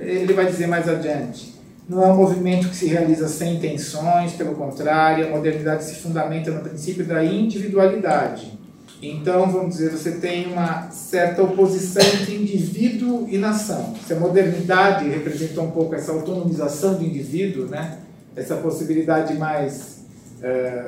Ele 0.00 0.34
vai 0.34 0.46
dizer 0.46 0.66
mais 0.66 0.88
adiante. 0.88 1.54
Não 1.88 2.02
é 2.02 2.08
um 2.08 2.16
movimento 2.16 2.68
que 2.68 2.74
se 2.74 2.86
realiza 2.86 3.28
sem 3.28 3.54
intenções, 3.54 4.32
pelo 4.32 4.56
contrário, 4.56 5.28
a 5.28 5.30
modernidade 5.30 5.84
se 5.84 5.94
fundamenta 5.94 6.50
no 6.50 6.60
princípio 6.60 7.06
da 7.06 7.24
individualidade. 7.24 8.58
Então, 9.00 9.48
vamos 9.48 9.76
dizer, 9.76 9.92
você 9.92 10.12
tem 10.12 10.52
uma 10.52 10.90
certa 10.90 11.40
oposição 11.40 12.02
entre 12.02 12.34
indivíduo 12.34 13.28
e 13.30 13.38
nação. 13.38 13.94
Se 14.04 14.12
a 14.14 14.18
modernidade 14.18 15.08
representa 15.08 15.60
um 15.60 15.70
pouco 15.70 15.94
essa 15.94 16.10
autonomização 16.10 16.94
do 16.94 17.04
indivíduo, 17.04 17.66
né? 17.66 17.98
essa 18.34 18.56
possibilidade 18.56 19.34
mais 19.34 20.04
é, 20.42 20.86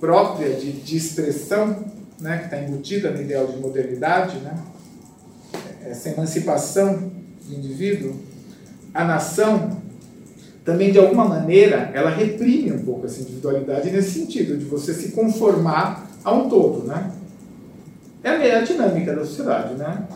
própria 0.00 0.54
de, 0.54 0.72
de 0.72 0.96
expressão, 0.96 1.84
né? 2.18 2.38
que 2.38 2.44
está 2.44 2.56
embutida 2.56 3.10
no 3.10 3.20
ideal 3.20 3.46
de 3.46 3.58
modernidade, 3.58 4.38
né? 4.38 4.54
Essa 5.84 6.10
emancipação 6.10 7.10
do 7.46 7.54
indivíduo, 7.54 8.14
a 8.92 9.04
nação 9.04 9.80
também 10.64 10.92
de 10.92 10.98
alguma 10.98 11.24
maneira 11.24 11.90
ela 11.94 12.10
reprime 12.10 12.72
um 12.72 12.84
pouco 12.84 13.06
essa 13.06 13.20
individualidade 13.20 13.90
nesse 13.90 14.20
sentido 14.20 14.56
de 14.56 14.64
você 14.64 14.92
se 14.92 15.10
conformar 15.12 16.08
a 16.22 16.32
um 16.32 16.48
todo, 16.48 16.86
né? 16.86 17.12
É 18.22 18.56
a 18.56 18.60
dinâmica 18.60 19.14
da 19.14 19.24
sociedade, 19.24 19.74
né? 19.74 20.06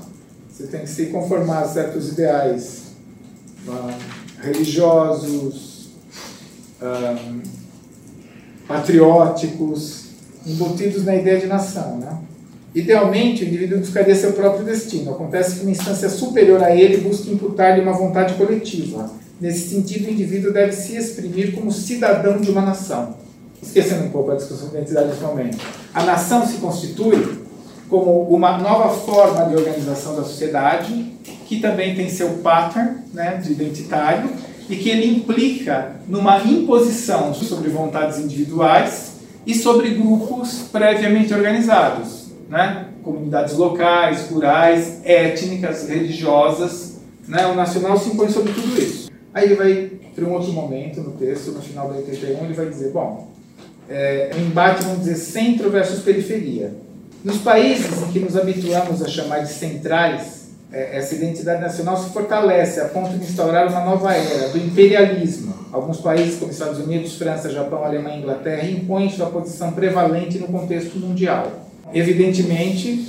Você 0.51 0.67
tem 0.67 0.81
que 0.81 0.91
se 0.91 1.07
conformar 1.07 1.61
a 1.61 1.69
certos 1.69 2.11
ideais 2.11 2.95
uh, 3.67 4.43
religiosos, 4.43 5.89
uh, 6.81 7.43
patrióticos, 8.69 10.11
embutidos 10.47 11.05
na 11.05 11.17
ideia 11.17 11.41
de 11.41 11.47
nação, 11.47 11.99
né? 11.99 12.19
Idealmente, 12.75 13.45
o 13.45 13.47
indivíduo 13.47 13.79
buscaria 13.79 14.16
seu 14.16 14.33
próprio 14.33 14.64
destino. 14.64 15.12
Acontece 15.12 15.57
que 15.57 15.62
uma 15.62 15.70
instância 15.70 16.09
superior 16.09 16.61
a 16.61 16.75
ele 16.75 16.97
busca 16.97 17.31
imputar-lhe 17.31 17.81
uma 17.81 17.93
vontade 17.93 18.35
coletiva. 18.35 19.12
Nesse 19.41 19.68
sentido, 19.68 20.09
o 20.09 20.11
indivíduo 20.11 20.53
deve 20.53 20.72
se 20.72 20.97
exprimir 20.97 21.55
como 21.55 21.70
cidadão 21.70 22.39
de 22.39 22.51
uma 22.51 22.62
nação. 22.62 23.14
Esquecendo 23.62 24.05
um 24.05 24.11
pouco 24.11 24.33
a 24.33 24.35
discussão 24.35 24.70
da 24.70 24.79
identidade 24.79 25.09
nesse 25.09 25.20
momento. 25.20 25.59
A 25.95 26.03
nação 26.03 26.45
se 26.45 26.55
constitui 26.57 27.45
como 27.89 28.22
uma 28.22 28.59
nova 28.59 28.93
forma 28.93 29.45
de 29.45 29.55
organização 29.55 30.16
da 30.16 30.25
sociedade, 30.25 31.12
que 31.47 31.61
também 31.61 31.95
tem 31.95 32.09
seu 32.09 32.29
pattern 32.39 32.97
né, 33.12 33.37
de 33.37 33.53
identitário, 33.53 34.31
e 34.68 34.75
que 34.75 34.89
ele 34.89 35.18
implica 35.18 35.93
numa 36.09 36.39
imposição 36.39 37.33
sobre 37.35 37.68
vontades 37.68 38.18
individuais 38.18 39.12
e 39.47 39.55
sobre 39.55 39.91
grupos 39.91 40.64
previamente 40.72 41.33
organizados 41.33 42.24
né? 42.55 42.86
comunidades 43.02 43.55
locais, 43.55 44.30
rurais, 44.30 45.00
étnicas, 45.05 45.88
religiosas. 45.88 47.00
Né? 47.26 47.44
O 47.46 47.55
nacional 47.55 47.98
se 47.98 48.11
impõe 48.11 48.30
sobre 48.30 48.52
tudo 48.52 48.80
isso. 48.80 49.11
Aí 49.34 49.46
ele 49.46 49.55
vai, 49.57 49.90
para 50.14 50.24
um 50.24 50.32
outro 50.32 50.52
momento 50.52 51.00
no 51.00 51.11
texto, 51.12 51.50
no 51.50 51.61
final 51.61 51.88
do 51.88 51.96
81, 51.96 52.44
ele 52.44 52.55
vai 52.55 52.66
dizer: 52.66 52.92
bom, 52.92 53.28
é, 53.88 54.30
é 54.30 54.36
um 54.36 54.46
embate, 54.46 54.84
vamos 54.84 55.00
dizer, 55.00 55.16
centro 55.16 55.68
versus 55.68 56.05
periferia. 56.05 56.72
Nos 57.24 57.38
países 57.38 58.02
em 58.02 58.12
que 58.12 58.20
nos 58.20 58.36
habituamos 58.36 59.02
a 59.02 59.09
chamar 59.09 59.40
de 59.40 59.50
centrais, 59.50 60.50
é, 60.70 60.96
essa 60.98 61.16
identidade 61.16 61.61
nacional 61.61 61.96
se 61.96 62.11
fortalece 62.11 62.80
a 62.80 62.84
ponto 62.84 63.18
de 63.18 63.24
instaurar 63.24 63.66
uma 63.66 63.80
nova 63.80 64.14
era 64.14 64.50
do 64.50 64.59
imperialismo. 64.59 65.52
Alguns 65.72 66.00
países, 66.00 66.38
como 66.38 66.52
Estados 66.52 66.78
Unidos, 66.78 67.16
França, 67.16 67.50
Japão, 67.50 67.82
Alemanha 67.82 68.16
e 68.16 68.20
Inglaterra, 68.20 68.68
impõem 68.68 69.11
sua 69.11 69.26
posição 69.26 69.72
prevalente 69.72 70.38
no 70.38 70.46
contexto 70.46 70.96
mundial. 71.00 71.64
Evidentemente, 71.95 73.09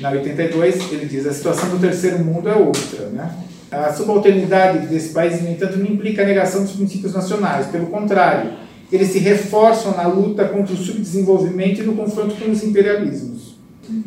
na 0.00 0.10
82, 0.10 0.92
ele 0.92 1.06
diz 1.06 1.26
a 1.26 1.32
situação 1.32 1.68
do 1.68 1.78
terceiro 1.78 2.18
mundo 2.18 2.48
é 2.48 2.54
outra. 2.54 3.06
Né? 3.10 3.30
A 3.70 3.92
subalternidade 3.92 4.86
desse 4.86 5.10
país, 5.10 5.42
no 5.42 5.50
entanto, 5.50 5.78
não 5.78 5.86
implica 5.86 6.22
a 6.22 6.26
negação 6.26 6.62
dos 6.62 6.72
princípios 6.72 7.12
nacionais. 7.12 7.66
Pelo 7.66 7.86
contrário, 7.86 8.52
eles 8.90 9.08
se 9.08 9.18
reforçam 9.18 9.96
na 9.96 10.06
luta 10.06 10.46
contra 10.46 10.74
o 10.74 10.76
subdesenvolvimento 10.76 11.80
e 11.80 11.84
no 11.84 11.94
confronto 11.94 12.34
com 12.34 12.50
os 12.50 12.62
imperialismos. 12.62 13.52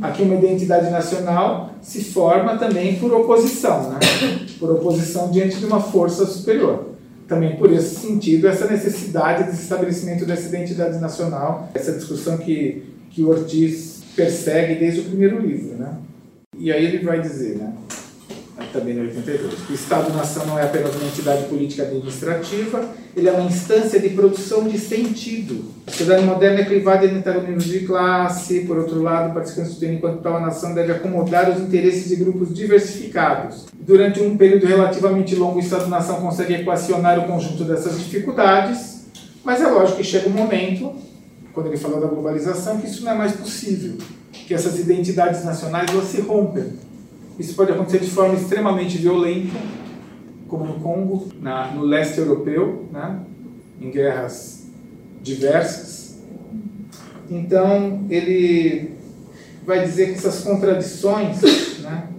Aqui 0.02 0.24
uma 0.24 0.36
identidade 0.36 0.90
nacional 0.90 1.76
se 1.82 2.04
forma 2.04 2.58
também 2.58 2.96
por 2.96 3.14
oposição, 3.14 3.92
né? 3.92 4.00
por 4.58 4.72
oposição 4.72 5.30
diante 5.30 5.58
de 5.58 5.66
uma 5.66 5.80
força 5.80 6.26
superior. 6.26 6.96
Também 7.28 7.56
por 7.56 7.72
esse 7.72 7.96
sentido, 7.96 8.48
essa 8.48 8.68
necessidade 8.68 9.52
de 9.52 9.58
estabelecimento 9.60 10.26
dessa 10.26 10.48
identidade 10.48 11.00
nacional, 11.00 11.70
essa 11.74 11.92
discussão 11.92 12.38
que, 12.38 12.84
que 13.10 13.24
Ortiz 13.24 13.95
persegue 14.16 14.76
desde 14.76 15.02
o 15.02 15.04
primeiro 15.06 15.40
livro, 15.40 15.76
né? 15.78 15.96
E 16.58 16.72
aí 16.72 16.86
ele 16.86 17.04
vai 17.04 17.22
dizer, 17.22 17.58
né? 17.58 17.74
Também 18.72 18.94
no 18.94 19.02
82, 19.02 19.54
que 19.68 19.74
o 19.74 19.76
Estado-nação 19.76 20.46
não 20.46 20.58
é 20.58 20.64
apenas 20.64 20.96
uma 20.96 21.06
entidade 21.06 21.44
política 21.46 21.84
administrativa, 21.84 22.90
ele 23.16 23.28
é 23.28 23.32
uma 23.32 23.50
instância 23.50 24.00
de 24.00 24.10
produção 24.10 24.68
de 24.68 24.78
sentido. 24.78 25.66
A 25.88 25.92
sociedade 25.92 26.24
moderna 26.24 26.62
é 26.62 26.66
clivada 26.66 27.06
entre 27.06 27.34
nível 27.42 27.58
de 27.58 27.80
classe, 27.86 28.62
por 28.62 28.78
outro 28.78 29.02
lado, 29.02 29.34
participantes 29.34 29.76
do 29.76 29.86
enquanto 29.86 30.22
tal 30.22 30.38
a 30.38 30.40
nação 30.40 30.74
deve 30.74 30.92
acomodar 30.94 31.50
os 31.50 31.62
interesses 31.62 32.08
de 32.08 32.16
grupos 32.16 32.54
diversificados. 32.54 33.66
Durante 33.74 34.22
um 34.22 34.38
período 34.38 34.66
relativamente 34.66 35.36
longo, 35.36 35.58
o 35.58 35.62
Estado-nação 35.62 36.22
consegue 36.22 36.56
equacionar 36.56 37.20
o 37.20 37.28
conjunto 37.28 37.64
dessas 37.66 37.98
dificuldades, 38.00 39.06
mas 39.44 39.62
é 39.62 39.68
lógico 39.68 39.98
que 39.98 40.04
chega 40.04 40.30
um 40.30 40.34
momento 40.34 40.94
quando 41.56 41.68
ele 41.68 41.78
falou 41.78 42.02
da 42.02 42.08
globalização, 42.08 42.82
que 42.82 42.88
isso 42.88 43.04
não 43.06 43.14
é 43.14 43.16
mais 43.16 43.32
possível, 43.32 43.98
que 44.34 44.54
essas 44.54 44.78
identidades 44.78 45.46
nacionais 45.46 45.90
elas 45.90 46.10
se 46.10 46.20
rompem. 46.20 46.74
Isso 47.40 47.56
pode 47.56 47.72
acontecer 47.72 48.00
de 48.00 48.10
forma 48.10 48.36
extremamente 48.36 48.98
violenta, 48.98 49.58
como 50.50 50.66
no 50.66 50.80
Congo, 50.82 51.30
na, 51.42 51.72
no 51.72 51.84
leste 51.84 52.20
europeu, 52.20 52.86
né, 52.92 53.22
em 53.80 53.90
guerras 53.90 54.66
diversas. 55.22 56.18
Então, 57.32 58.06
ele 58.10 58.92
vai 59.66 59.84
dizer 59.84 60.12
que 60.12 60.16
essas 60.16 60.42
contradições, 60.42 61.80
né, 61.80 62.10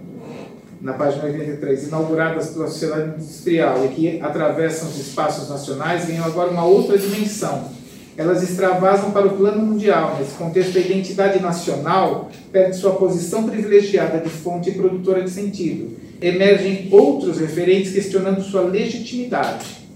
na 0.81 0.93
página 0.93 1.25
83, 1.25 1.87
inauguradas 1.87 2.49
pela 2.49 2.67
sociedade 2.67 3.15
industrial 3.15 3.85
e 3.85 3.89
que 3.89 4.21
atravessam 4.21 4.89
os 4.89 4.97
espaços 4.97 5.47
nacionais, 5.47 6.05
ganham 6.05 6.25
agora 6.25 6.49
uma 6.49 6.65
outra 6.65 6.97
dimensão 6.97 7.77
elas 8.17 8.41
extravasam 8.41 9.11
para 9.11 9.27
o 9.27 9.37
plano 9.37 9.63
mundial. 9.63 10.17
Nesse 10.19 10.33
contexto, 10.33 10.75
a 10.75 10.81
identidade 10.81 11.39
nacional 11.39 12.31
perde 12.51 12.75
sua 12.75 12.95
posição 12.95 13.47
privilegiada 13.47 14.19
de 14.19 14.29
fonte 14.29 14.71
produtora 14.71 15.21
de 15.21 15.29
sentido. 15.29 15.95
Emergem 16.19 16.89
outros 16.91 17.37
referentes 17.37 17.93
questionando 17.93 18.41
sua 18.41 18.61
legitimidade. 18.61 19.87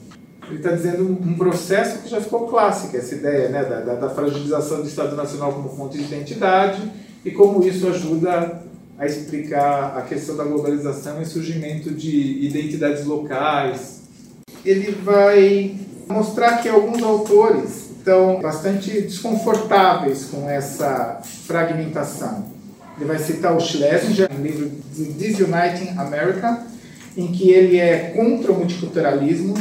Ele 0.47 0.57
está 0.57 0.71
dizendo 0.71 1.03
um 1.03 1.33
processo 1.33 2.03
que 2.03 2.09
já 2.09 2.21
ficou 2.21 2.47
clássico, 2.47 2.95
essa 2.95 3.15
ideia 3.15 3.49
né, 3.49 3.63
da, 3.63 3.95
da 3.95 4.09
fragilização 4.09 4.81
do 4.81 4.87
Estado 4.87 5.15
Nacional 5.15 5.53
como 5.53 5.69
fonte 5.69 5.97
de 5.97 6.03
identidade 6.03 6.81
e 7.25 7.31
como 7.31 7.65
isso 7.65 7.87
ajuda 7.87 8.61
a 8.99 9.05
explicar 9.07 9.97
a 9.97 10.01
questão 10.01 10.37
da 10.37 10.43
globalização 10.43 11.19
e 11.21 11.25
surgimento 11.25 11.89
de 11.89 12.45
identidades 12.45 13.03
locais. 13.05 14.01
Ele 14.63 14.91
vai 14.91 15.75
mostrar 16.07 16.57
que 16.57 16.69
alguns 16.69 17.01
autores 17.01 17.90
estão 18.01 18.41
bastante 18.41 19.01
desconfortáveis 19.01 20.25
com 20.25 20.49
essa 20.49 21.21
fragmentação. 21.45 22.45
Ele 22.97 23.05
vai 23.05 23.19
citar 23.19 23.55
o 23.55 23.59
Schlesinger, 23.59 24.27
no 24.33 24.43
livro 24.43 24.71
Disuniting 24.93 25.97
America, 25.97 26.63
em 27.15 27.27
que 27.27 27.51
ele 27.51 27.77
é 27.77 28.11
contra 28.15 28.51
o 28.51 28.57
multiculturalismo, 28.57 29.53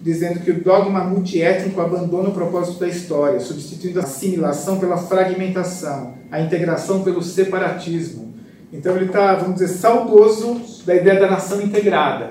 dizendo 0.00 0.40
que 0.40 0.50
o 0.50 0.62
dogma 0.62 1.04
multiétnico 1.04 1.80
abandona 1.80 2.30
o 2.30 2.32
propósito 2.32 2.80
da 2.80 2.88
história, 2.88 3.40
substituindo 3.40 4.00
a 4.00 4.02
assimilação 4.02 4.78
pela 4.78 4.96
fragmentação, 4.96 6.14
a 6.30 6.40
integração 6.40 7.02
pelo 7.02 7.22
separatismo. 7.22 8.34
Então 8.72 8.96
ele 8.96 9.06
está, 9.06 9.34
vamos 9.34 9.60
dizer, 9.60 9.68
saudoso 9.68 10.60
da 10.84 10.94
ideia 10.94 11.20
da 11.20 11.30
nação 11.30 11.60
integrada. 11.60 12.30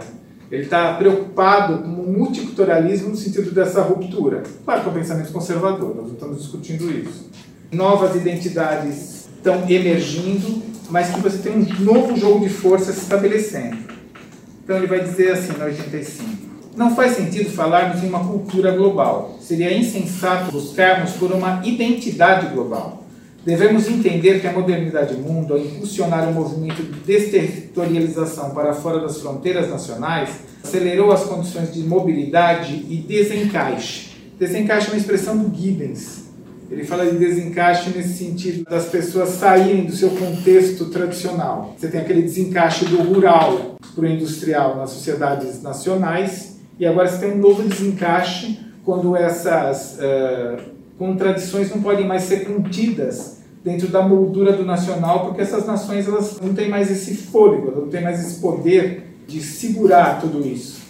Ele 0.53 0.65
está 0.65 0.93
preocupado 0.93 1.79
com 1.79 1.89
o 1.89 2.13
multiculturalismo 2.13 3.09
no 3.09 3.15
sentido 3.15 3.49
dessa 3.49 3.81
ruptura. 3.81 4.43
Claro 4.63 4.81
que 4.81 4.87
é 4.87 4.91
um 4.91 4.93
pensamento 4.93 5.31
conservador, 5.31 5.95
nós 5.95 6.05
não 6.05 6.13
estamos 6.13 6.37
discutindo 6.37 6.91
isso. 6.91 7.27
Novas 7.71 8.15
identidades 8.15 9.27
estão 9.35 9.67
emergindo, 9.67 10.61
mas 10.91 11.09
que 11.09 11.19
você 11.21 11.39
tem 11.39 11.53
um 11.53 11.83
novo 11.83 12.15
jogo 12.15 12.41
de 12.41 12.53
força 12.53 12.93
se 12.93 12.99
estabelecendo. 12.99 13.77
Então 14.63 14.77
ele 14.77 14.85
vai 14.85 14.99
dizer 14.99 15.31
assim, 15.31 15.57
na 15.57 15.65
85. 15.65 16.23
Não 16.77 16.95
faz 16.95 17.15
sentido 17.15 17.49
falarmos 17.49 18.03
em 18.03 18.07
uma 18.07 18.23
cultura 18.23 18.73
global. 18.73 19.39
Seria 19.41 19.75
insensato 19.75 20.51
buscarmos 20.51 21.13
por 21.13 21.31
uma 21.31 21.65
identidade 21.65 22.53
global. 22.53 23.02
Devemos 23.45 23.89
entender 23.89 24.39
que 24.39 24.47
a 24.47 24.53
modernidade 24.53 25.15
mundo, 25.15 25.53
ao 25.53 25.59
impulsionar 25.59 26.29
o 26.29 26.33
movimento 26.33 26.81
de 26.81 26.99
desterritorialização 27.01 28.51
para 28.51 28.73
fora 28.73 29.01
das 29.01 29.19
fronteiras 29.19 29.69
nacionais, 29.69 30.29
acelerou 30.63 31.11
as 31.11 31.25
condições 31.25 31.73
de 31.73 31.81
mobilidade 31.81 32.85
e 32.89 33.03
desencaixe. 33.05 34.11
Desencaixe 34.39 34.87
é 34.87 34.91
uma 34.91 34.97
expressão 34.97 35.37
do 35.37 35.53
Gibbons. 35.53 36.23
Ele 36.71 36.85
fala 36.85 37.05
de 37.05 37.17
desencaixe 37.17 37.89
nesse 37.89 38.13
sentido 38.13 38.63
das 38.63 38.85
pessoas 38.85 39.29
saírem 39.29 39.85
do 39.85 39.91
seu 39.91 40.09
contexto 40.11 40.85
tradicional. 40.85 41.75
Você 41.77 41.89
tem 41.89 41.99
aquele 41.99 42.21
desencaixe 42.21 42.85
do 42.85 43.03
rural 43.03 43.75
para 43.93 44.03
o 44.03 44.07
industrial 44.07 44.77
nas 44.77 44.89
sociedades 44.89 45.61
nacionais 45.61 46.57
e 46.79 46.85
agora 46.85 47.09
você 47.09 47.19
tem 47.19 47.33
um 47.33 47.37
novo 47.37 47.61
desencaixe 47.61 48.57
quando 48.83 49.15
essas 49.15 49.99
uh, 49.99 50.72
contradições 51.03 51.69
não 51.69 51.81
podem 51.81 52.07
mais 52.07 52.23
ser 52.23 52.45
contidas 52.45 53.41
dentro 53.61 53.89
da 53.89 54.01
moldura 54.01 54.53
do 54.53 54.63
nacional, 54.63 55.25
porque 55.25 55.41
essas 55.41 55.65
nações 55.65 56.07
elas 56.07 56.39
não 56.39 56.53
têm 56.53 56.69
mais 56.69 56.89
esse 56.89 57.13
fôlego, 57.15 57.81
não 57.81 57.89
têm 57.89 58.01
mais 58.01 58.25
esse 58.25 58.39
poder 58.39 59.03
de 59.27 59.41
segurar 59.41 60.21
tudo 60.21 60.47
isso. 60.47 60.81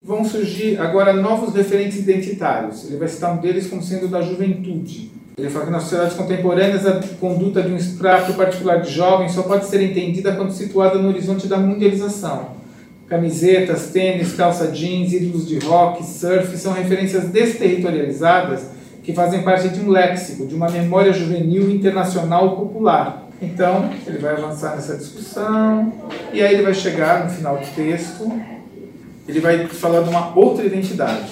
Vão 0.00 0.24
surgir 0.24 0.78
agora 0.78 1.12
novos 1.12 1.52
referentes 1.52 1.98
identitários. 1.98 2.84
Ele 2.84 2.96
vai 2.96 3.08
citar 3.08 3.36
um 3.36 3.40
deles 3.40 3.66
como 3.66 3.82
sendo 3.82 4.06
da 4.06 4.22
juventude. 4.22 5.10
Ele 5.36 5.50
fala 5.50 5.66
que 5.66 5.72
nas 5.72 5.82
sociedades 5.82 6.16
contemporâneas 6.16 6.86
a 6.86 7.00
conduta 7.18 7.60
de 7.60 7.72
um 7.72 7.76
extrato 7.76 8.34
particular 8.34 8.80
de 8.80 8.90
jovens 8.92 9.32
só 9.32 9.42
pode 9.42 9.66
ser 9.66 9.82
entendida 9.82 10.36
quando 10.36 10.52
situada 10.52 10.98
no 10.98 11.08
horizonte 11.08 11.48
da 11.48 11.58
mundialização 11.58 12.57
Camisetas, 13.08 13.86
tênis, 13.86 14.34
calça 14.34 14.68
jeans, 14.68 15.12
ídolos 15.12 15.48
de 15.48 15.58
rock, 15.60 16.04
surf 16.04 16.56
são 16.58 16.72
referências 16.72 17.24
desterritorializadas 17.24 18.66
que 19.02 19.14
fazem 19.14 19.42
parte 19.42 19.70
de 19.70 19.80
um 19.80 19.88
léxico, 19.88 20.46
de 20.46 20.54
uma 20.54 20.68
memória 20.68 21.12
juvenil 21.12 21.70
internacional 21.70 22.54
popular. 22.54 23.26
Então, 23.40 23.90
ele 24.06 24.18
vai 24.18 24.34
avançar 24.34 24.76
nessa 24.76 24.96
discussão 24.96 25.92
e 26.32 26.42
aí 26.42 26.52
ele 26.52 26.62
vai 26.62 26.74
chegar 26.74 27.24
no 27.24 27.30
final 27.30 27.56
do 27.56 27.66
texto, 27.74 28.30
ele 29.26 29.40
vai 29.40 29.66
falar 29.68 30.02
de 30.02 30.10
uma 30.10 30.36
outra 30.36 30.66
identidade, 30.66 31.30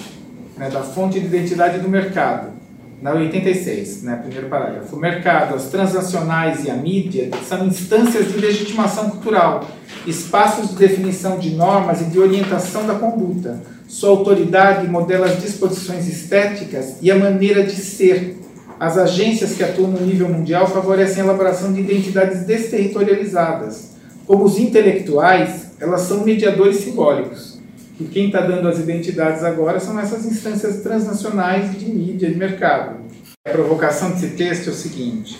né, 0.57 0.69
da 0.69 0.81
fonte 0.81 1.19
de 1.19 1.27
identidade 1.27 1.79
do 1.79 1.87
mercado 1.87 2.56
na 3.01 3.13
86, 3.13 4.03
né, 4.03 4.15
primeiro 4.15 4.47
parágrafo. 4.47 4.95
O 4.95 4.99
mercado, 4.99 5.55
as 5.55 5.65
transnacionais 5.65 6.65
e 6.65 6.71
a 6.71 6.75
mídia 6.75 7.29
são 7.47 7.65
instâncias 7.65 8.31
de 8.31 8.39
legitimação 8.39 9.11
cultural, 9.11 9.65
espaços 10.05 10.69
de 10.69 10.75
definição 10.75 11.37
de 11.37 11.51
normas 11.51 12.01
e 12.01 12.05
de 12.05 12.19
orientação 12.19 12.87
da 12.87 12.95
conduta. 12.95 13.61
Sua 13.87 14.09
autoridade 14.09 14.87
modela 14.87 15.27
as 15.27 15.41
disposições 15.41 16.07
estéticas 16.07 16.95
e 17.01 17.11
a 17.11 17.15
maneira 17.15 17.63
de 17.63 17.75
ser. 17.75 18.37
As 18.79 18.97
agências 18.97 19.53
que 19.53 19.63
atuam 19.63 19.89
no 19.89 20.01
nível 20.01 20.29
mundial 20.29 20.67
favorecem 20.67 21.21
a 21.21 21.25
elaboração 21.25 21.71
de 21.73 21.81
identidades 21.81 22.45
desterritorializadas. 22.45 23.91
Como 24.25 24.43
os 24.43 24.59
intelectuais, 24.59 25.67
elas 25.79 26.01
são 26.01 26.23
mediadores 26.23 26.77
simbólicos 26.77 27.56
e 27.99 28.05
quem 28.05 28.27
está 28.27 28.41
dando 28.41 28.67
as 28.67 28.77
identidades 28.77 29.43
agora 29.43 29.79
são 29.79 29.99
essas 29.99 30.25
instâncias 30.25 30.81
transnacionais 30.81 31.77
de 31.77 31.85
mídia, 31.85 32.29
de 32.29 32.35
mercado. 32.35 32.97
A 33.45 33.49
provocação 33.49 34.11
desse 34.11 34.29
texto 34.31 34.67
é 34.67 34.71
o 34.71 34.75
seguinte: 34.75 35.39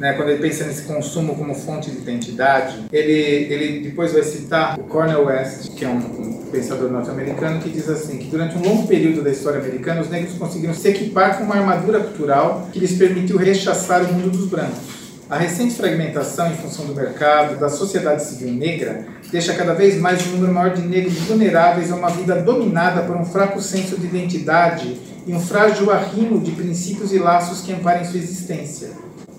né, 0.00 0.14
quando 0.14 0.30
ele 0.30 0.40
pensa 0.40 0.64
nesse 0.64 0.82
consumo 0.82 1.36
como 1.36 1.54
fonte 1.54 1.90
de 1.90 1.98
identidade, 1.98 2.86
ele, 2.92 3.12
ele 3.12 3.80
depois 3.80 4.12
vai 4.12 4.22
citar 4.24 4.78
o 4.78 4.84
Cornel 4.84 5.26
West, 5.26 5.74
que 5.76 5.84
é 5.84 5.88
um 5.88 6.42
pensador 6.50 6.90
norte-americano, 6.90 7.60
que 7.60 7.70
diz 7.70 7.88
assim 7.88 8.18
que 8.18 8.28
durante 8.28 8.56
um 8.56 8.62
longo 8.62 8.88
período 8.88 9.22
da 9.22 9.30
história 9.30 9.60
americana, 9.60 10.00
os 10.00 10.10
negros 10.10 10.34
conseguiram 10.34 10.74
se 10.74 10.88
equipar 10.88 11.38
com 11.38 11.44
uma 11.44 11.54
armadura 11.54 12.00
cultural 12.00 12.68
que 12.72 12.80
lhes 12.80 12.98
permitiu 12.98 13.36
rechaçar 13.36 14.02
o 14.02 14.12
mundo 14.12 14.30
dos 14.30 14.48
brancos. 14.48 15.02
A 15.30 15.38
recente 15.38 15.74
fragmentação 15.74 16.52
em 16.52 16.56
função 16.56 16.84
do 16.84 16.94
mercado, 16.94 17.58
da 17.58 17.68
sociedade 17.68 18.24
civil 18.24 18.52
negra, 18.52 19.06
deixa 19.32 19.54
cada 19.54 19.72
vez 19.72 19.98
mais 19.98 20.26
um 20.26 20.32
número 20.32 20.52
maior 20.52 20.74
de 20.74 20.82
negros 20.82 21.14
vulneráveis 21.20 21.90
a 21.90 21.96
uma 21.96 22.10
vida 22.10 22.34
dominada 22.42 23.00
por 23.00 23.16
um 23.16 23.24
fraco 23.24 23.62
senso 23.62 23.98
de 23.98 24.06
identidade 24.06 25.00
e 25.26 25.32
um 25.32 25.40
frágil 25.40 25.90
arrimo 25.90 26.38
de 26.38 26.50
princípios 26.50 27.14
e 27.14 27.18
laços 27.18 27.62
que 27.62 27.72
amparem 27.72 28.04
sua 28.04 28.18
existência. 28.18 28.90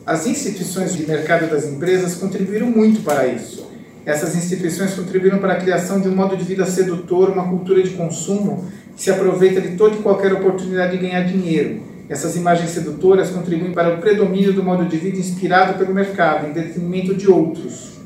As 0.04 0.26
instituições 0.26 0.96
de 0.96 1.06
mercado 1.06 1.48
das 1.48 1.66
empresas 1.66 2.16
contribuíram 2.16 2.72
muito 2.72 3.04
para 3.04 3.28
isso. 3.28 3.72
Essas 4.04 4.36
instituições 4.36 4.96
contribuíram 4.96 5.38
para 5.38 5.54
a 5.54 5.58
criação 5.58 6.02
de 6.02 6.10
um 6.10 6.16
modo 6.16 6.36
de 6.36 6.44
vida 6.44 6.66
sedutor, 6.66 7.30
uma 7.30 7.48
cultura 7.48 7.84
de 7.84 7.91
consumo 7.91 8.66
que 8.98 9.04
se 9.04 9.12
aproveita 9.12 9.62
de 9.62 9.78
toda 9.78 9.96
e 9.96 10.00
qualquer 10.00 10.34
oportunidade 10.34 10.98
de 10.98 10.98
ganhar 10.98 11.22
dinheiro 11.22 11.94
essas 12.10 12.36
imagens 12.36 12.72
sedutoras 12.72 13.30
contribuem 13.30 13.72
para 13.72 13.96
o 13.96 13.98
predomínio 13.98 14.52
do 14.52 14.62
modo 14.62 14.86
de 14.86 14.98
vida 14.98 15.18
inspirado 15.18 15.78
pelo 15.78 15.94
mercado, 15.94 16.48
em 16.48 16.52
detrimento 16.52 17.16
de 17.16 17.32
outros. 17.32 18.03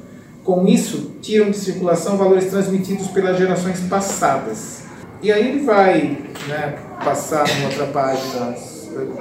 Com 0.47 0.65
isso, 0.65 1.17
tiram 1.21 1.51
de 1.51 1.57
circulação 1.57 2.15
valores 2.15 2.45
transmitidos 2.45 3.07
pelas 3.07 3.37
gerações 3.37 3.81
passadas. 3.81 4.79
E 5.21 5.29
aí 5.29 5.45
ele 5.45 5.65
vai 5.65 6.19
né, 6.47 6.77
passar 7.03 7.45
numa 7.49 7.65
outra 7.65 7.87
página 7.87 8.55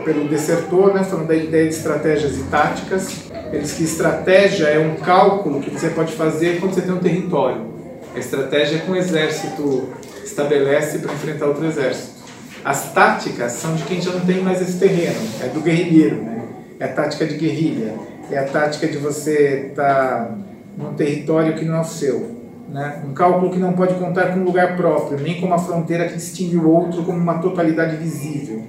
pelo 0.04 0.28
desertor, 0.28 0.94
né, 0.94 1.02
falando 1.02 1.26
da 1.26 1.34
ideia 1.34 1.68
de 1.68 1.74
estratégias 1.74 2.38
e 2.38 2.44
táticas. 2.44 3.28
Ele 3.52 3.58
diz 3.58 3.72
que 3.72 3.82
estratégia 3.82 4.66
é 4.66 4.78
um 4.78 4.94
cálculo 4.94 5.60
que 5.60 5.68
você 5.68 5.88
pode 5.88 6.12
fazer 6.12 6.60
quando 6.60 6.74
você 6.74 6.82
tem 6.82 6.92
um 6.92 7.00
território. 7.00 7.74
A 8.14 8.18
estratégia 8.20 8.76
é 8.76 8.78
que 8.78 8.88
um 8.88 8.94
exército 8.94 9.88
estabelece 10.24 11.00
para 11.00 11.12
enfrentar 11.12 11.46
outro 11.46 11.66
exército. 11.66 12.22
As 12.64 12.92
táticas 12.92 13.50
são 13.50 13.74
de 13.74 13.82
quem 13.82 14.00
já 14.00 14.12
não 14.12 14.20
tem 14.20 14.42
mais 14.42 14.62
esse 14.62 14.78
terreno, 14.78 15.18
é 15.42 15.48
do 15.48 15.60
guerrilheiro, 15.60 16.22
né? 16.22 16.44
É 16.78 16.84
a 16.84 16.88
tática 16.88 17.26
de 17.26 17.34
guerrilha, 17.36 17.94
é 18.30 18.38
a 18.38 18.44
tática 18.44 18.86
de 18.86 18.98
você 18.98 19.70
estar 19.70 20.26
tá 20.26 20.45
num 20.76 20.94
território 20.94 21.54
que 21.54 21.64
não 21.64 21.76
é 21.76 21.80
o 21.80 21.84
seu, 21.84 22.36
né? 22.68 23.02
Um 23.06 23.12
cálculo 23.12 23.50
que 23.50 23.58
não 23.58 23.72
pode 23.72 23.94
contar 23.94 24.32
com 24.32 24.40
um 24.40 24.44
lugar 24.44 24.76
próprio, 24.76 25.18
nem 25.18 25.40
com 25.40 25.46
uma 25.46 25.58
fronteira 25.58 26.08
que 26.08 26.16
distingue 26.16 26.56
o 26.56 26.68
outro 26.68 27.02
como 27.02 27.18
uma 27.18 27.38
totalidade 27.38 27.96
visível. 27.96 28.62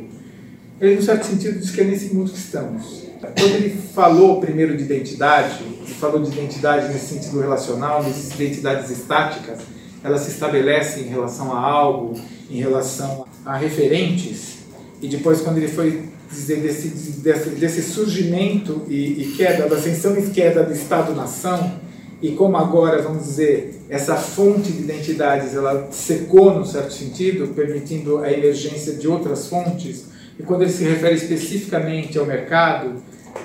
Ele, 0.79 0.95
no 0.95 1.01
certo 1.01 1.25
sentido, 1.25 1.59
diz 1.59 1.71
que 1.71 1.81
é 1.81 1.83
nesse 1.83 2.13
mundo 2.13 2.31
que 2.31 2.37
estamos. 2.37 3.07
Quando 3.19 3.55
ele 3.55 3.69
falou 3.93 4.39
primeiro 4.39 4.77
de 4.77 4.83
identidade, 4.83 5.57
ele 5.63 5.93
falou 5.95 6.21
de 6.21 6.31
identidade 6.31 6.93
nesse 6.93 7.15
sentido 7.15 7.39
relacional, 7.39 8.03
nessas 8.03 8.31
identidades 8.35 8.89
estáticas, 8.91 9.59
elas 10.03 10.21
se 10.21 10.31
estabelecem 10.31 11.03
em 11.03 11.07
relação 11.07 11.51
a 11.51 11.59
algo, 11.59 12.13
em 12.49 12.59
relação 12.59 13.25
a 13.43 13.57
referentes, 13.57 14.57
e 15.01 15.07
depois, 15.07 15.41
quando 15.41 15.57
ele 15.57 15.67
foi 15.67 16.03
dizer 16.29 16.57
desse, 16.57 16.89
desse, 17.21 17.49
desse 17.51 17.81
surgimento 17.83 18.83
e, 18.87 19.21
e, 19.21 19.33
queda, 19.37 19.67
da 19.67 19.75
ascensão 19.75 20.17
e 20.17 20.29
queda 20.29 20.63
do 20.63 20.73
Estado-nação, 20.73 21.73
e 22.21 22.31
como 22.31 22.57
agora, 22.57 23.01
vamos 23.01 23.23
dizer, 23.23 23.81
essa 23.89 24.15
fonte 24.15 24.71
de 24.71 24.83
identidades 24.83 25.53
ela 25.53 25.87
secou, 25.91 26.53
num 26.53 26.65
certo 26.65 26.93
sentido, 26.93 27.53
permitindo 27.53 28.19
a 28.19 28.31
emergência 28.31 28.93
de 28.93 29.07
outras 29.07 29.47
fontes, 29.47 30.05
e 30.39 30.43
quando 30.43 30.63
ele 30.63 30.71
se 30.71 30.83
refere 30.83 31.15
especificamente 31.15 32.17
ao 32.17 32.25
mercado, 32.25 32.95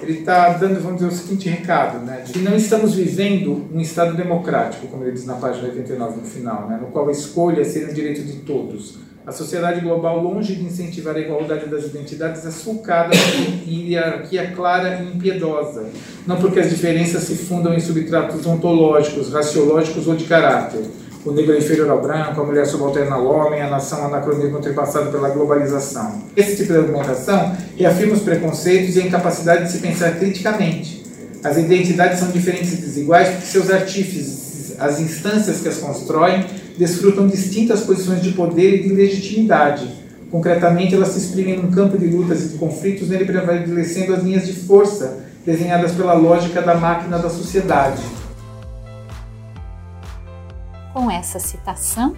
ele 0.01 0.21
está 0.21 0.55
dando, 0.55 0.81
vamos 0.81 1.01
dizer, 1.01 1.13
o 1.13 1.17
seguinte 1.17 1.49
recado, 1.49 2.05
né, 2.05 2.25
que 2.27 2.39
não 2.39 2.57
estamos 2.57 2.95
vivendo 2.95 3.67
um 3.73 3.81
Estado 3.81 4.17
democrático, 4.17 4.87
como 4.87 5.05
ele 5.05 5.13
diz 5.13 5.27
na 5.27 5.35
página 5.35 5.69
89 5.69 6.21
no 6.21 6.27
final, 6.27 6.69
né, 6.69 6.79
no 6.81 6.89
qual 6.89 7.09
a 7.09 7.13
escolha 7.13 7.65
seria 7.65 7.91
um 7.91 7.95
direito 7.95 8.23
de 8.23 8.39
todos. 8.39 8.99
A 9.25 9.31
sociedade 9.31 9.81
global, 9.81 10.21
longe 10.21 10.57
de 10.57 10.65
incentivar 10.65 11.15
a 11.15 11.21
igualdade 11.21 11.67
das 11.67 11.85
identidades, 11.85 12.45
é 12.45 12.51
sulcada 12.51 13.15
em 13.65 13.91
hierarquia 13.91 14.51
clara 14.51 15.01
e 15.01 15.15
impiedosa, 15.15 15.87
não 16.27 16.37
porque 16.41 16.59
as 16.59 16.69
diferenças 16.69 17.23
se 17.23 17.37
fundam 17.37 17.73
em 17.73 17.79
subtratos 17.79 18.45
ontológicos, 18.45 19.33
raciológicos 19.33 20.09
ou 20.09 20.17
de 20.17 20.25
caráter, 20.25 20.83
o 21.25 21.31
negro 21.31 21.55
é 21.55 21.59
inferior 21.59 21.89
ao 21.89 22.03
branco, 22.03 22.41
a 22.41 22.45
mulher 22.45 22.67
subalterna 22.67 23.15
ao 23.15 23.25
homem, 23.25 23.63
a 23.63 23.71
nação 23.71 24.07
anacronismo 24.07 24.57
ultrapassado 24.57 25.13
pela 25.13 25.29
globalização. 25.29 26.21
Esse 26.37 26.57
tipo 26.57 26.73
de 26.73 26.81
argumentação 26.81 27.57
reafirma 27.77 28.15
os 28.15 28.23
preconceitos 28.23 28.97
e 28.97 29.03
a 29.03 29.07
incapacidade 29.07 29.67
de 29.67 29.71
se 29.71 29.79
pensar 29.79 30.19
criticamente. 30.19 31.05
As 31.45 31.57
identidades 31.57 32.19
são 32.19 32.29
diferentes 32.33 32.73
e 32.73 32.77
desiguais 32.77 33.29
porque 33.29 33.47
seus 33.47 33.71
artífices, 33.71 34.75
as 34.81 34.99
instâncias 34.99 35.61
que 35.61 35.69
as 35.69 35.77
constroem, 35.77 36.45
desfrutam 36.79 37.27
distintas 37.27 37.81
posições 37.81 38.23
de 38.23 38.33
poder 38.33 38.81
e 38.81 38.83
de 38.83 38.95
legitimidade. 38.95 39.89
Concretamente, 40.31 40.95
elas 40.95 41.09
se 41.09 41.19
exprimem 41.19 41.61
num 41.61 41.71
campo 41.71 41.99
de 41.99 42.07
lutas 42.07 42.45
e 42.45 42.49
de 42.49 42.59
conflitos, 42.59 43.09
nele 43.09 43.25
prevalecendo 43.25 44.15
as 44.15 44.23
linhas 44.23 44.47
de 44.47 44.55
força 44.55 45.25
desenhadas 45.45 45.93
pela 45.93 46.15
lógica 46.15 46.63
da 46.63 46.75
máquina 46.75 47.19
da 47.19 47.29
sociedade. 47.29 48.03
Com 50.93 51.11
essa 51.11 51.39
citação, 51.39 52.17